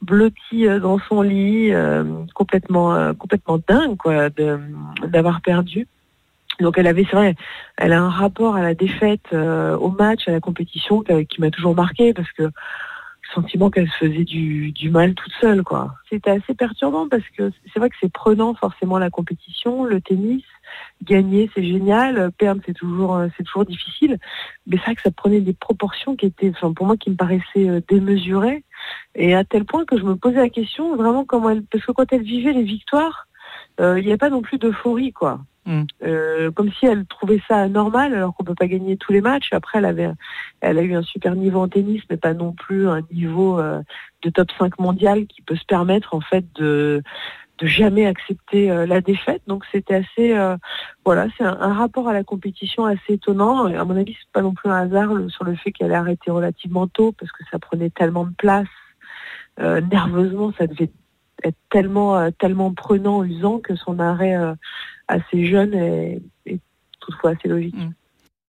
Blottie 0.03 0.67
euh, 0.67 0.79
dans 0.79 0.99
son 0.99 1.23
lit, 1.23 1.73
euh, 1.73 2.05
complètement, 2.35 2.95
euh, 2.95 3.13
complètement 3.13 3.59
dingue, 3.67 3.97
quoi, 3.97 4.29
d'avoir 5.07 5.41
perdu. 5.41 5.87
Donc 6.61 6.79
elle 6.79 6.87
avait, 6.87 7.05
c'est 7.11 7.17
vrai, 7.17 7.35
elle 7.77 7.93
a 7.93 8.01
un 8.01 8.09
rapport 8.09 8.57
à 8.57 8.63
la 8.63 8.75
défaite, 8.75 9.35
au 9.35 9.91
match, 9.91 10.27
à 10.27 10.33
la 10.33 10.41
compétition 10.41 11.03
qui, 11.03 11.27
qui 11.27 11.41
m'a 11.43 11.51
toujours 11.51 11.75
marqué 11.75 12.15
parce 12.15 12.33
que 12.33 12.45
le 12.45 12.53
sentiment 13.35 13.69
qu'elle 13.69 13.89
se 13.89 14.07
faisait 14.07 14.25
du, 14.25 14.73
du 14.73 14.89
mal 14.89 15.15
toute 15.15 15.33
seule, 15.39 15.63
quoi. 15.63 15.95
C'était 16.09 16.31
assez 16.31 16.55
perturbant 16.55 17.09
parce 17.11 17.29
que 17.37 17.51
c'est 17.71 17.79
vrai 17.79 17.91
que 17.91 17.97
c'est 18.01 18.11
prenant 18.11 18.55
forcément 18.55 18.99
la 18.99 19.11
compétition, 19.11 19.85
le 19.85 20.01
tennis. 20.01 20.45
Gagner, 21.03 21.51
c'est 21.55 21.65
génial. 21.65 22.31
Perdre, 22.33 22.63
c'est 22.67 22.73
toujours, 22.73 23.17
euh, 23.17 23.29
c'est 23.37 23.45
toujours 23.45 23.65
difficile. 23.65 24.19
Mais 24.67 24.77
c'est 24.77 24.85
vrai 24.85 24.95
que 24.95 25.03
ça 25.03 25.11
prenait 25.11 25.41
des 25.41 25.53
proportions 25.53 26.17
qui 26.17 26.27
étaient, 26.27 26.51
enfin, 26.51 26.73
pour 26.73 26.87
moi, 26.87 26.97
qui 26.97 27.11
me 27.11 27.17
paraissaient 27.17 27.69
euh, 27.69 27.81
démesurées. 27.89 28.65
Et 29.15 29.35
à 29.35 29.45
tel 29.45 29.65
point 29.65 29.85
que 29.85 29.99
je 29.99 30.05
me 30.05 30.17
posais 30.17 30.39
la 30.39 30.49
question 30.49 30.97
vraiment 30.97 31.25
comment 31.25 31.51
elle, 31.51 31.63
parce 31.65 31.85
que 31.85 31.93
quand 31.93 32.13
elle 32.13 32.23
vivait 32.23 32.53
les 32.53 32.63
victoires, 32.63 33.27
euh, 33.81 33.99
il 33.99 34.05
n'y 34.05 34.11
avait 34.11 34.19
pas 34.19 34.31
non 34.31 34.43
plus 34.43 34.59
d'euphorie, 34.59 35.13
quoi. 35.13 35.41
Euh, 36.05 36.53
comme 36.53 36.71
si 36.73 36.87
elle 36.87 37.07
trouvait 37.07 37.43
ça 37.49 37.69
normal 37.69 38.15
alors 38.15 38.37
qu'on 38.37 38.45
peut 38.45 38.55
pas 38.55 38.69
gagner 38.69 38.97
tous 38.97 39.13
les 39.13 39.21
matchs. 39.21 39.49
Après, 39.53 39.79
elle 39.79 39.85
avait, 39.85 40.09
elle 40.61 40.79
a 40.79 40.83
eu 40.83 40.95
un 40.95 41.03
super 41.03 41.35
niveau 41.35 41.61
en 41.61 41.69
tennis, 41.69 42.03
mais 42.09 42.17
pas 42.17 42.35
non 42.35 42.53
plus 42.53 42.89
un 42.89 43.01
niveau 43.13 43.59
euh, 43.59 43.83
de 44.23 44.31
top 44.31 44.49
5 44.59 44.79
mondial 44.79 45.27
qui 45.27 45.43
peut 45.43 45.57
se 45.57 45.65
permettre 45.65 46.15
en 46.15 46.21
fait 46.21 46.45
de 46.55 47.03
de 47.59 47.67
jamais 47.67 48.07
accepter 48.07 48.71
euh, 48.71 48.87
la 48.87 49.01
défaite. 49.01 49.43
Donc 49.47 49.65
c'était 49.73 49.95
assez, 49.95 50.37
euh, 50.37 50.57
voilà, 51.05 51.27
c'est 51.37 51.45
un, 51.45 51.57
un 51.61 51.73
rapport 51.73 52.09
à 52.09 52.13
la 52.13 52.23
compétition 52.25 52.85
assez 52.85 53.15
étonnant. 53.15 53.67
Et 53.69 53.77
à 53.77 53.85
mon 53.85 53.97
avis, 53.97 54.13
c'est 54.19 54.31
pas 54.33 54.43
non 54.43 54.53
plus 54.53 54.69
un 54.71 54.75
hasard 54.75 55.15
le- 55.15 55.29
sur 55.31 55.45
le 55.45 55.55
fait 55.57 55.73
qu'elle 55.73 55.91
ait 55.93 55.95
arrêté 55.95 56.31
relativement 56.31 56.87
tôt 56.87 57.13
parce 57.13 57.33
que 57.33 57.43
ça 57.51 57.59
prenait 57.59 57.91
tellement 57.91 58.25
de 58.25 58.35
place. 58.37 58.69
Euh, 59.59 59.81
nerveusement, 59.81 60.53
ça 60.59 60.67
devait 60.67 60.91
être 61.45 61.57
tellement, 61.71 62.17
euh, 62.19 62.31
tellement 62.39 62.73
prenant, 62.75 63.25
usant 63.25 63.59
que 63.59 63.75
son 63.75 63.99
arrêt 64.01 64.37
euh, 64.37 64.55
assez 65.09 65.47
jeune 65.47 65.73
est, 65.75 66.21
est 66.45 66.61
toutefois 67.01 67.31
assez 67.31 67.49
logique. 67.49 67.75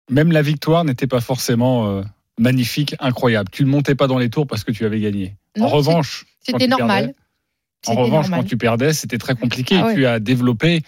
Même 0.09 0.31
la 0.31 0.41
victoire 0.41 0.83
n'était 0.83 1.07
pas 1.07 1.21
forcément 1.21 1.87
euh, 1.87 2.01
magnifique, 2.37 2.95
incroyable. 2.99 3.49
Tu 3.51 3.63
ne 3.65 3.69
montais 3.69 3.95
pas 3.95 4.07
dans 4.07 4.17
les 4.19 4.29
tours 4.29 4.45
parce 4.45 4.63
que 4.63 4.71
tu 4.71 4.85
avais 4.85 4.99
gagné. 4.99 5.35
Non, 5.57 5.65
en 5.65 5.69
revanche, 5.69 6.25
c'est- 6.41 6.51
quand 6.51 6.59
c'était 6.59 6.69
normal. 6.69 7.13
En 7.87 7.95
revanche, 7.95 8.25
normal. 8.25 8.41
quand 8.41 8.47
tu 8.47 8.57
perdais, 8.57 8.93
c'était 8.93 9.17
très 9.17 9.35
compliqué. 9.35 9.75
Ah 9.77 9.87
ouais. 9.87 9.95
Tu 9.95 10.05
as 10.05 10.19
développé 10.19 10.81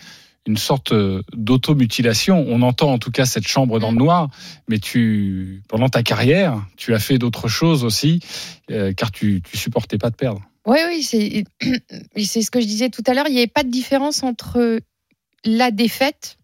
une 0.46 0.58
sorte 0.58 0.92
euh, 0.92 1.22
d'automutilation. 1.34 2.46
On 2.48 2.62
entend 2.62 2.92
en 2.92 2.98
tout 2.98 3.12
cas 3.12 3.26
cette 3.26 3.48
chambre 3.48 3.80
dans 3.80 3.92
le 3.92 3.98
noir, 3.98 4.30
mais 4.68 4.80
tu, 4.80 5.64
pendant 5.70 5.90
ta 5.90 6.04
carrière, 6.04 6.62
tu 6.78 6.94
as 6.94 7.00
fait 7.00 7.18
d'autres 7.18 7.48
choses 7.48 7.84
aussi, 7.84 8.20
euh, 8.70 8.94
car 8.94 9.12
tu, 9.12 9.42
tu 9.42 9.58
supportais 9.58 9.98
pas 9.98 10.10
de 10.10 10.16
perdre. 10.16 10.42
Oui, 10.66 10.78
oui, 10.88 11.04
c'est 11.04 11.44
c'est 12.24 12.42
ce 12.42 12.52
que 12.52 12.62
je 12.62 12.66
disais 12.66 12.90
tout 12.90 13.04
à 13.08 13.14
l'heure. 13.14 13.28
Il 13.28 13.34
n'y 13.34 13.40
avait 13.40 13.48
pas 13.48 13.64
de 13.64 13.72
différence 13.72 14.24
entre 14.24 14.80
la 15.46 15.72
défaite, 15.72 16.38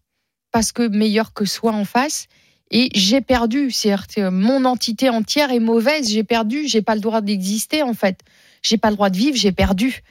parce 0.52 0.72
que 0.72 0.86
meilleur 0.88 1.32
que 1.32 1.44
soi 1.44 1.72
en 1.72 1.84
face, 1.84 2.26
et 2.70 2.88
j'ai 2.94 3.20
perdu. 3.20 3.70
C'est-à-dire 3.70 4.06
que 4.06 4.28
mon 4.28 4.64
entité 4.64 5.08
entière 5.08 5.50
est 5.50 5.60
mauvaise, 5.60 6.10
j'ai 6.10 6.24
perdu, 6.24 6.66
j'ai 6.66 6.82
pas 6.82 6.94
le 6.94 7.00
droit 7.00 7.20
d'exister 7.20 7.82
en 7.82 7.94
fait. 7.94 8.20
J'ai 8.62 8.78
pas 8.78 8.90
le 8.90 8.96
droit 8.96 9.10
de 9.10 9.16
vivre, 9.16 9.36
j'ai 9.36 9.52
perdu. 9.52 10.02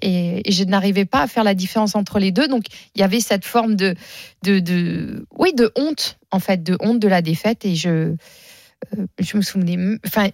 Et, 0.00 0.42
je 0.50 0.64
n'arrivais 0.64 1.04
pas 1.04 1.22
à 1.22 1.26
faire 1.26 1.44
la 1.44 1.54
différence 1.54 1.94
entre 1.94 2.18
les 2.18 2.32
deux. 2.32 2.48
Donc, 2.48 2.64
il 2.94 3.00
y 3.00 3.04
avait 3.04 3.20
cette 3.20 3.44
forme 3.44 3.76
de, 3.76 3.94
de, 4.42 5.26
oui, 5.36 5.54
de 5.54 5.70
honte, 5.76 6.18
en 6.30 6.40
fait, 6.40 6.62
de 6.62 6.76
honte 6.80 6.98
de 6.98 7.08
la 7.08 7.22
défaite. 7.22 7.64
Et 7.64 7.74
je, 7.74 7.88
euh, 7.88 8.16
je 9.18 9.36
me 9.36 9.42
souvenais, 9.42 9.98
enfin, 10.06 10.30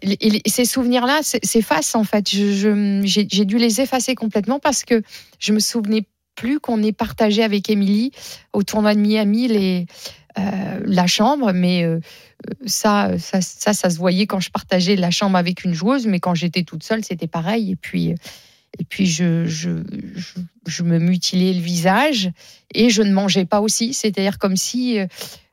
ces 0.46 0.64
souvenirs-là 0.64 1.20
s'effacent, 1.22 1.94
en 1.94 2.04
fait. 2.04 2.28
J'ai 2.28 3.44
dû 3.44 3.58
les 3.58 3.80
effacer 3.80 4.14
complètement 4.14 4.58
parce 4.58 4.84
que 4.84 5.02
je 5.38 5.52
me 5.52 5.60
souvenais 5.60 6.06
plus 6.34 6.60
qu'on 6.60 6.82
ait 6.82 6.92
partagé 6.92 7.42
avec 7.42 7.68
Émilie 7.68 8.12
au 8.52 8.62
tournoi 8.62 8.94
de 8.94 9.00
Miami 9.00 9.48
les, 9.48 9.86
euh, 10.38 10.80
la 10.84 11.06
chambre, 11.06 11.52
mais 11.52 11.82
euh, 11.82 11.98
ça, 12.66 13.18
ça, 13.18 13.40
ça, 13.40 13.72
ça 13.72 13.90
se 13.90 13.98
voyait 13.98 14.26
quand 14.26 14.40
je 14.40 14.50
partageais 14.50 14.96
la 14.96 15.10
chambre 15.10 15.36
avec 15.36 15.64
une 15.64 15.74
joueuse, 15.74 16.06
mais 16.06 16.20
quand 16.20 16.34
j'étais 16.34 16.62
toute 16.62 16.82
seule, 16.82 17.04
c'était 17.04 17.26
pareil. 17.26 17.72
Et 17.72 17.76
puis, 17.76 18.14
et 18.78 18.84
puis 18.84 19.06
je, 19.06 19.46
je, 19.46 19.70
je, 20.66 20.82
me 20.82 20.98
mutilais 20.98 21.52
le 21.52 21.60
visage 21.60 22.30
et 22.74 22.90
je 22.90 23.02
ne 23.02 23.12
mangeais 23.12 23.44
pas 23.44 23.60
aussi. 23.60 23.94
C'est-à-dire 23.94 24.38
comme 24.38 24.56
si 24.56 24.98
euh, 24.98 25.06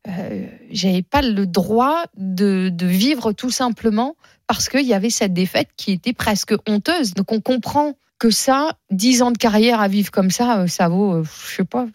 euh, 0.08 0.46
j'avais 0.72 1.02
pas 1.02 1.22
le 1.22 1.48
droit 1.48 2.04
de, 2.18 2.70
de 2.72 2.86
vivre 2.86 3.32
tout 3.32 3.52
simplement 3.52 4.16
parce 4.48 4.70
qu'il 4.70 4.86
y 4.86 4.94
avait 4.94 5.10
cette 5.10 5.34
défaite 5.34 5.70
qui 5.78 5.92
était 5.92 6.14
presque 6.14 6.54
honteuse. 6.68 7.14
Donc 7.14 7.32
on 7.32 7.42
comprend 7.42 7.94
que 8.20 8.30
ça, 8.30 8.78
10 8.92 9.24
ans 9.24 9.32
de 9.32 9.38
carrière 9.38 9.80
à 9.80 9.88
vivre 9.88 10.12
comme 10.12 10.32
ça, 10.32 10.60
euh, 10.60 10.68
ça 10.68 10.88
vaut, 10.88 11.16
euh, 11.16 11.24
je 11.50 11.56
sais 11.56 11.64
pas, 11.66 11.88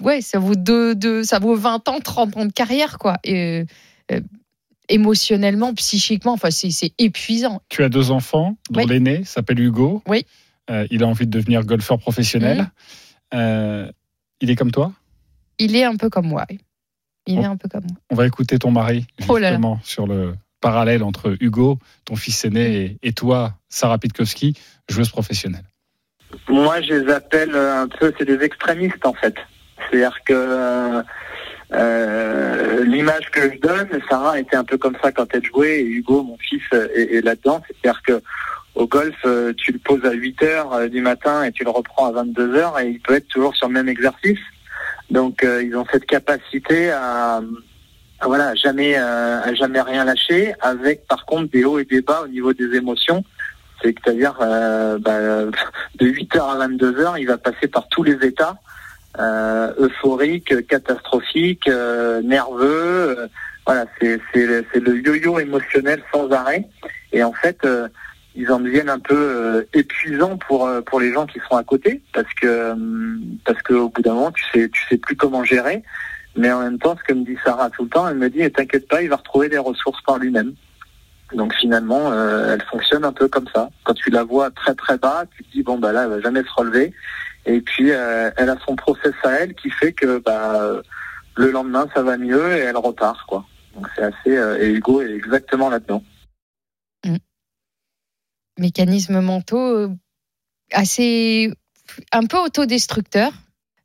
ouais, 0.00 0.20
ça 0.20 0.38
vaut 0.38 0.56
deux, 0.56 0.94
deux- 0.94 1.22
ça 1.22 1.38
vaut 1.38 1.54
20 1.54 1.88
ans, 1.88 2.00
30 2.00 2.36
ans 2.36 2.46
de 2.46 2.52
carrière, 2.52 2.98
quoi. 2.98 3.18
Euh, 4.12 4.20
émotionnellement, 4.88 5.74
psychiquement, 5.74 6.32
enfin, 6.32 6.50
c'est 6.50 6.70
c'est 6.70 6.92
épuisant. 6.98 7.62
Tu 7.68 7.82
as 7.84 7.88
deux 7.88 8.10
enfants, 8.10 8.56
dont 8.70 8.80
Oui. 8.80 8.86
l'aîné 8.88 9.24
s'appelle 9.24 9.60
Hugo. 9.60 10.02
Oui. 10.06 10.26
Euh, 10.70 10.86
il 10.90 11.02
a 11.02 11.06
envie 11.06 11.26
de 11.26 11.30
devenir 11.30 11.64
golfeur 11.64 11.98
professionnel. 11.98 12.58
Mhm. 12.58 12.68
Euh, 13.34 13.92
il 14.40 14.50
est 14.50 14.56
comme 14.56 14.70
toi? 14.72 14.92
Il 15.58 15.76
est 15.76 15.84
un 15.84 15.96
peu 15.96 16.08
comme 16.10 16.26
moi. 16.26 16.44
Il 17.26 17.36
Bon. 17.36 17.42
est 17.42 17.46
un 17.46 17.56
peu 17.56 17.68
comme 17.68 17.84
moi. 17.84 17.96
On 18.10 18.14
va 18.14 18.26
écouter 18.26 18.58
ton 18.58 18.70
mari, 18.70 19.06
Oh 19.28 19.34
là 19.36 19.40
là. 19.42 19.48
justement, 19.50 19.78
sur 19.84 20.06
le 20.06 20.34
parallèle 20.60 21.02
entre 21.02 21.36
Hugo, 21.40 21.78
ton 22.04 22.16
fils 22.16 22.44
aîné, 22.44 22.76
et, 22.76 22.98
et 23.08 23.12
toi, 23.12 23.54
Sarah 23.68 23.98
Pitkowski, 23.98 24.56
joueuse 24.88 25.10
professionnelle. 25.10 25.64
Moi, 26.48 26.80
je 26.82 26.94
les 26.94 27.12
appelle 27.12 27.54
un 27.54 27.88
peu, 27.88 28.12
c'est 28.18 28.24
des 28.24 28.42
extrémistes 28.44 29.04
en 29.04 29.14
fait. 29.14 29.34
C'est-à-dire 29.90 30.16
que 30.24 31.02
euh, 31.72 32.84
l'image 32.84 33.30
que 33.30 33.42
je 33.52 33.58
donne, 33.58 33.88
Sarah 34.08 34.40
était 34.40 34.56
un 34.56 34.64
peu 34.64 34.76
comme 34.76 34.96
ça 35.02 35.12
quand 35.12 35.26
elle 35.32 35.44
jouait, 35.44 35.80
et 35.80 35.84
Hugo, 35.84 36.22
mon 36.22 36.36
fils, 36.38 36.62
euh, 36.72 36.88
est, 36.94 37.24
là-dedans. 37.24 37.62
C'est-à-dire 37.66 38.02
que 38.02 38.22
au 38.74 38.86
golf, 38.86 39.14
euh, 39.24 39.52
tu 39.56 39.72
le 39.72 39.78
poses 39.78 40.04
à 40.04 40.12
8 40.12 40.42
heures 40.42 40.88
du 40.88 41.00
matin 41.00 41.44
et 41.44 41.52
tu 41.52 41.64
le 41.64 41.70
reprends 41.70 42.06
à 42.06 42.12
22 42.12 42.54
heures 42.54 42.78
et 42.78 42.88
il 42.88 43.00
peut 43.00 43.14
être 43.14 43.28
toujours 43.28 43.54
sur 43.54 43.68
le 43.68 43.74
même 43.74 43.88
exercice. 43.88 44.38
Donc, 45.10 45.44
ils 45.44 45.76
ont 45.76 45.84
cette 45.90 46.06
capacité 46.06 46.92
à, 46.92 47.40
voilà, 48.22 48.54
jamais, 48.54 48.94
à 48.94 49.52
jamais 49.54 49.80
rien 49.80 50.04
lâcher, 50.04 50.54
avec 50.60 51.04
par 51.08 51.26
contre 51.26 51.50
des 51.50 51.64
hauts 51.64 51.80
et 51.80 51.84
des 51.84 52.00
bas 52.00 52.22
au 52.24 52.28
niveau 52.28 52.52
des 52.52 52.76
émotions. 52.76 53.24
C'est-à-dire, 53.82 54.34
bah, 54.38 55.44
de 55.96 56.06
8h 56.06 56.38
à 56.38 56.68
22h, 56.68 57.14
il 57.18 57.26
va 57.26 57.38
passer 57.38 57.66
par 57.66 57.88
tous 57.88 58.04
les 58.04 58.24
états, 58.24 58.56
euh, 59.18 59.72
euphorique, 59.78 60.66
catastrophique, 60.66 61.68
euh, 61.68 62.22
nerveux. 62.22 63.18
euh, 63.18 63.26
voilà, 63.66 63.84
c'est 64.00 64.18
le 64.34 64.96
yo-yo 65.00 65.38
émotionnel 65.38 66.02
sans 66.12 66.30
arrêt. 66.30 66.68
Et 67.12 67.22
en 67.22 67.32
fait, 67.32 67.58
euh, 67.64 67.88
ils 68.34 68.50
en 68.50 68.60
deviennent 68.60 68.88
un 68.88 68.98
peu 68.98 69.14
euh, 69.16 69.62
épuisants 69.74 70.36
pour 70.38 70.66
euh, 70.66 70.80
pour 70.80 71.00
les 71.00 71.12
gens 71.12 71.26
qui 71.26 71.40
sont 71.48 71.56
à 71.56 71.64
côté, 71.64 72.02
parce 72.12 72.32
que 72.34 72.74
parce 73.44 73.60
qu'au 73.62 73.88
bout 73.88 74.02
d'un 74.02 74.14
moment, 74.14 74.32
tu 74.32 74.44
sais 74.52 74.68
tu 74.68 74.80
sais 74.88 74.96
plus 74.96 75.16
comment 75.16 75.44
gérer. 75.44 75.82
Mais 76.36 76.50
en 76.50 76.60
même 76.60 76.78
temps, 76.78 76.96
ce 76.96 77.02
que 77.04 77.12
me 77.12 77.24
dit 77.24 77.36
Sarah 77.44 77.70
tout 77.70 77.84
le 77.84 77.90
temps, 77.90 78.08
elle 78.08 78.16
me 78.16 78.30
dit, 78.30 78.48
t'inquiète 78.52 78.86
pas, 78.88 79.02
il 79.02 79.08
va 79.08 79.16
retrouver 79.16 79.48
des 79.48 79.58
ressources 79.58 80.00
par 80.02 80.18
lui-même. 80.18 80.52
Donc 81.34 81.52
finalement, 81.54 82.12
elle 82.48 82.62
fonctionne 82.70 83.04
un 83.04 83.12
peu 83.12 83.28
comme 83.28 83.46
ça. 83.54 83.68
Quand 83.84 83.94
tu 83.94 84.10
la 84.10 84.24
vois 84.24 84.50
très 84.50 84.74
très 84.74 84.96
bas, 84.96 85.24
tu 85.36 85.44
te 85.44 85.52
dis 85.52 85.62
bon 85.62 85.78
bah 85.78 85.92
là, 85.92 86.04
elle 86.04 86.10
va 86.10 86.20
jamais 86.20 86.42
se 86.42 86.52
relever. 86.56 86.92
Et 87.46 87.60
puis 87.60 87.90
euh, 87.90 88.30
elle 88.36 88.50
a 88.50 88.58
son 88.66 88.76
process 88.76 89.14
à 89.24 89.32
elle 89.32 89.54
qui 89.54 89.70
fait 89.70 89.92
que 89.92 90.18
bah 90.18 90.82
le 91.36 91.50
lendemain 91.50 91.88
ça 91.94 92.02
va 92.02 92.16
mieux 92.16 92.56
et 92.56 92.60
elle 92.60 92.76
repart. 92.76 93.28
Donc 93.74 93.86
c'est 93.94 94.02
assez 94.02 94.36
euh, 94.36 94.62
et 94.62 94.70
Hugo 94.70 95.02
est 95.02 95.14
exactement 95.14 95.70
là-dedans. 95.70 96.02
Mécanismes 98.58 99.20
mentaux 99.20 99.58
euh, 99.58 99.88
assez. 100.72 101.52
un 102.12 102.26
peu 102.26 102.38
autodestructeurs. 102.38 103.32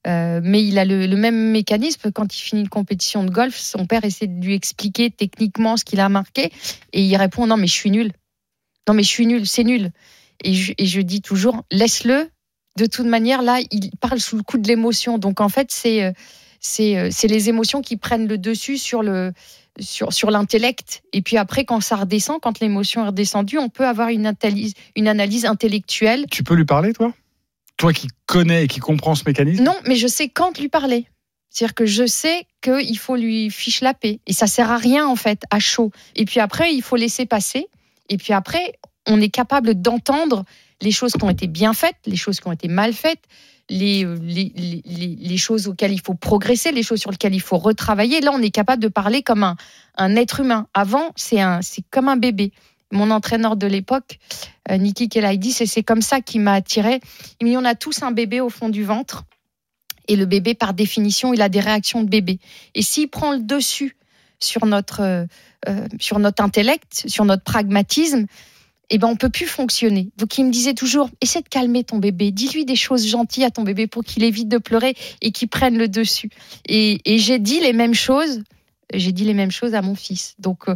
Euh, 0.06 0.40
mais 0.44 0.64
il 0.64 0.78
a 0.78 0.86
le, 0.86 1.08
même 1.16 1.50
mécanisme 1.50 2.12
quand 2.12 2.38
il 2.38 2.40
finit 2.40 2.62
une 2.62 2.70
compétition 2.70 3.24
de 3.24 3.32
golf. 3.32 3.58
Son 3.58 3.88
père 3.88 4.04
essaie 4.06 4.28
de 4.28 4.46
lui 4.46 4.54
expliquer 4.54 5.10
techniquement 5.10 5.78
ce 5.78 5.86
qu'il 5.86 6.00
a 6.00 6.10
marqué 6.10 6.52
et 6.94 7.02
il 7.02 7.16
répond 7.16 7.48
non 7.48 7.58
mais 7.58 7.66
je 7.66 7.74
suis 7.74 7.90
nul. 7.90 8.12
Non 8.88 8.94
mais 8.94 9.02
je 9.02 9.08
suis 9.08 9.26
nul, 9.26 9.48
c'est 9.48 9.64
nul. 9.64 9.90
Et 10.44 10.54
je 10.54 11.02
dis 11.02 11.22
toujours 11.22 11.64
laisse-le. 11.72 12.30
De 12.78 12.86
toute 12.86 13.06
manière 13.06 13.42
là, 13.42 13.60
il 13.72 13.92
parle 14.02 14.20
sous 14.20 14.38
le 14.38 14.44
coup 14.44 14.58
de 14.58 14.68
l'émotion. 14.68 15.18
Donc 15.18 15.42
en 15.42 15.50
fait 15.50 15.72
c'est 15.72 16.04
euh, 16.04 16.12
c'est 16.60 16.98
euh, 16.98 17.10
c'est 17.12 17.28
les 17.28 17.50
émotions 17.50 17.82
qui 17.82 17.98
prennent 17.98 18.28
le 18.28 18.38
dessus 18.38 18.78
sur 18.78 19.02
le 19.02 19.32
sur, 19.80 20.14
sur 20.14 20.32
l'intellect. 20.32 21.04
Et 21.14 21.22
puis 21.22 21.38
après, 21.38 21.66
quand 21.66 21.82
ça 21.82 21.96
redescend, 21.98 22.40
quand 22.42 22.60
l'émotion 22.60 23.04
est 23.04 23.08
redescendue, 23.08 23.58
on 23.58 23.70
peut 23.70 23.86
avoir 23.86 24.10
une 24.10 24.26
analyse, 24.26 24.74
une 24.96 25.08
analyse 25.08 25.46
intellectuelle. 25.46 26.26
Tu 26.32 26.44
peux 26.44 26.56
lui 26.56 26.66
parler, 26.66 26.94
toi? 26.94 27.14
Toi 27.78 27.94
qui 27.94 28.08
connais 28.26 28.66
et 28.66 28.68
qui 28.68 28.80
comprends 28.80 29.16
ce 29.16 29.24
mécanisme? 29.26 29.64
Non, 29.64 29.76
mais 29.86 29.96
je 29.96 30.08
sais 30.08 30.30
quand 30.30 30.58
lui 30.60 30.70
parler. 30.70 31.08
C'est-à-dire 31.50 31.76
que 31.76 31.86
je 31.86 32.06
sais 32.06 32.48
qu'il 32.62 32.98
faut 32.98 33.16
lui 33.16 33.50
fiche 33.50 33.82
la 33.82 33.94
paix. 33.94 34.20
Et 34.28 34.34
ça 34.34 34.48
sert 34.48 34.72
à 34.72 34.78
rien, 34.78 35.08
en 35.08 35.16
fait, 35.16 35.44
à 35.52 35.60
chaud. 35.60 35.92
Et 36.16 36.26
puis 36.26 36.40
après, 36.40 36.74
il 36.74 36.82
faut 36.82 36.96
laisser 36.98 37.26
passer. 37.26 37.68
Et 38.10 38.18
puis 38.18 38.34
après, 38.34 38.74
on 39.08 39.22
est 39.22 39.30
capable 39.30 39.76
d'entendre 39.82 40.44
les 40.82 40.92
choses 40.92 41.14
qui 41.14 41.24
ont 41.24 41.30
été 41.30 41.48
bien 41.48 41.74
faites, 41.74 41.98
les 42.06 42.16
choses 42.18 42.40
qui 42.40 42.48
ont 42.48 42.52
été 42.52 42.68
mal 42.68 42.94
faites, 42.94 43.22
les, 43.70 44.06
euh, 44.06 44.18
les, 44.22 44.52
les, 44.56 44.82
les- 44.86 45.16
les 45.20 45.38
choses 45.38 45.68
auxquelles 45.68 45.94
il 45.94 46.02
faut 46.02 46.14
progresser, 46.14 46.72
les 46.72 46.84
choses 46.84 47.00
sur 47.00 47.12
lesquelles 47.12 47.34
il 47.34 47.42
faut 47.42 47.58
retravailler. 47.58 48.22
Là, 48.22 48.32
on 48.34 48.42
est 48.42 48.52
capable 48.52 48.82
de 48.82 48.88
parler 48.90 49.24
comme 49.24 49.44
un, 49.44 49.56
un 49.96 50.16
être 50.16 50.42
humain. 50.42 50.68
Avant, 50.74 51.12
c'est 51.16 51.40
comme 51.90 52.10
un 52.10 52.18
bébé. 52.18 52.52
Mon 52.92 53.10
entraîneur 53.10 53.56
de 53.56 53.66
l'époque, 53.66 54.20
euh, 54.70 54.78
Niki 54.78 55.10
Kelaidi, 55.10 55.52
c'est 55.52 55.84
comme 55.84 56.04
ça 56.04 56.22
qui 56.22 56.38
m'a 56.38 56.54
attiré. 56.54 57.02
Il 57.42 57.48
dit, 57.48 57.58
on 57.58 57.66
a 57.66 57.74
tous 57.74 58.04
un 58.04 58.12
bébé 58.12 58.42
au 58.42 58.50
fond 58.50 58.70
du 58.70 58.84
ventre. 58.84 59.24
Et 60.08 60.16
le 60.16 60.28
bébé, 60.28 60.54
par 60.54 60.76
définition, 60.76 61.34
il 61.34 61.42
a 61.42 61.50
des 61.50 61.60
réactions 61.60 62.04
de 62.04 62.10
bébé. 62.10 62.40
Et 62.76 62.84
s'il 62.84 63.10
prend 63.10 63.32
le 63.32 63.40
dessus 63.40 63.98
sur 64.40 64.68
notre, 64.68 65.02
euh, 65.02 65.26
euh, 65.68 65.88
sur 66.00 66.20
notre 66.20 66.44
intellect, 66.44 67.06
sur 67.08 67.26
notre 67.26 67.44
pragmatisme, 67.44 68.28
eh 68.90 68.98
ben 68.98 69.08
on 69.08 69.16
peut 69.16 69.30
plus 69.30 69.48
fonctionner. 69.48 70.10
Donc 70.18 70.38
il 70.38 70.46
me 70.46 70.52
disait 70.52 70.74
toujours, 70.74 71.10
essaie 71.22 71.42
de 71.42 71.50
calmer 71.50 71.84
ton 71.84 71.98
bébé, 71.98 72.32
dis-lui 72.32 72.66
des 72.66 72.76
choses 72.76 73.06
gentilles 73.08 73.44
à 73.46 73.52
ton 73.52 73.64
bébé 73.64 73.88
pour 73.88 74.04
qu'il 74.04 74.24
évite 74.24 74.48
de 74.48 74.58
pleurer 74.58 74.96
et 75.22 75.32
qu'il 75.32 75.48
prenne 75.48 75.78
le 75.78 75.88
dessus. 75.88 76.30
Et, 76.68 77.00
j'ai 77.18 77.40
dit 77.40 77.60
les 77.60 77.74
mêmes 77.74 77.94
choses, 77.94 78.44
j'ai 78.94 79.12
dit 79.12 79.24
les 79.24 79.34
mêmes 79.34 79.52
choses 79.52 79.74
à 79.74 79.82
mon 79.82 79.96
fils. 79.96 80.36
Donc 80.40 80.70
euh, 80.70 80.76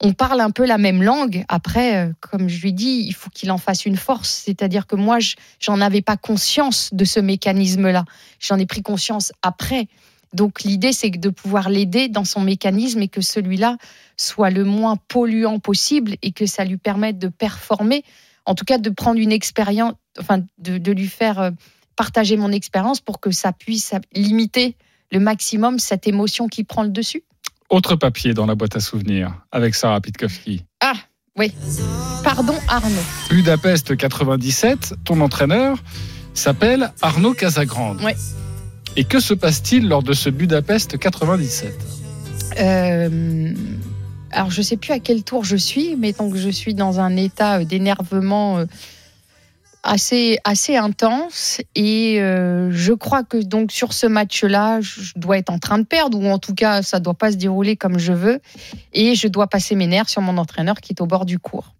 on 0.00 0.12
parle 0.12 0.40
un 0.40 0.50
peu 0.50 0.64
la 0.64 0.78
même 0.78 1.02
langue. 1.02 1.44
Après, 1.48 2.06
euh, 2.06 2.12
comme 2.20 2.48
je 2.48 2.62
lui 2.62 2.72
dis, 2.72 3.04
il 3.06 3.14
faut 3.14 3.30
qu'il 3.30 3.50
en 3.50 3.58
fasse 3.58 3.84
une 3.84 3.96
force. 3.96 4.42
C'est-à-dire 4.44 4.86
que 4.86 4.94
moi, 4.94 5.18
je- 5.18 5.34
j'en 5.58 5.80
avais 5.80 6.02
pas 6.02 6.16
conscience 6.16 6.90
de 6.92 7.04
ce 7.04 7.18
mécanisme-là. 7.18 8.04
J'en 8.38 8.58
ai 8.58 8.66
pris 8.66 8.82
conscience 8.82 9.32
après. 9.42 9.88
Donc 10.32 10.62
l'idée, 10.62 10.92
c'est 10.92 11.10
de 11.10 11.30
pouvoir 11.30 11.70
l'aider 11.70 12.08
dans 12.08 12.24
son 12.24 12.40
mécanisme 12.40 13.00
et 13.02 13.08
que 13.08 13.20
celui-là 13.20 13.76
soit 14.16 14.50
le 14.50 14.64
moins 14.64 14.96
polluant 15.08 15.58
possible 15.58 16.16
et 16.22 16.32
que 16.32 16.46
ça 16.46 16.64
lui 16.64 16.76
permette 16.76 17.18
de 17.18 17.28
performer, 17.28 18.04
en 18.44 18.54
tout 18.54 18.64
cas 18.64 18.78
de 18.78 18.90
prendre 18.90 19.18
une 19.18 19.32
expérience, 19.32 19.94
enfin 20.18 20.42
de, 20.58 20.78
de 20.78 20.92
lui 20.92 21.08
faire 21.08 21.38
euh, 21.40 21.50
partager 21.96 22.36
mon 22.36 22.52
expérience 22.52 23.00
pour 23.00 23.20
que 23.20 23.30
ça 23.30 23.52
puisse 23.52 23.92
limiter 24.14 24.76
le 25.10 25.20
maximum 25.20 25.78
cette 25.78 26.06
émotion 26.06 26.48
qui 26.48 26.64
prend 26.64 26.82
le 26.82 26.90
dessus. 26.90 27.24
Autre 27.70 27.96
papier 27.96 28.34
dans 28.34 28.46
la 28.46 28.54
boîte 28.54 28.76
à 28.76 28.80
souvenirs 28.80 29.34
avec 29.52 29.74
Sarah 29.74 30.00
Pitkowski. 30.00 30.64
Ah, 30.80 30.94
oui. 31.36 31.52
Pardon 32.24 32.54
Arnaud. 32.68 32.94
Budapest 33.30 33.96
97, 33.96 34.94
ton 35.04 35.20
entraîneur 35.20 35.78
s'appelle 36.34 36.92
Arnaud 37.02 37.34
Casagrande. 37.34 38.00
Ouais. 38.02 38.16
Et 38.98 39.04
que 39.04 39.20
se 39.20 39.32
passe-t-il 39.32 39.86
lors 39.86 40.02
de 40.02 40.12
ce 40.12 40.28
Budapest 40.28 40.98
97 40.98 41.72
Euh, 42.58 43.54
alors, 44.32 44.50
je 44.50 44.60
sais 44.60 44.76
plus 44.76 44.90
à 44.90 44.98
quel 44.98 45.22
tour 45.22 45.44
je 45.44 45.54
suis, 45.54 45.94
mais 45.94 46.12
donc 46.12 46.34
je 46.34 46.48
suis 46.48 46.74
dans 46.74 46.98
un 46.98 47.14
état 47.14 47.60
euh, 47.60 47.64
d'énervement 47.64 48.58
euh, 48.58 48.66
assez, 49.84 50.38
assez 50.42 50.74
intense. 50.76 51.60
Et 51.76 52.16
je 52.18 52.92
crois 52.92 53.22
que 53.22 53.36
donc 53.36 53.70
sur 53.70 53.92
ce 53.92 54.08
match-là, 54.08 54.80
je 54.80 55.12
dois 55.14 55.38
être 55.38 55.50
en 55.50 55.60
train 55.60 55.78
de 55.78 55.84
perdre, 55.84 56.18
ou 56.18 56.26
en 56.26 56.40
tout 56.40 56.54
cas, 56.54 56.82
ça 56.82 56.98
doit 56.98 57.14
pas 57.14 57.30
se 57.30 57.36
dérouler 57.36 57.76
comme 57.76 58.00
je 58.00 58.12
veux. 58.12 58.40
Et 58.94 59.14
je 59.14 59.28
dois 59.28 59.46
passer 59.46 59.76
mes 59.76 59.86
nerfs 59.86 60.08
sur 60.08 60.22
mon 60.22 60.38
entraîneur 60.38 60.80
qui 60.80 60.92
est 60.92 61.00
au 61.00 61.06
bord 61.06 61.24
du 61.24 61.38
cours. 61.38 61.72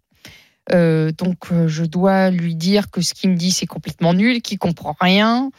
Euh, 0.71 1.11
donc 1.11 1.51
euh, 1.51 1.67
je 1.67 1.83
dois 1.83 2.29
lui 2.29 2.55
dire 2.55 2.91
que 2.91 3.01
ce 3.01 3.13
qu'il 3.13 3.31
me 3.31 3.35
dit 3.35 3.51
c'est 3.51 3.65
complètement 3.65 4.13
nul, 4.13 4.41
qu'il 4.41 4.59
comprend 4.59 4.95
rien. 4.99 5.51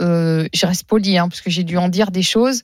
Euh, 0.00 0.48
je 0.52 0.66
reste 0.66 0.84
poli 0.84 1.18
hein, 1.18 1.28
parce 1.28 1.40
que 1.40 1.50
j'ai 1.50 1.64
dû 1.64 1.76
en 1.76 1.88
dire 1.88 2.10
des 2.10 2.22
choses. 2.22 2.62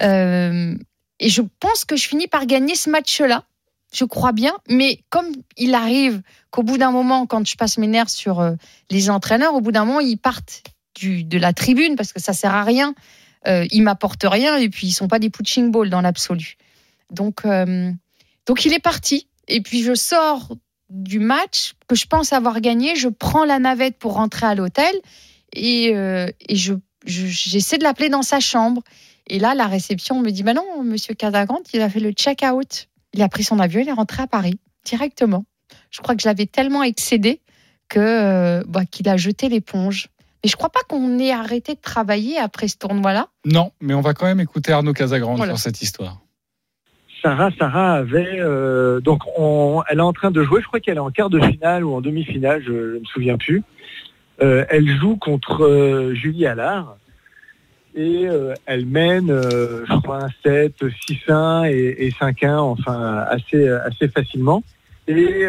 Et 0.00 1.30
je 1.30 1.42
pense 1.58 1.84
que 1.84 1.96
je 1.96 2.06
finis 2.06 2.28
par 2.28 2.46
gagner 2.46 2.76
ce 2.76 2.90
match-là. 2.90 3.44
Je 3.92 4.04
crois 4.04 4.32
bien, 4.32 4.52
mais 4.68 5.00
comme 5.08 5.26
il 5.56 5.74
arrive 5.74 6.22
qu'au 6.50 6.62
bout 6.62 6.78
d'un 6.78 6.92
moment, 6.92 7.26
quand 7.26 7.44
je 7.46 7.56
passe 7.56 7.78
mes 7.78 7.88
nerfs 7.88 8.10
sur 8.10 8.54
les 8.90 9.10
entraîneurs, 9.10 9.54
au 9.54 9.60
bout 9.60 9.72
d'un 9.72 9.84
moment, 9.84 10.00
ils 10.00 10.18
partent 10.18 10.62
de 11.02 11.38
la 11.38 11.52
tribune 11.52 11.96
parce 11.96 12.12
que 12.12 12.20
ça 12.20 12.32
sert 12.32 12.54
à 12.54 12.62
rien. 12.62 12.94
Ils 13.46 13.82
m'apportent 13.82 14.26
rien 14.28 14.58
et 14.58 14.68
puis 14.68 14.88
ils 14.88 14.92
sont 14.92 15.08
pas 15.08 15.18
des 15.18 15.30
punching 15.30 15.72
balls 15.72 15.90
dans 15.90 16.02
l'absolu. 16.02 16.56
Donc, 17.10 17.44
donc 18.46 18.64
il 18.64 18.72
est 18.72 18.82
parti. 18.82 19.26
Et 19.48 19.60
puis 19.60 19.82
je 19.82 19.94
sors 19.94 20.52
du 20.90 21.18
match 21.18 21.74
que 21.86 21.94
je 21.94 22.06
pense 22.06 22.32
avoir 22.32 22.60
gagné. 22.60 22.96
Je 22.96 23.08
prends 23.08 23.44
la 23.44 23.58
navette 23.58 23.98
pour 23.98 24.14
rentrer 24.14 24.46
à 24.46 24.54
l'hôtel 24.54 24.92
et, 25.54 25.92
euh, 25.94 26.28
et 26.48 26.56
je, 26.56 26.74
je- 27.06 27.26
j'essaie 27.26 27.78
de 27.78 27.84
l'appeler 27.84 28.08
dans 28.08 28.22
sa 28.22 28.40
chambre. 28.40 28.82
Et 29.26 29.38
là, 29.38 29.54
la 29.54 29.66
réception 29.66 30.20
me 30.20 30.30
dit 30.30 30.42
Bah 30.42 30.54
non, 30.54 30.82
monsieur 30.82 31.14
Casagrande, 31.14 31.62
il 31.74 31.80
a 31.82 31.90
fait 31.90 32.00
le 32.00 32.12
check-out. 32.12 32.88
Il 33.14 33.22
a 33.22 33.28
pris 33.28 33.44
son 33.44 33.58
avion, 33.58 33.80
il 33.80 33.88
est 33.88 33.92
rentré 33.92 34.22
à 34.22 34.26
Paris 34.26 34.58
directement. 34.84 35.44
Je 35.90 36.00
crois 36.00 36.14
que 36.14 36.22
je 36.22 36.28
l'avais 36.28 36.46
tellement 36.46 36.82
excédé 36.82 37.40
que 37.88 37.98
euh, 38.00 38.62
bah, 38.66 38.84
qu'il 38.86 39.08
a 39.08 39.16
jeté 39.16 39.48
l'éponge. 39.48 40.08
Mais 40.44 40.48
je 40.50 40.56
crois 40.56 40.70
pas 40.70 40.80
qu'on 40.88 41.18
ait 41.18 41.32
arrêté 41.32 41.74
de 41.74 41.80
travailler 41.80 42.38
après 42.38 42.68
ce 42.68 42.76
tournoi-là. 42.76 43.28
Non, 43.44 43.72
mais 43.80 43.92
on 43.94 44.00
va 44.00 44.14
quand 44.14 44.26
même 44.26 44.40
écouter 44.40 44.72
Arnaud 44.72 44.92
Casagrande 44.92 45.36
Voilà. 45.38 45.54
sur 45.56 45.60
cette 45.62 45.82
histoire. 45.82 46.20
Sarah, 47.22 47.50
Sarah 47.58 47.94
avait 47.94 48.38
euh, 48.38 49.00
donc 49.00 49.22
on- 49.38 49.82
elle 49.88 49.98
est 49.98 50.02
en 50.02 50.12
train 50.12 50.30
de 50.30 50.42
jouer. 50.42 50.60
Je 50.62 50.66
crois 50.66 50.80
qu'elle 50.80 50.96
est 50.96 51.00
en 51.00 51.10
quart 51.10 51.30
de 51.30 51.40
finale 51.40 51.84
ou 51.84 51.94
en 51.94 52.00
demi-finale, 52.00 52.62
je, 52.64 52.72
ne 52.72 52.98
me 53.00 53.04
souviens 53.04 53.36
plus. 53.36 53.62
Euh, 54.40 54.64
elle 54.68 54.88
joue 54.98 55.16
contre 55.16 55.64
euh, 55.64 56.14
Julie 56.14 56.46
Allard 56.46 56.96
et 57.96 58.26
elle 58.66 58.86
mène, 58.86 59.26
je 59.28 60.00
crois, 60.02 60.22
un 60.24 60.28
7, 60.44 60.84
6-1 61.08 61.68
et, 61.68 62.06
et 62.06 62.10
5-1, 62.10 62.58
enfin 62.58 63.24
assez 63.28 63.66
assez 63.68 64.06
facilement. 64.06 64.62
Et 65.08 65.40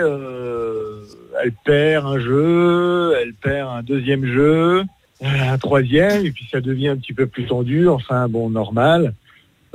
elle 1.44 1.52
perd 1.64 2.08
un 2.08 2.20
jeu, 2.20 3.14
elle 3.22 3.34
perd 3.36 3.70
un 3.70 3.84
deuxième 3.84 4.26
jeu, 4.26 4.84
un 5.22 5.58
troisième, 5.60 6.26
et 6.26 6.32
puis 6.32 6.48
ça 6.52 6.60
devient 6.62 6.88
un 6.88 6.98
petit 6.98 7.14
peu 7.14 7.28
plus 7.28 7.46
tendu. 7.46 7.88
Enfin 7.88 8.28
bon, 8.28 8.50
normal. 8.50 9.14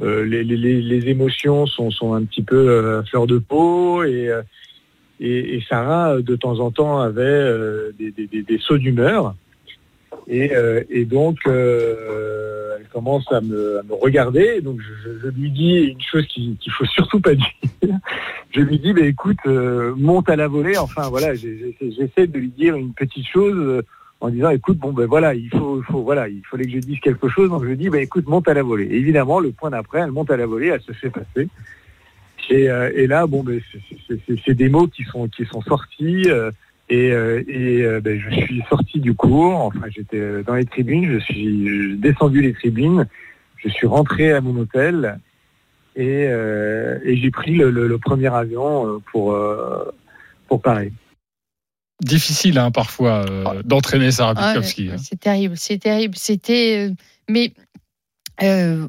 Euh, 0.03 0.25
les, 0.25 0.43
les, 0.43 0.57
les, 0.83 1.09
émotions 1.09 1.67
sont, 1.67 1.91
sont 1.91 2.15
un 2.15 2.25
petit 2.25 2.43
peu 2.43 2.69
euh, 2.69 3.01
à 3.01 3.05
fleur 3.05 3.27
de 3.29 3.39
peau 3.39 4.03
et, 4.03 4.29
euh, 4.29 4.43
et, 5.21 5.57
et 5.57 5.65
Sarah, 5.69 6.21
de 6.21 6.35
temps 6.35 6.59
en 6.59 6.73
temps, 6.73 6.99
avait 6.99 7.23
euh, 7.23 7.93
des, 7.99 8.11
des, 8.11 8.27
des, 8.27 8.43
des 8.43 8.59
sauts 8.59 8.79
d'humeur. 8.79 9.37
Et, 10.27 10.55
euh, 10.55 10.83
et 10.91 11.05
donc, 11.05 11.39
elle 11.47 12.89
commence 12.93 13.31
à 13.31 13.41
me, 13.41 13.79
à 13.79 13.83
me 13.85 13.95
regarder. 13.95 14.61
Donc, 14.61 14.81
je, 14.81 15.11
je- 15.23 15.29
lui 15.29 15.51
dis 15.51 15.75
une 15.77 16.01
chose 16.01 16.27
qu'il 16.27 16.57
qu'il 16.57 16.73
faut 16.73 16.87
surtout 16.87 17.21
pas 17.21 17.35
dire. 17.35 17.47
Je 18.51 18.61
lui 18.61 18.79
dis, 18.79 18.93
bah, 18.93 19.05
écoute, 19.05 19.45
monte 19.97 20.31
à 20.31 20.37
la 20.37 20.47
volée. 20.47 20.79
Enfin, 20.79 21.09
voilà, 21.09 21.35
j'essaie 21.35 22.29
de 22.29 22.39
lui 22.39 22.51
dire 22.51 22.77
une 22.77 22.95
petite 22.95 23.27
chose 23.27 23.83
en 24.25 24.31
disant, 24.31 24.49
écoute, 24.49 24.79
bon, 24.79 24.95
ben 24.95 25.05
voilà, 25.05 25.35
il 25.35 25.51
faut, 25.51 25.83
faut, 25.83 26.03
voilà, 26.03 26.29
il 26.31 26.41
fallait 26.51 26.65
que 26.65 26.71
je 26.71 26.79
dise 26.79 26.99
quelque 27.01 27.29
chose. 27.29 27.51
Donc, 27.51 27.65
je 27.67 27.73
dis, 27.75 27.91
bah, 27.91 28.01
écoute, 28.01 28.27
monte 28.27 28.49
à 28.49 28.55
la 28.55 28.63
volée. 28.63 28.89
Évidemment, 28.91 29.39
le 29.39 29.51
point 29.51 29.69
d'après, 29.69 30.01
elle 30.01 30.13
monte 30.13 30.31
à 30.31 30.39
la 30.39 30.47
volée, 30.47 30.69
elle 30.69 30.81
se 30.81 30.93
fait 30.93 31.11
passer. 31.11 31.47
Et, 32.49 32.71
euh, 32.71 33.07
là, 33.07 33.27
bon, 33.27 33.43
ben, 33.45 33.61
c'est- 34.47 34.55
des 34.55 34.71
mots 34.71 34.87
qui 34.87 35.05
sont, 35.05 35.29
qui 35.29 35.45
sont 35.45 35.61
sortis. 35.61 36.25
euh, 36.29 36.51
et 36.89 37.11
euh, 37.13 38.01
ben, 38.01 38.19
je 38.19 38.31
suis 38.35 38.63
sorti 38.71 38.99
du 38.99 39.13
cours. 39.15 39.57
Enfin, 39.67 39.89
j'étais 39.95 40.43
dans 40.43 40.55
les 40.55 40.65
tribunes. 40.65 41.07
Je 41.13 41.19
suis 41.19 41.97
descendu 41.99 42.41
les 42.41 42.55
tribunes. 42.55 43.07
Je 43.59 43.69
suis 43.69 43.87
rentré 43.87 44.33
à 44.33 44.41
mon 44.41 44.57
hôtel 44.59 45.19
et, 45.97 46.29
j'ai 47.05 47.31
pris 47.31 47.57
le, 47.57 47.71
le- 47.71 47.99
premier 47.99 48.33
avion 48.35 49.03
pour 49.13 49.37
pour 50.49 50.61
Paris. 50.63 50.93
Difficile 52.03 52.59
hein, 52.59 52.71
parfois 52.71 53.25
euh, 53.31 53.63
d'entraîner 53.65 54.11
Sarah 54.11 54.35
Ah, 54.37 54.53
Pitkowski. 54.55 54.91
hein. 54.93 54.97
c'est 55.03 55.19
terrible, 55.21 55.57
c'est 55.57 55.79
terrible. 55.79 56.17
C'était, 56.19 56.89
euh, 56.89 56.95
mais 57.29 57.53
euh, 58.43 58.89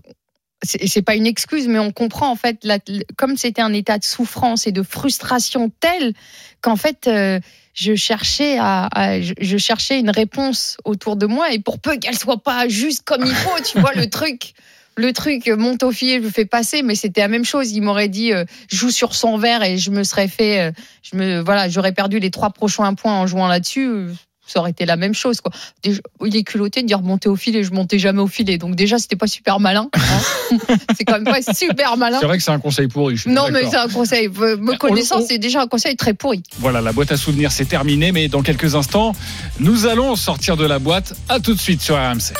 c'est 0.64 1.03
pas 1.03 1.16
une 1.16 1.28
excuse, 1.28 1.68
mais 1.68 1.78
on 1.80 1.91
comprend 1.91 2.32
en 2.32 2.36
fait, 2.36 2.64
la- 2.64 2.80
comme 3.18 3.38
c'était 3.38 3.62
un 3.62 3.74
état 3.74 3.99
de 3.99 4.03
souffrance 4.03 4.66
et 4.66 4.72
de 4.72 4.82
frustration 4.82 5.72
tel 5.80 6.14
qu'en 6.62 6.76
fait, 6.76 7.06
euh, 7.08 7.39
je 7.76 7.93
cherchais 7.93 8.58
à, 8.58 8.88
à- 8.91 9.22
je, 9.22 9.34
je 9.39 9.58
cherchais 9.58 9.99
une 9.99 10.10
réponse 10.10 10.78
autour 10.84 11.16
de 11.16 11.28
moi 11.28 11.51
et 11.51 11.60
pour 11.60 11.80
peu 11.80 11.97
qu'elle 11.97 12.18
soit 12.18 12.41
pas 12.41 12.68
juste 12.68 13.03
comme 13.03 13.24
il 13.24 13.36
faut, 13.36 13.62
tu 13.64 13.80
vois 13.80 13.93
le 13.93 14.10
truc. 14.10 14.53
Le 14.98 15.12
truc, 15.12 15.48
euh, 15.50 15.58
monte 15.58 15.84
au 15.84 15.91
filet, 15.91 16.22
je 16.24 16.30
fais 16.30 16.46
passer, 16.46 16.82
mais 16.82 16.96
c'était 16.96 17.22
la 17.22 17.28
même 17.28 17.43
chose. 17.43 17.72
Il 17.74 17.82
m'aurait 17.82 18.08
dit, 18.08 18.32
euh, 18.32 18.46
joue 18.70 18.91
sur 18.91 19.14
son 19.14 19.38
verre 19.38 19.62
et 19.64 19.78
je 19.78 19.91
me 19.91 20.04
serais 20.04 20.30
fait, 20.30 20.62
euh, 20.62 20.72
je 21.04 21.18
me, 21.18 21.39
voilà, 21.39 21.68
j'aurais 21.68 21.91
perdu 21.91 22.20
les 22.20 22.32
trois 22.32 22.50
prochains 22.52 22.93
points 22.93 23.14
en 23.14 23.28
jouant 23.28 23.48
là-dessus. 23.48 24.08
Ça 24.48 24.60
aurait 24.60 24.72
été 24.72 24.86
la 24.86 24.96
même 24.96 25.14
chose, 25.14 25.41
quoi. 25.41 25.52
Déjà, 25.84 26.02
il 26.24 26.36
est 26.36 26.43
culotté 26.43 26.82
de 26.82 26.88
dire 26.88 27.02
monter 27.02 27.30
au 27.30 27.36
filet. 27.36 27.64
Je 27.64 27.72
montais 27.72 27.98
jamais 28.00 28.22
au 28.22 28.28
filet, 28.28 28.58
donc 28.58 28.76
déjà 28.76 28.98
c'était 29.00 29.16
pas 29.16 29.28
super 29.28 29.60
malin. 29.60 29.89
hein. 29.93 30.58
c'est 30.98 31.04
quand 31.04 31.14
même 31.20 31.24
pas 31.24 31.41
super 31.54 31.98
malin. 31.98 32.18
C'est 32.20 32.28
vrai 32.28 32.38
que 32.38 32.43
c'est 32.43 32.52
un 32.52 32.60
conseil 32.60 32.88
pourri. 32.88 33.16
Je 33.16 33.22
suis 33.24 33.32
Non, 33.32 33.46
mais 33.52 33.62
c'est 33.70 33.76
un 33.78 33.88
conseil. 33.88 34.28
Me 34.30 34.78
connaissant, 34.78 35.20
on- 35.22 35.26
c'est 35.26 35.39
déjà 35.39 35.62
un 35.62 35.68
conseil 35.68 35.96
très 35.96 36.14
pourri. 36.14 36.43
Voilà, 36.60 36.82
la 36.82 36.91
boîte 36.93 37.12
à 37.12 37.18
souvenirs, 37.18 37.52
c'est 37.52 37.66
terminé, 37.66 38.12
mais 38.12 38.28
dans 38.28 38.41
quelques 38.43 38.76
instants, 38.76 39.14
nous 39.60 39.88
allons 39.88 40.16
sortir 40.16 40.58
de 40.58 40.66
la 40.66 40.80
boîte. 40.80 41.14
À 41.30 41.39
tout 41.39 41.54
de 41.54 41.60
suite 41.60 41.82
sur 41.82 41.96
RMC. 41.96 42.34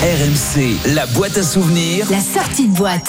RMC, 0.00 0.94
la 0.94 1.06
boîte 1.06 1.36
à 1.38 1.42
souvenirs. 1.42 2.06
La 2.10 2.20
sortie 2.20 2.66
de 2.68 2.74
boîte. 2.74 3.08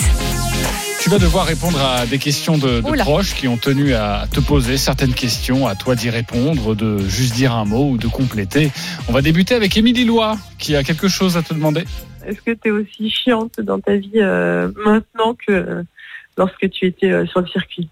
Tu 0.99 1.09
vas 1.09 1.19
devoir 1.19 1.45
répondre 1.45 1.79
à 1.81 2.05
des 2.05 2.17
questions 2.17 2.57
de, 2.57 2.81
proches 3.01 3.35
qui 3.35 3.47
ont 3.47 3.57
tenu 3.57 3.93
à 3.93 4.25
te 4.31 4.39
poser 4.39 4.77
certaines 4.77 5.13
questions, 5.13 5.67
à 5.67 5.75
toi 5.75 5.95
d'y 5.95 6.09
répondre, 6.09 6.75
de 6.75 6.97
juste 7.07 7.35
dire 7.35 7.53
un 7.53 7.65
mot 7.65 7.91
ou 7.91 7.97
de 7.97 8.07
compléter. 8.07 8.71
On 9.07 9.13
va 9.13 9.21
débuter 9.21 9.55
avec 9.55 9.77
Émilie 9.77 10.05
Lois, 10.05 10.37
qui 10.57 10.75
a 10.75 10.83
quelque 10.83 11.07
chose 11.07 11.37
à 11.37 11.41
te 11.41 11.53
demander. 11.53 11.83
Est-ce 12.25 12.41
que 12.41 12.51
tu 12.51 12.67
es 12.67 12.71
aussi 12.71 13.09
chiante 13.09 13.59
dans 13.61 13.79
ta 13.79 13.95
vie 13.95 14.09
euh, 14.15 14.69
maintenant 14.83 15.33
que 15.33 15.51
euh, 15.51 15.83
lorsque 16.37 16.69
tu 16.69 16.87
étais 16.87 17.09
euh, 17.09 17.25
sur 17.27 17.39
le 17.39 17.47
circuit? 17.47 17.89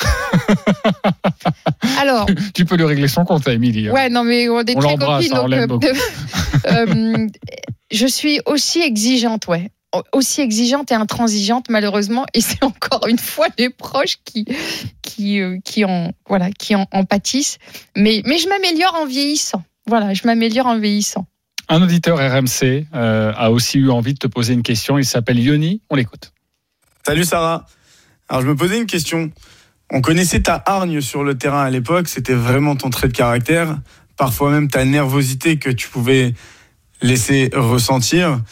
Alors, 2.00 2.26
Tu 2.54 2.64
peux 2.64 2.76
lui 2.76 2.84
régler 2.84 3.08
son 3.08 3.24
compte 3.24 3.46
à 3.48 3.52
Émilie. 3.52 3.88
hein. 3.88 3.92
ouais, 3.92 4.08
non, 4.08 4.24
mais 4.24 4.48
on 4.48 4.60
est 4.60 4.76
On 4.76 4.80
très 4.80 4.90
l'embrasse, 4.90 5.28
copines, 5.28 5.54
hein, 5.54 5.62
on 5.62 5.66
donc, 5.66 5.84
euh, 5.84 5.94
euh, 6.66 7.26
je 7.90 8.06
suis 8.06 8.40
aussi 8.46 8.80
exigeante, 8.80 9.46
ouais. 9.48 9.70
Aussi 10.12 10.42
exigeante 10.42 10.92
et 10.92 10.94
intransigeante, 10.94 11.66
malheureusement. 11.70 12.26
Et 12.34 12.40
c'est 12.40 12.62
encore 12.64 13.06
une 13.08 13.18
fois 13.18 13.46
les 13.58 13.70
proches 13.70 14.18
qui, 14.24 14.44
qui, 15.02 15.40
euh, 15.40 15.58
qui, 15.64 15.84
en, 15.84 16.12
voilà, 16.28 16.50
qui 16.50 16.74
en, 16.74 16.86
en 16.92 17.04
pâtissent. 17.04 17.58
Mais, 17.96 18.22
mais 18.26 18.38
je 18.38 18.48
m'améliore 18.48 18.94
en 18.94 19.06
vieillissant. 19.06 19.62
Voilà, 19.86 20.12
je 20.12 20.26
m'améliore 20.26 20.66
en 20.66 20.78
vieillissant. 20.78 21.26
Un 21.70 21.82
auditeur 21.82 22.18
RMC 22.18 22.86
euh, 22.94 23.32
a 23.36 23.50
aussi 23.50 23.78
eu 23.78 23.90
envie 23.90 24.14
de 24.14 24.18
te 24.18 24.26
poser 24.26 24.54
une 24.54 24.62
question. 24.62 24.98
Il 24.98 25.04
s'appelle 25.04 25.38
Yoni. 25.38 25.82
On 25.90 25.96
l'écoute. 25.96 26.32
Salut 27.06 27.24
Sarah. 27.24 27.66
Alors 28.28 28.42
je 28.42 28.48
me 28.48 28.56
posais 28.56 28.78
une 28.78 28.86
question. 28.86 29.30
On 29.90 30.00
connaissait 30.00 30.42
ta 30.42 30.62
hargne 30.66 31.00
sur 31.00 31.24
le 31.24 31.36
terrain 31.36 31.62
à 31.62 31.70
l'époque, 31.70 32.08
c'était 32.08 32.34
vraiment 32.34 32.76
ton 32.76 32.90
trait 32.90 33.08
de 33.08 33.14
caractère, 33.14 33.78
parfois 34.18 34.50
même 34.50 34.68
ta 34.68 34.84
nervosité 34.84 35.58
que 35.58 35.70
tu 35.70 35.88
pouvais 35.88 36.34
laisser 37.00 37.48
ressentir. 37.54 38.42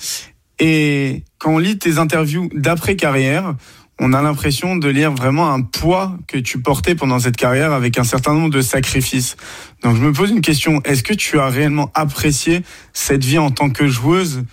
Et 0.58 1.24
quand 1.38 1.54
on 1.54 1.58
lit 1.58 1.78
tes 1.78 1.98
interviews 1.98 2.48
d'après-carrière, 2.54 3.54
on 3.98 4.12
a 4.12 4.20
l'impression 4.20 4.76
de 4.76 4.88
lire 4.88 5.12
vraiment 5.12 5.52
un 5.52 5.62
poids 5.62 6.16
que 6.28 6.36
tu 6.36 6.60
portais 6.60 6.94
pendant 6.94 7.18
cette 7.18 7.36
carrière 7.36 7.72
avec 7.72 7.98
un 7.98 8.04
certain 8.04 8.34
nombre 8.34 8.50
de 8.50 8.60
sacrifices. 8.60 9.36
Donc 9.82 9.96
je 9.96 10.02
me 10.02 10.12
pose 10.12 10.30
une 10.30 10.42
question, 10.42 10.82
est-ce 10.84 11.02
que 11.02 11.14
tu 11.14 11.38
as 11.38 11.48
réellement 11.48 11.90
apprécié 11.94 12.62
cette 12.92 13.24
vie 13.24 13.38
en 13.38 13.50
tant 13.50 13.70
que 13.70 13.86
joueuse 13.86 14.44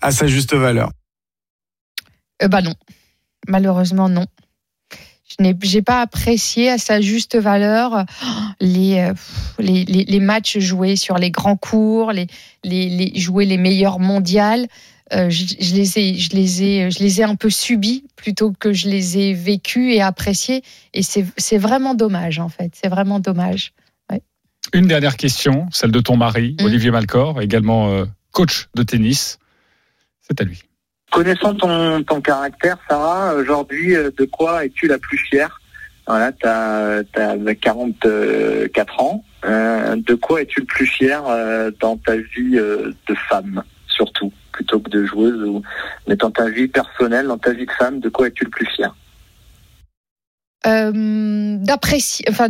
à 0.00 0.10
sa 0.10 0.26
juste 0.26 0.54
valeur? 0.54 0.90
Euh, 2.42 2.48
bah 2.48 2.60
non, 2.60 2.74
malheureusement 3.48 4.08
non. 4.08 4.26
Je 5.38 5.42
n'ai 5.42 5.82
pas 5.82 6.02
apprécié 6.02 6.68
à 6.68 6.76
sa 6.76 7.00
juste 7.00 7.36
valeur 7.36 7.94
euh, 7.94 8.02
les, 8.60 8.98
euh, 8.98 9.14
les 9.58 10.20
matchs 10.20 10.58
joués 10.58 10.96
sur 10.96 11.16
les 11.16 11.30
grands 11.30 11.56
cours, 11.56 12.12
les, 12.12 12.26
les, 12.62 12.90
les 12.90 13.18
jouer 13.18 13.46
les 13.46 13.56
meilleurs 13.56 13.98
mondiales. 13.98 14.66
Euh, 15.14 15.28
je, 15.30 15.44
je 15.60 15.74
les 15.74 15.98
ai, 15.98 16.14
je 16.14 16.30
les 16.34 16.62
ai, 16.62 16.90
je 16.90 16.98
les 17.00 17.20
ai 17.20 17.24
un 17.24 17.36
peu 17.36 17.50
subis 17.50 18.04
plutôt 18.16 18.52
que 18.58 18.72
je 18.72 18.88
les 18.88 19.18
ai 19.18 19.34
vécus 19.34 19.94
et 19.94 20.00
appréciés. 20.00 20.62
Et 20.94 21.02
c'est 21.02 21.24
c'est 21.36 21.58
vraiment 21.58 21.94
dommage 21.94 22.38
en 22.38 22.48
fait. 22.48 22.72
C'est 22.80 22.88
vraiment 22.88 23.20
dommage. 23.20 23.72
Une 24.72 24.86
dernière 24.86 25.16
question, 25.16 25.66
celle 25.72 25.90
de 25.90 26.00
ton 26.00 26.16
mari, 26.16 26.56
Mm. 26.60 26.64
Olivier 26.64 26.90
Malcor, 26.90 27.42
également 27.42 27.90
euh, 27.90 28.04
coach 28.30 28.68
de 28.74 28.82
tennis. 28.82 29.38
C'est 30.20 30.40
à 30.40 30.44
lui. 30.44 30.62
Connaissant 31.10 31.54
ton, 31.54 32.02
ton 32.04 32.20
caractère, 32.20 32.78
Sarah, 32.88 33.34
aujourd'hui, 33.34 33.94
euh, 33.94 34.10
de 34.16 34.24
quoi 34.24 34.64
es-tu 34.64 34.86
la 34.86 34.98
plus 34.98 35.18
fière? 35.18 35.60
Voilà, 36.06 36.32
tu 36.32 36.46
as, 36.46 37.02
44 37.60 39.00
ans. 39.00 39.24
Euh, 39.44 39.96
de 39.96 40.14
quoi 40.14 40.42
es-tu 40.42 40.60
le 40.60 40.66
plus 40.66 40.86
fier 40.86 41.22
euh, 41.28 41.70
dans 41.80 41.96
ta 41.96 42.16
vie 42.16 42.56
euh, 42.56 42.92
de 43.08 43.14
femme, 43.28 43.62
surtout, 43.94 44.32
plutôt 44.52 44.80
que 44.80 44.90
de 44.90 45.04
joueuse 45.04 45.42
ou... 45.42 45.62
Mais 46.08 46.16
dans 46.16 46.30
ta 46.30 46.48
vie 46.48 46.68
personnelle, 46.68 47.26
dans 47.26 47.38
ta 47.38 47.52
vie 47.52 47.66
de 47.66 47.70
femme, 47.72 48.00
de 48.00 48.08
quoi 48.08 48.28
es-tu 48.28 48.44
le 48.44 48.50
plus 48.50 48.66
fier? 48.66 48.94
D'apprécier 50.64 52.24
enfin 52.28 52.48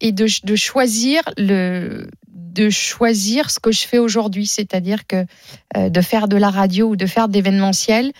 et 0.00 0.12
de, 0.12 0.46
de 0.46 0.56
choisir 0.56 1.22
le 1.36 2.06
de 2.28 2.70
choisir 2.70 3.50
ce 3.50 3.58
que 3.58 3.72
je 3.72 3.84
fais 3.84 3.98
aujourd'hui 3.98 4.46
c'est-à-dire 4.46 5.08
que 5.08 5.26
de 5.74 6.00
faire 6.00 6.28
de 6.28 6.36
la 6.36 6.50
radio 6.50 6.90
ou 6.90 6.96
de 6.96 7.06
faire 7.06 7.28
d'événementiel 7.28 8.12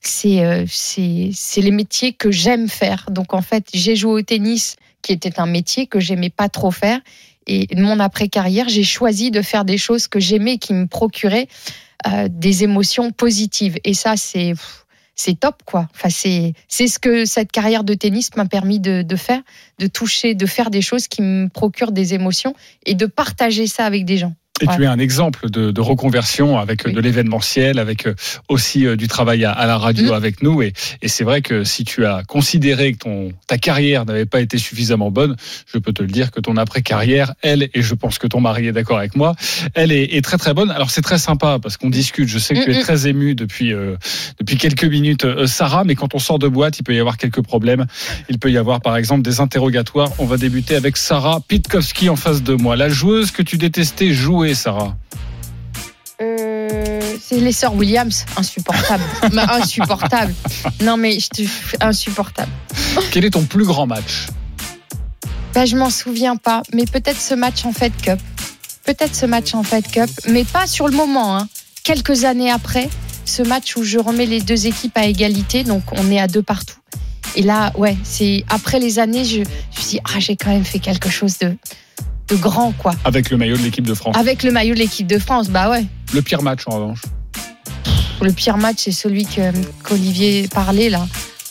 c'est 0.00 0.64
c'est 0.68 1.60
les 1.60 1.72
métiers 1.72 2.12
que 2.12 2.30
j'aime 2.30 2.68
faire 2.68 3.06
donc 3.10 3.34
en 3.34 3.42
fait 3.42 3.66
j'ai 3.74 3.96
joué 3.96 4.12
au 4.12 4.22
tennis 4.22 4.76
qui 5.02 5.12
était 5.12 5.40
un 5.40 5.46
métier 5.46 5.86
que 5.86 6.00
j'aimais 6.00 6.30
pas 6.30 6.48
trop 6.48 6.70
faire. 6.70 7.00
Et 7.46 7.68
mon 7.76 8.00
après-carrière, 8.00 8.68
j'ai 8.68 8.84
choisi 8.84 9.30
de 9.30 9.42
faire 9.42 9.64
des 9.64 9.78
choses 9.78 10.08
que 10.08 10.20
j'aimais, 10.20 10.58
qui 10.58 10.74
me 10.74 10.86
procuraient 10.86 11.48
euh, 12.06 12.28
des 12.30 12.64
émotions 12.64 13.10
positives. 13.10 13.76
Et 13.84 13.94
ça, 13.94 14.16
c'est 14.16 14.54
c'est 15.20 15.38
top, 15.38 15.62
quoi. 15.66 15.86
Enfin, 15.94 16.08
c'est 16.08 16.86
ce 16.86 16.98
que 16.98 17.26
cette 17.26 17.52
carrière 17.52 17.84
de 17.84 17.92
tennis 17.92 18.34
m'a 18.36 18.46
permis 18.46 18.80
de, 18.80 19.02
de 19.02 19.16
faire, 19.16 19.42
de 19.78 19.86
toucher, 19.86 20.34
de 20.34 20.46
faire 20.46 20.70
des 20.70 20.80
choses 20.80 21.08
qui 21.08 21.20
me 21.20 21.48
procurent 21.48 21.92
des 21.92 22.14
émotions 22.14 22.54
et 22.86 22.94
de 22.94 23.04
partager 23.04 23.66
ça 23.66 23.84
avec 23.84 24.06
des 24.06 24.16
gens. 24.16 24.34
Et 24.60 24.66
tu 24.66 24.82
es 24.82 24.86
un 24.86 24.98
exemple 24.98 25.48
de, 25.50 25.70
de 25.70 25.80
reconversion 25.80 26.58
avec 26.58 26.86
de 26.86 27.00
l'événementiel, 27.00 27.78
avec 27.78 28.06
euh, 28.06 28.14
aussi 28.48 28.86
euh, 28.86 28.96
du 28.96 29.08
travail 29.08 29.44
à, 29.44 29.66
la 29.66 29.78
radio 29.78 30.12
mm. 30.12 30.14
avec 30.14 30.42
nous. 30.42 30.62
Et, 30.62 30.72
et 31.02 31.08
c'est 31.08 31.24
vrai 31.24 31.42
que 31.42 31.64
si 31.64 31.84
tu 31.84 32.04
as 32.04 32.22
considéré 32.24 32.92
que 32.92 32.98
ton, 32.98 33.32
ta 33.46 33.58
carrière 33.58 34.04
n'avait 34.04 34.26
pas 34.26 34.40
été 34.40 34.58
suffisamment 34.58 35.10
bonne, 35.10 35.36
je 35.72 35.78
peux 35.78 35.92
te 35.92 36.02
le 36.02 36.08
dire 36.08 36.30
que 36.30 36.40
ton 36.40 36.56
après-carrière, 36.56 37.34
elle, 37.42 37.68
et 37.74 37.82
je 37.82 37.94
pense 37.94 38.18
que 38.18 38.26
ton 38.26 38.40
mari 38.40 38.66
est 38.66 38.72
d'accord 38.72 38.98
avec 38.98 39.16
moi, 39.16 39.34
elle 39.74 39.92
est, 39.92 40.14
est, 40.14 40.22
très 40.22 40.36
très 40.36 40.54
bonne. 40.54 40.70
Alors 40.70 40.90
c'est 40.90 41.02
très 41.02 41.18
sympa 41.18 41.58
parce 41.62 41.76
qu'on 41.76 41.90
discute. 41.90 42.28
Je 42.28 42.38
sais 42.38 42.54
que 42.54 42.64
tu 42.64 42.70
es 42.70 42.74
mm, 42.74 42.78
mm. 42.78 42.82
très 42.82 43.06
ému 43.08 43.34
depuis, 43.34 43.72
euh, 43.72 43.96
depuis 44.38 44.56
quelques 44.56 44.84
minutes, 44.84 45.26
Sarah, 45.46 45.84
mais 45.84 45.94
quand 45.94 46.14
on 46.14 46.18
sort 46.18 46.38
de 46.38 46.48
boîte, 46.48 46.78
il 46.78 46.82
peut 46.82 46.94
y 46.94 47.00
avoir 47.00 47.16
quelques 47.16 47.42
problèmes. 47.42 47.86
Il 48.28 48.38
peut 48.38 48.50
y 48.50 48.58
avoir 48.58 48.80
par 48.80 48.96
exemple 48.96 49.22
des 49.22 49.40
interrogatoires. 49.40 50.10
On 50.18 50.26
va 50.26 50.36
débuter 50.36 50.76
avec 50.76 50.96
Sarah 50.96 51.40
Pitkowski 51.46 52.08
en 52.08 52.16
face 52.16 52.42
de 52.42 52.54
moi. 52.54 52.76
La 52.76 52.88
joueuse 52.88 53.30
que 53.30 53.42
tu 53.42 53.56
détestais 53.56 54.12
jouer 54.12 54.49
Sarah 54.54 54.96
euh, 56.22 57.00
c'est 57.20 57.40
les 57.40 57.52
sœurs 57.52 57.74
Williams, 57.74 58.26
insupportable. 58.36 59.02
insupportable. 59.48 60.34
Non, 60.82 60.96
mais 60.96 61.18
je 61.18 61.28
te... 61.28 61.42
insupportable. 61.80 62.50
Quel 63.10 63.24
est 63.24 63.30
ton 63.30 63.44
plus 63.44 63.64
grand 63.64 63.86
match 63.86 64.26
bah, 65.54 65.64
Je 65.64 65.76
m'en 65.76 65.88
souviens 65.88 66.36
pas, 66.36 66.62
mais 66.74 66.84
peut-être 66.84 67.20
ce 67.20 67.34
match 67.34 67.64
en 67.64 67.72
Fed 67.72 67.92
Cup. 68.02 68.18
Peut-être 68.84 69.14
ce 69.14 69.24
match 69.24 69.54
en 69.54 69.62
Fed 69.62 69.86
Cup, 69.90 70.10
mais 70.28 70.44
pas 70.44 70.66
sur 70.66 70.88
le 70.88 70.94
moment. 70.94 71.38
Hein. 71.38 71.48
Quelques 71.84 72.24
années 72.24 72.50
après, 72.50 72.90
ce 73.24 73.42
match 73.42 73.76
où 73.76 73.82
je 73.82 73.98
remets 73.98 74.26
les 74.26 74.40
deux 74.40 74.66
équipes 74.66 74.98
à 74.98 75.06
égalité, 75.06 75.64
donc 75.64 75.84
on 75.92 76.10
est 76.10 76.20
à 76.20 76.26
deux 76.26 76.42
partout. 76.42 76.76
Et 77.36 77.42
là, 77.42 77.72
ouais, 77.78 77.96
c'est 78.02 78.44
après 78.48 78.80
les 78.80 78.98
années, 78.98 79.24
je, 79.24 79.36
je 79.36 79.38
me 79.40 79.44
suis 79.70 79.84
dit, 79.84 80.00
ah, 80.04 80.18
j'ai 80.18 80.36
quand 80.36 80.50
même 80.50 80.64
fait 80.64 80.80
quelque 80.80 81.08
chose 81.08 81.38
de, 81.38 81.56
de 82.30 82.36
grand, 82.36 82.72
quoi. 82.72 82.92
Avec 83.04 83.30
le 83.30 83.36
maillot 83.36 83.56
de 83.56 83.62
l'équipe 83.62 83.86
de 83.86 83.94
France. 83.94 84.16
Avec 84.16 84.42
le 84.42 84.52
maillot 84.52 84.74
de 84.74 84.80
l'équipe 84.80 85.06
de 85.06 85.18
France, 85.18 85.48
bah 85.48 85.70
ouais. 85.70 85.84
Le 86.14 86.22
pire 86.22 86.42
match, 86.42 86.62
en 86.66 86.76
revanche. 86.76 87.02
Le 88.22 88.32
pire 88.32 88.56
match, 88.56 88.76
c'est 88.80 88.92
celui 88.92 89.26
qu'Olivier 89.26 90.48
parlait, 90.48 90.90
là, 90.90 91.06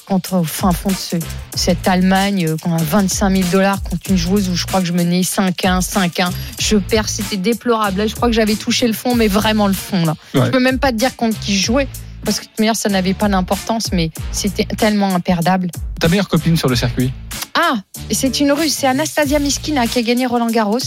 contre, 0.05 0.35
au 0.35 0.43
fin 0.43 0.71
fond 0.71 0.89
de 0.89 1.19
cette 1.55 1.87
Allemagne, 1.87 2.55
qu'on 2.57 2.73
a 2.73 2.81
25 2.81 3.35
000 3.37 3.49
dollars 3.51 3.81
contre 3.83 4.09
une 4.09 4.17
joueuse 4.17 4.49
où 4.49 4.55
je 4.55 4.65
crois 4.65 4.81
que 4.81 4.87
je 4.87 4.93
menais 4.93 5.21
5-1, 5.21 5.81
5-1. 5.81 6.29
Je 6.59 6.77
perds, 6.77 7.09
c'était 7.09 7.37
déplorable. 7.37 7.99
Là, 7.99 8.07
je 8.07 8.15
crois 8.15 8.27
que 8.27 8.35
j'avais 8.35 8.55
touché 8.55 8.87
le 8.87 8.93
fond, 8.93 9.15
mais 9.15 9.27
vraiment 9.27 9.67
le 9.67 9.73
fond, 9.73 10.05
là. 10.05 10.15
Je 10.33 10.49
peux 10.49 10.59
même 10.59 10.79
pas 10.79 10.91
te 10.91 10.97
dire 10.97 11.15
contre 11.15 11.39
qui 11.39 11.57
je 11.57 11.65
jouais 11.65 11.87
parce 12.23 12.39
que 12.39 12.45
de 12.45 12.65
toute 12.65 12.75
ça 12.75 12.89
n'avait 12.89 13.13
pas 13.13 13.27
d'importance, 13.27 13.91
mais 13.91 14.11
c'était 14.31 14.65
tellement 14.65 15.13
imperdable. 15.15 15.69
Ta 15.99 16.07
meilleure 16.07 16.29
copine 16.29 16.57
sur 16.57 16.69
le 16.69 16.75
circuit 16.75 17.11
Ah, 17.53 17.75
c'est 18.11 18.39
une 18.39 18.51
russe, 18.51 18.73
c'est 18.73 18.87
Anastasia 18.87 19.39
Miskina 19.39 19.87
qui 19.87 19.99
a 19.99 20.01
gagné 20.01 20.25
Roland 20.25 20.49
Garros. 20.49 20.79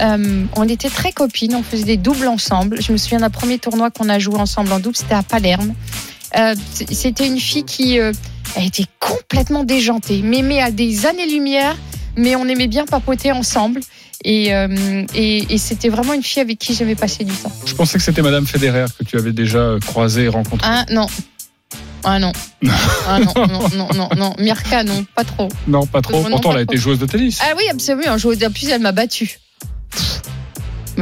Euh, 0.00 0.44
on 0.56 0.68
était 0.68 0.90
très 0.90 1.12
copines, 1.12 1.54
on 1.54 1.62
faisait 1.62 1.84
des 1.84 1.96
doubles 1.96 2.28
ensemble. 2.28 2.80
Je 2.80 2.92
me 2.92 2.96
souviens 2.96 3.18
d'un 3.18 3.30
premier 3.30 3.58
tournoi 3.58 3.90
qu'on 3.90 4.08
a 4.08 4.18
joué 4.18 4.36
ensemble 4.36 4.72
en 4.72 4.80
double, 4.80 4.96
c'était 4.96 5.14
à 5.14 5.22
Palerme. 5.22 5.74
Euh, 6.36 6.54
c'était 6.72 7.26
une 7.26 7.40
fille 7.40 7.64
qui 7.64 7.98
euh, 7.98 8.12
était 8.56 8.84
complètement 9.00 9.64
déjantée, 9.64 10.22
m'aimait 10.22 10.60
à 10.60 10.70
des 10.70 11.06
années-lumière, 11.06 11.76
mais 12.16 12.36
on 12.36 12.46
aimait 12.46 12.66
bien 12.66 12.84
papoter 12.84 13.32
ensemble. 13.32 13.80
Euh, 14.26 15.06
et, 15.14 15.54
et, 15.54 15.58
c'était 15.58 15.88
vraiment 15.88 16.12
une 16.12 16.24
fille 16.24 16.42
avec 16.42 16.58
qui 16.58 16.74
j'aimais 16.74 16.96
passer 16.96 17.24
du 17.24 17.32
temps. 17.32 17.52
Je 17.64 17.74
pensais 17.74 17.98
que 17.98 18.04
c'était 18.04 18.22
Madame 18.22 18.46
Federer 18.46 18.86
que 18.98 19.04
tu 19.04 19.16
avais 19.16 19.32
déjà 19.32 19.76
croisée 19.86 20.24
et 20.24 20.28
rencontrée. 20.28 20.68
Ah 20.68 20.84
non. 20.90 21.06
Ah 22.04 22.18
non. 22.18 22.32
ah 23.06 23.18
non, 23.20 23.46
non, 23.46 23.68
non, 23.76 23.88
non, 23.94 24.08
non. 24.16 24.34
Mirka, 24.38 24.82
non, 24.82 25.04
pas 25.14 25.24
trop. 25.24 25.48
Non, 25.66 25.86
pas 25.86 26.02
trop. 26.02 26.22
Pourtant, 26.22 26.52
elle 26.52 26.58
a 26.58 26.62
été 26.62 26.76
joueuse 26.76 26.98
de 26.98 27.06
tennis. 27.06 27.38
Ah 27.42 27.54
oui, 27.56 27.64
absolument. 27.70 28.18
Joueuse 28.18 28.38
de 28.38 28.48
plus, 28.48 28.68
elle 28.68 28.80
m'a 28.80 28.92
battue. 28.92 29.38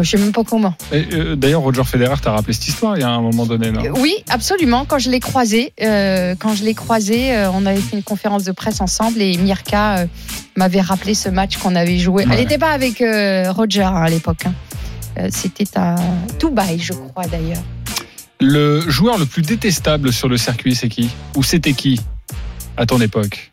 Je 0.03 0.11
sais 0.11 0.18
même 0.18 0.32
pas 0.32 0.44
comment. 0.44 0.74
Euh, 0.92 1.36
d'ailleurs, 1.36 1.62
Roger 1.62 1.84
Federer 1.84 2.16
t'a 2.22 2.32
rappelé 2.32 2.53
cette 2.53 2.68
histoire 2.68 2.97
il 2.97 3.01
y 3.01 3.05
a 3.05 3.09
un 3.09 3.20
moment 3.20 3.47
donné, 3.47 3.70
non 3.70 3.82
Oui, 3.99 4.14
absolument. 4.28 4.84
Quand 4.84 4.99
je 4.99 5.11
l'ai 5.11 5.20
croisé, 5.20 5.72
euh, 5.80 6.34
quand 6.38 6.55
je 6.55 6.64
l'ai 6.64 6.74
croisé, 6.74 7.34
euh, 7.34 7.51
on 7.53 7.64
avait 7.66 7.80
fait 7.80 7.97
une 7.97 8.03
conférence 8.03 8.44
de 8.44 8.53
presse 8.53 8.80
ensemble 8.80 9.22
et 9.22 9.36
Mirka 9.36 10.07
m'avait 10.57 10.80
rappelé 10.80 11.14
ce 11.14 11.28
match 11.28 11.57
qu'on 11.57 11.74
avait 11.74 11.99
joué. 11.99 12.24
Elle 12.30 12.38
n'était 12.38 12.59
pas 12.59 12.70
avec 12.70 13.03
Roger 13.55 13.82
hein, 13.82 13.94
à 13.94 14.09
l'époque. 14.09 14.44
Hein. 14.47 15.28
C'était 15.30 15.66
à 15.76 15.97
Dubaï, 16.38 16.78
je 16.78 16.92
crois 16.92 17.26
d'ailleurs. 17.26 17.62
Le 18.38 18.80
joueur 18.80 19.16
le 19.16 19.24
plus 19.24 19.40
détestable 19.40 20.12
sur 20.12 20.28
le 20.28 20.36
circuit, 20.36 20.74
c'est 20.74 20.90
qui? 20.90 21.09
Ou 21.36 21.42
c'était 21.42 21.72
qui 21.72 22.01
à 22.76 22.84
ton 22.84 23.01
époque? 23.01 23.51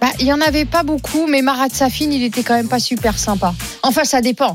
Bah, 0.00 0.10
il 0.20 0.26
y 0.26 0.32
en 0.32 0.40
avait 0.40 0.64
pas 0.64 0.84
beaucoup, 0.84 1.26
mais 1.26 1.42
Marat 1.42 1.70
Safin, 1.70 2.10
il 2.12 2.22
était 2.22 2.44
quand 2.44 2.54
même 2.54 2.68
pas 2.68 2.78
super 2.78 3.18
sympa. 3.18 3.52
Enfin, 3.82 4.04
ça 4.04 4.20
dépend 4.20 4.52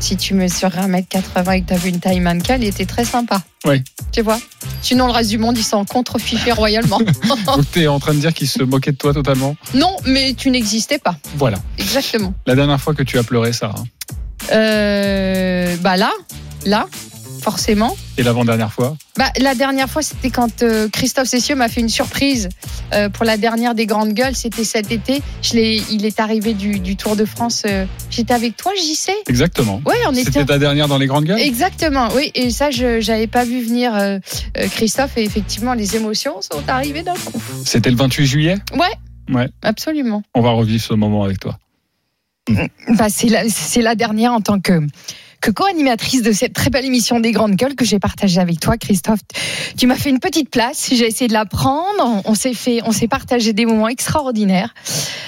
si 0.00 0.16
tu 0.16 0.34
mesures 0.34 0.70
1m80 0.70 1.56
et 1.56 1.62
que 1.62 1.74
tu 1.74 1.80
vu 1.80 1.88
une 1.88 2.00
taille 2.00 2.20
mannequin, 2.20 2.56
il 2.56 2.64
était 2.64 2.86
très 2.86 3.04
sympa. 3.04 3.42
Oui. 3.64 3.82
Tu 4.12 4.22
vois? 4.22 4.38
Sinon, 4.82 5.06
le 5.06 5.12
reste 5.12 5.30
du 5.30 5.38
monde, 5.38 5.56
il 5.58 5.64
s'en 5.64 5.84
contrefichait 5.84 6.52
royalement. 6.52 6.98
Donc, 6.98 7.70
tu 7.72 7.82
es 7.82 7.86
en 7.86 7.98
train 7.98 8.14
de 8.14 8.20
dire 8.20 8.32
qu'il 8.32 8.48
se 8.48 8.62
moquait 8.62 8.92
de 8.92 8.96
toi 8.96 9.12
totalement 9.12 9.56
Non, 9.74 9.96
mais 10.06 10.34
tu 10.34 10.50
n'existais 10.50 10.98
pas. 10.98 11.16
Voilà. 11.36 11.58
Exactement. 11.78 12.34
La 12.46 12.54
dernière 12.54 12.80
fois 12.80 12.94
que 12.94 13.02
tu 13.02 13.18
as 13.18 13.22
pleuré, 13.22 13.52
Sarah 13.52 13.84
euh, 14.52 15.76
Bah 15.80 15.96
là, 15.96 16.12
là, 16.64 16.86
forcément. 17.46 17.96
Et 18.18 18.24
l'avant-dernière 18.24 18.72
fois 18.72 18.96
bah, 19.16 19.30
La 19.38 19.54
dernière 19.54 19.88
fois, 19.88 20.02
c'était 20.02 20.30
quand 20.30 20.64
euh, 20.64 20.88
Christophe 20.88 21.28
Cessieux 21.28 21.54
m'a 21.54 21.68
fait 21.68 21.80
une 21.80 21.88
surprise 21.88 22.48
euh, 22.92 23.08
pour 23.08 23.24
la 23.24 23.36
dernière 23.36 23.76
des 23.76 23.86
grandes 23.86 24.14
gueules. 24.14 24.34
C'était 24.34 24.64
cet 24.64 24.90
été. 24.90 25.22
Je 25.42 25.56
il 25.92 26.04
est 26.04 26.18
arrivé 26.18 26.54
du, 26.54 26.96
Tour 26.96 27.14
de 27.14 27.24
France. 27.24 27.62
Euh, 27.64 27.86
j'étais 28.10 28.34
avec 28.34 28.56
toi, 28.56 28.72
j'y 28.76 28.96
sais. 28.96 29.14
Exactement. 29.28 29.80
Ouais, 29.86 29.94
on 30.08 30.12
était. 30.12 30.24
C'était 30.24 30.44
ta 30.44 30.58
dernière 30.58 30.88
dans 30.88 30.98
les 30.98 31.06
grandes 31.06 31.26
gueules? 31.26 31.38
Exactement, 31.38 32.08
oui. 32.16 32.32
Et 32.34 32.50
ça, 32.50 32.72
je 32.72 33.08
n'avais 33.08 33.28
pas 33.28 33.44
vu 33.44 33.62
venir 33.62 33.92
Christophe. 34.72 35.16
Et 35.16 35.22
effectivement, 35.22 35.74
les 35.74 35.94
émotions 35.94 36.42
sont 36.42 36.64
arrivées 36.66 37.04
d'un 37.04 37.14
coup. 37.14 37.40
C'était 37.64 37.90
le 37.90 37.96
28 37.96 38.26
juillet? 38.26 38.56
Ouais. 38.74 39.32
Ouais. 39.32 39.48
Absolument. 39.62 40.24
On 40.34 40.40
va 40.40 40.50
revivre 40.50 40.82
ce 40.82 40.94
moment 40.94 41.22
avec 41.22 41.38
toi. 41.38 41.58
Bah, 42.88 43.06
c'est 43.08 43.28
la, 43.28 43.42
la 43.82 43.94
dernière 43.94 44.32
en 44.32 44.40
tant 44.40 44.60
que 44.60 44.80
que 45.40 45.50
co-animatrice 45.50 46.22
de 46.22 46.32
cette 46.32 46.52
très 46.52 46.70
belle 46.70 46.84
émission 46.84 47.20
des 47.20 47.32
Grandes 47.32 47.54
Gueules 47.54 47.74
que 47.74 47.84
j'ai 47.84 47.98
partagée 47.98 48.40
avec 48.40 48.60
toi, 48.60 48.76
Christophe. 48.76 49.20
Tu 49.76 49.86
m'as 49.86 49.96
fait 49.96 50.10
une 50.10 50.20
petite 50.20 50.50
place, 50.50 50.88
j'ai 50.92 51.06
essayé 51.06 51.28
de 51.28 51.32
la 51.32 51.44
prendre, 51.44 52.22
on 52.24 52.34
s'est 52.34 52.54
fait, 52.54 52.80
on 52.84 52.92
s'est 52.92 53.08
partagé 53.08 53.52
des 53.52 53.66
moments 53.66 53.88
extraordinaires. 53.88 54.74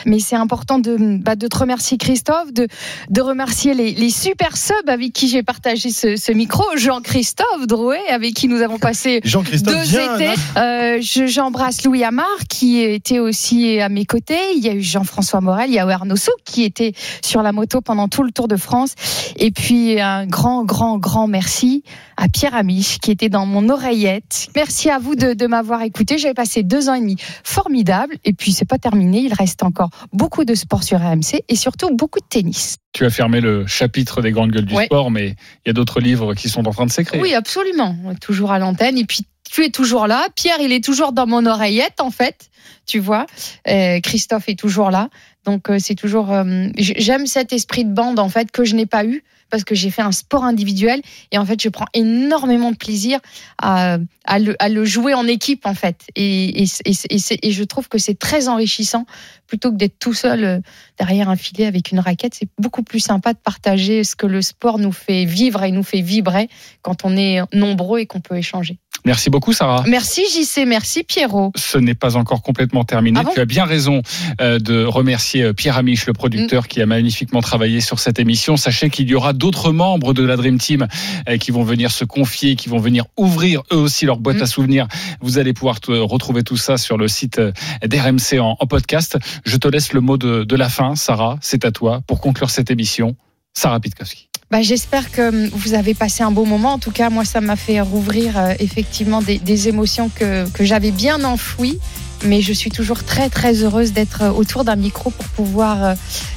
Mais 0.07 0.19
c'est 0.19 0.37
important 0.37 0.79
de, 0.79 0.97
bah, 1.19 1.37
de 1.37 1.47
te 1.47 1.59
remercier, 1.59 1.99
Christophe, 1.99 2.53
de, 2.53 2.69
de 3.11 3.21
remercier 3.21 3.75
les, 3.75 3.93
les 3.93 4.11
super 4.11 4.57
subs 4.57 4.89
avec 4.89 5.13
qui 5.13 5.29
j'ai 5.29 5.43
partagé 5.43 5.91
ce, 5.91 6.17
ce 6.17 6.33
micro, 6.33 6.65
Jean-Christophe 6.77 7.67
Drouet, 7.67 8.07
avec 8.09 8.35
qui 8.35 8.49
nous 8.49 8.63
avons 8.63 8.79
passé 8.79 9.21
deux 9.25 9.95
étés. 9.99 10.35
Euh, 10.57 10.99
J'embrasse 11.01 11.85
Louis 11.85 12.05
Amar, 12.05 12.27
qui 12.49 12.81
était 12.81 13.19
aussi 13.19 13.81
à 13.81 13.89
mes 13.89 14.05
côtés. 14.05 14.39
Il 14.57 14.65
y 14.65 14.69
a 14.69 14.75
eu 14.75 14.83
Jean-François 14.83 15.41
Morel, 15.41 15.71
il 15.71 15.75
y 15.75 15.79
a 15.79 15.87
eu 15.87 15.91
Arnaud 15.91 16.17
Souk, 16.17 16.37
qui 16.45 16.65
était 16.65 16.93
sur 17.23 17.43
la 17.43 17.53
moto 17.53 17.81
pendant 17.81 18.09
tout 18.09 18.23
le 18.23 18.31
Tour 18.31 18.49
de 18.49 18.57
France. 18.57 18.95
Et 19.37 19.51
puis, 19.51 20.01
un 20.17 20.27
grand, 20.27 20.65
grand, 20.65 20.99
grand 20.99 21.27
merci 21.27 21.83
à 22.17 22.29
Pierre 22.29 22.55
Amiche 22.55 22.99
qui 22.99 23.11
était 23.11 23.29
dans 23.29 23.47
mon 23.47 23.69
oreillette. 23.69 24.49
Merci 24.57 24.91
à 24.91 24.99
vous 24.99 25.15
de, 25.15 25.47
m'avoir 25.47 25.83
écouté. 25.83 26.19
J'avais 26.19 26.35
passé 26.35 26.63
deux 26.63 26.89
ans 26.89 26.95
et 26.95 27.01
demi 27.01 27.17
formidables. 27.45 28.17
Et 28.25 28.33
puis, 28.33 28.53
c'est 28.53 28.65
pas 28.65 28.79
terminé. 28.79 29.21
Il 29.21 29.33
reste 29.35 29.63
encore 29.63 29.91
beaucoup 30.13 30.45
de 30.45 30.55
sport 30.55 30.83
sur 30.83 31.03
AMC 31.03 31.43
et 31.49 31.57
surtout 31.57 31.95
beaucoup 31.95 32.21
de 32.21 32.27
tennis. 32.29 32.77
Tu 32.93 33.05
as 33.05 33.11
fermé 33.11 33.41
le 33.41 33.67
chapitre 33.67 34.23
des 34.23 34.33
grandes 34.33 34.51
gueules 34.51 34.65
du 34.65 34.75
sport, 34.75 35.11
mais 35.11 35.37
il 35.65 35.69
y 35.69 35.71
a 35.71 35.73
d'autres 35.73 36.01
livres 36.01 36.35
qui 36.35 36.49
sont 36.49 36.67
en 36.67 36.73
train 36.73 36.87
de 36.87 36.91
s'écrire. 36.91 37.21
Oui, 37.21 37.35
absolument. 37.35 37.97
Toujours 38.21 38.51
à 38.53 38.59
l'antenne. 38.59 38.99
Et 38.99 39.05
puis, 39.05 39.27
tu 39.51 39.65
es 39.65 39.71
toujours 39.71 40.07
là. 40.07 40.29
Pierre, 40.35 40.59
il 40.61 40.73
est 40.73 40.85
toujours 40.85 41.13
dans 41.13 41.27
mon 41.27 41.47
oreillette, 41.47 42.01
en 42.01 42.11
fait. 42.11 42.51
Tu 42.87 42.99
vois, 42.99 43.27
Euh, 43.69 44.01
Christophe 44.01 44.49
est 44.49 44.59
toujours 44.59 44.91
là. 44.91 45.09
Donc, 45.45 45.71
euh, 45.71 45.79
c'est 45.79 45.95
toujours. 45.95 46.33
euh, 46.33 46.69
J'aime 46.77 47.27
cet 47.27 47.53
esprit 47.53 47.85
de 47.85 47.93
bande, 47.93 48.19
en 48.19 48.29
fait, 48.29 48.51
que 48.51 48.65
je 48.65 48.75
n'ai 48.75 48.87
pas 48.87 49.05
eu 49.05 49.23
parce 49.51 49.65
que 49.65 49.75
j'ai 49.75 49.91
fait 49.91 50.03
un 50.03 50.13
sport 50.13 50.45
individuel. 50.45 51.01
Et 51.33 51.39
en 51.39 51.47
fait, 51.47 51.61
je 51.63 51.69
prends 51.69 51.87
énormément 51.95 52.71
de 52.71 52.77
plaisir 52.77 53.21
à, 53.59 53.99
le, 54.39 54.85
jouer 54.85 55.15
en 55.15 55.27
équipe, 55.27 55.67
en 55.67 55.75
fait. 55.75 56.07
Et 56.17 56.65
je 56.67 57.63
trouve 57.65 57.89
que 57.89 57.99
c'est 57.99 58.19
très 58.19 58.49
enrichissant 58.49 59.07
plutôt 59.47 59.73
que 59.73 59.77
d'être 59.77 59.99
tout 59.99 60.13
seul 60.13 60.45
euh, 60.45 60.61
derrière 60.99 61.31
un 61.31 61.37
filet 61.37 61.65
avec 61.65 61.91
une 61.91 62.01
raquette. 62.01 62.35
C'est 62.35 62.51
beaucoup 62.59 62.83
plus 62.83 63.01
sympa 63.01 63.33
de 63.33 63.39
partager 63.39 64.05
ce 64.05 64.15
que 64.15 64.27
le 64.27 64.43
sport 64.43 64.79
nous 64.79 64.93
fait 64.93 65.25
vivre 65.25 65.63
et 65.65 65.73
nous 65.73 65.83
fait 65.83 66.03
vibrer 66.03 66.49
quand 66.83 67.05
on 67.05 67.17
est 67.17 67.41
nombreux 67.55 68.01
et 68.01 68.07
qu'on 68.07 68.21
peut 68.21 68.37
échanger. 68.37 68.79
Merci 69.05 69.31
beaucoup, 69.31 69.53
Sarah. 69.53 69.85
Merci 69.87 70.23
JC, 70.27 70.65
merci 70.67 71.03
Pierrot. 71.05 71.53
ce 71.57 71.79
n'est 71.79 71.95
pas 71.95 72.17
encore 72.17 72.43
complètement 72.43 72.85
terminé. 72.85 73.21
Ah 73.21 73.25
bon 73.25 73.31
tu 73.33 73.41
as 73.41 73.45
bien 73.45 73.65
raison 73.65 74.03
euh, 74.41 74.59
de 74.59 74.85
remercier 74.85 75.43
euh, 75.43 75.53
Pierre 75.53 75.77
Amiche, 75.77 76.07
le 76.07 76.13
producteur, 76.13 76.65
Mm. 76.65 76.67
qui 76.67 76.83
a 76.83 76.87
magnifiquement 76.87 77.41
travaillé 77.41 77.81
sur 77.81 77.99
cette 78.01 78.19
émission. 78.19 78.57
Sachez 78.57 78.91
qu'il 78.91 79.09
y 79.09 79.15
aura 79.15 79.33
d'autres 79.33 79.73
membres 79.73 80.13
de 80.15 80.23
la 80.25 80.37
Dream 80.37 80.59
Team 80.59 80.87
euh, 81.29 81.37
qui 81.39 81.51
vont 81.51 81.63
venir 81.63 81.91
se 81.91 82.05
confier, 82.05 82.57
qui 82.57 82.69
vont 82.69 82.79
venir 82.79 83.05
ouvrir 83.17 83.63
eux 83.73 83.77
aussi 83.77 84.05
leur 84.07 84.19
boîte 84.19 84.39
Mm. 84.39 84.43
à 84.43 84.47
souvenirs. 84.47 84.89
Vous 85.21 85.39
allez 85.39 85.53
pouvoir 85.53 85.79
retrouver 85.89 86.43
tout 86.43 86.57
ça 86.57 86.77
sur 86.77 86.97
le 86.99 87.09
site 87.09 87.41
d'RMC 87.85 88.41
en, 88.41 88.57
en 88.59 88.67
podcast. 88.67 89.19
Je 89.45 89.57
te 89.57 89.69
laisse 89.69 89.93
le 89.93 90.01
mot 90.01 90.17
de, 90.19 90.45
de 90.45 90.57
la 90.57 90.69
fin, 90.69 90.95
Sarah. 90.97 91.39
C'est 91.41 91.65
à 91.65 91.71
toi 91.71 92.03
pour 92.07 92.21
conclure 92.21 92.51
cette 92.51 92.71
émission. 92.71 93.17
Sarah 93.55 93.81
Pitkowski. 93.81 94.28
Bah, 94.51 94.63
J'espère 94.63 95.11
que 95.11 95.29
hum, 95.29 95.51
vous 95.53 95.75
avez 95.75 95.95
passé 95.95 96.23
un 96.23 96.31
beau 96.31 96.45
moment. 96.45 96.73
En 96.75 96.79
tout 96.79 96.91
cas, 96.91 97.11
moi, 97.11 97.25
ça 97.25 97.41
m'a 97.41 97.57
fait 97.57 97.81
rouvrir 97.81 98.39
euh, 98.39 98.55
effectivement 98.59 99.21
des, 99.23 99.39
des 99.39 99.69
émotions 99.69 100.11
que, 100.15 100.49
que 100.51 100.65
j'avais 100.65 100.91
bien 100.91 101.25
enfouies. 101.25 101.79
Mais 102.25 102.43
je 102.43 102.53
suis 102.53 102.71
toujours 102.71 103.05
très 103.05 103.29
très 103.29 103.63
heureuse 103.63 103.93
d'être 103.93 104.23
euh, 104.23 104.31
autour 104.31 104.65
d'un 104.65 104.75
micro 104.75 105.11
pour 105.11 105.27
pouvoir 105.29 105.85
euh, 105.85 105.95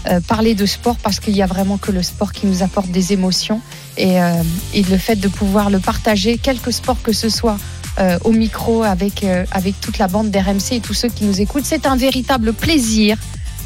euh, 0.09 0.19
parler 0.19 0.53
de 0.53 0.67
sport 0.67 0.95
parce 0.97 1.19
qu'il 1.19 1.35
y 1.35 1.41
a 1.41 1.47
vraiment 1.47 1.77
que 1.77 1.91
le 1.91 2.03
sport 2.03 2.33
qui 2.33 2.45
nous 2.45 2.61
apporte 2.61 2.91
des 2.91 3.13
émotions 3.13 3.61
et, 3.97 4.21
euh, 4.21 4.43
et 4.75 4.83
le 4.83 4.97
fait 4.97 5.15
de 5.15 5.27
pouvoir 5.27 5.71
le 5.71 5.79
partager, 5.79 6.37
quelque 6.37 6.69
sport 6.69 7.01
que 7.01 7.13
ce 7.13 7.29
soit, 7.29 7.57
euh, 7.99 8.19
au 8.23 8.31
micro 8.31 8.83
avec, 8.83 9.23
euh, 9.23 9.43
avec 9.51 9.79
toute 9.81 9.97
la 9.97 10.07
bande 10.07 10.29
d'RMC 10.29 10.73
et 10.73 10.79
tous 10.81 10.93
ceux 10.93 11.09
qui 11.09 11.25
nous 11.25 11.41
écoutent, 11.41 11.65
c'est 11.65 11.85
un 11.85 11.95
véritable 11.95 12.53
plaisir 12.53 13.17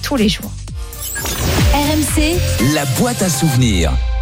tous 0.01 0.15
les 0.15 0.29
jours. 0.29 0.51
RMC, 1.73 2.37
La 2.73 2.85
boîte 2.97 3.21
à 3.21 3.29
souvenirs. 3.29 3.91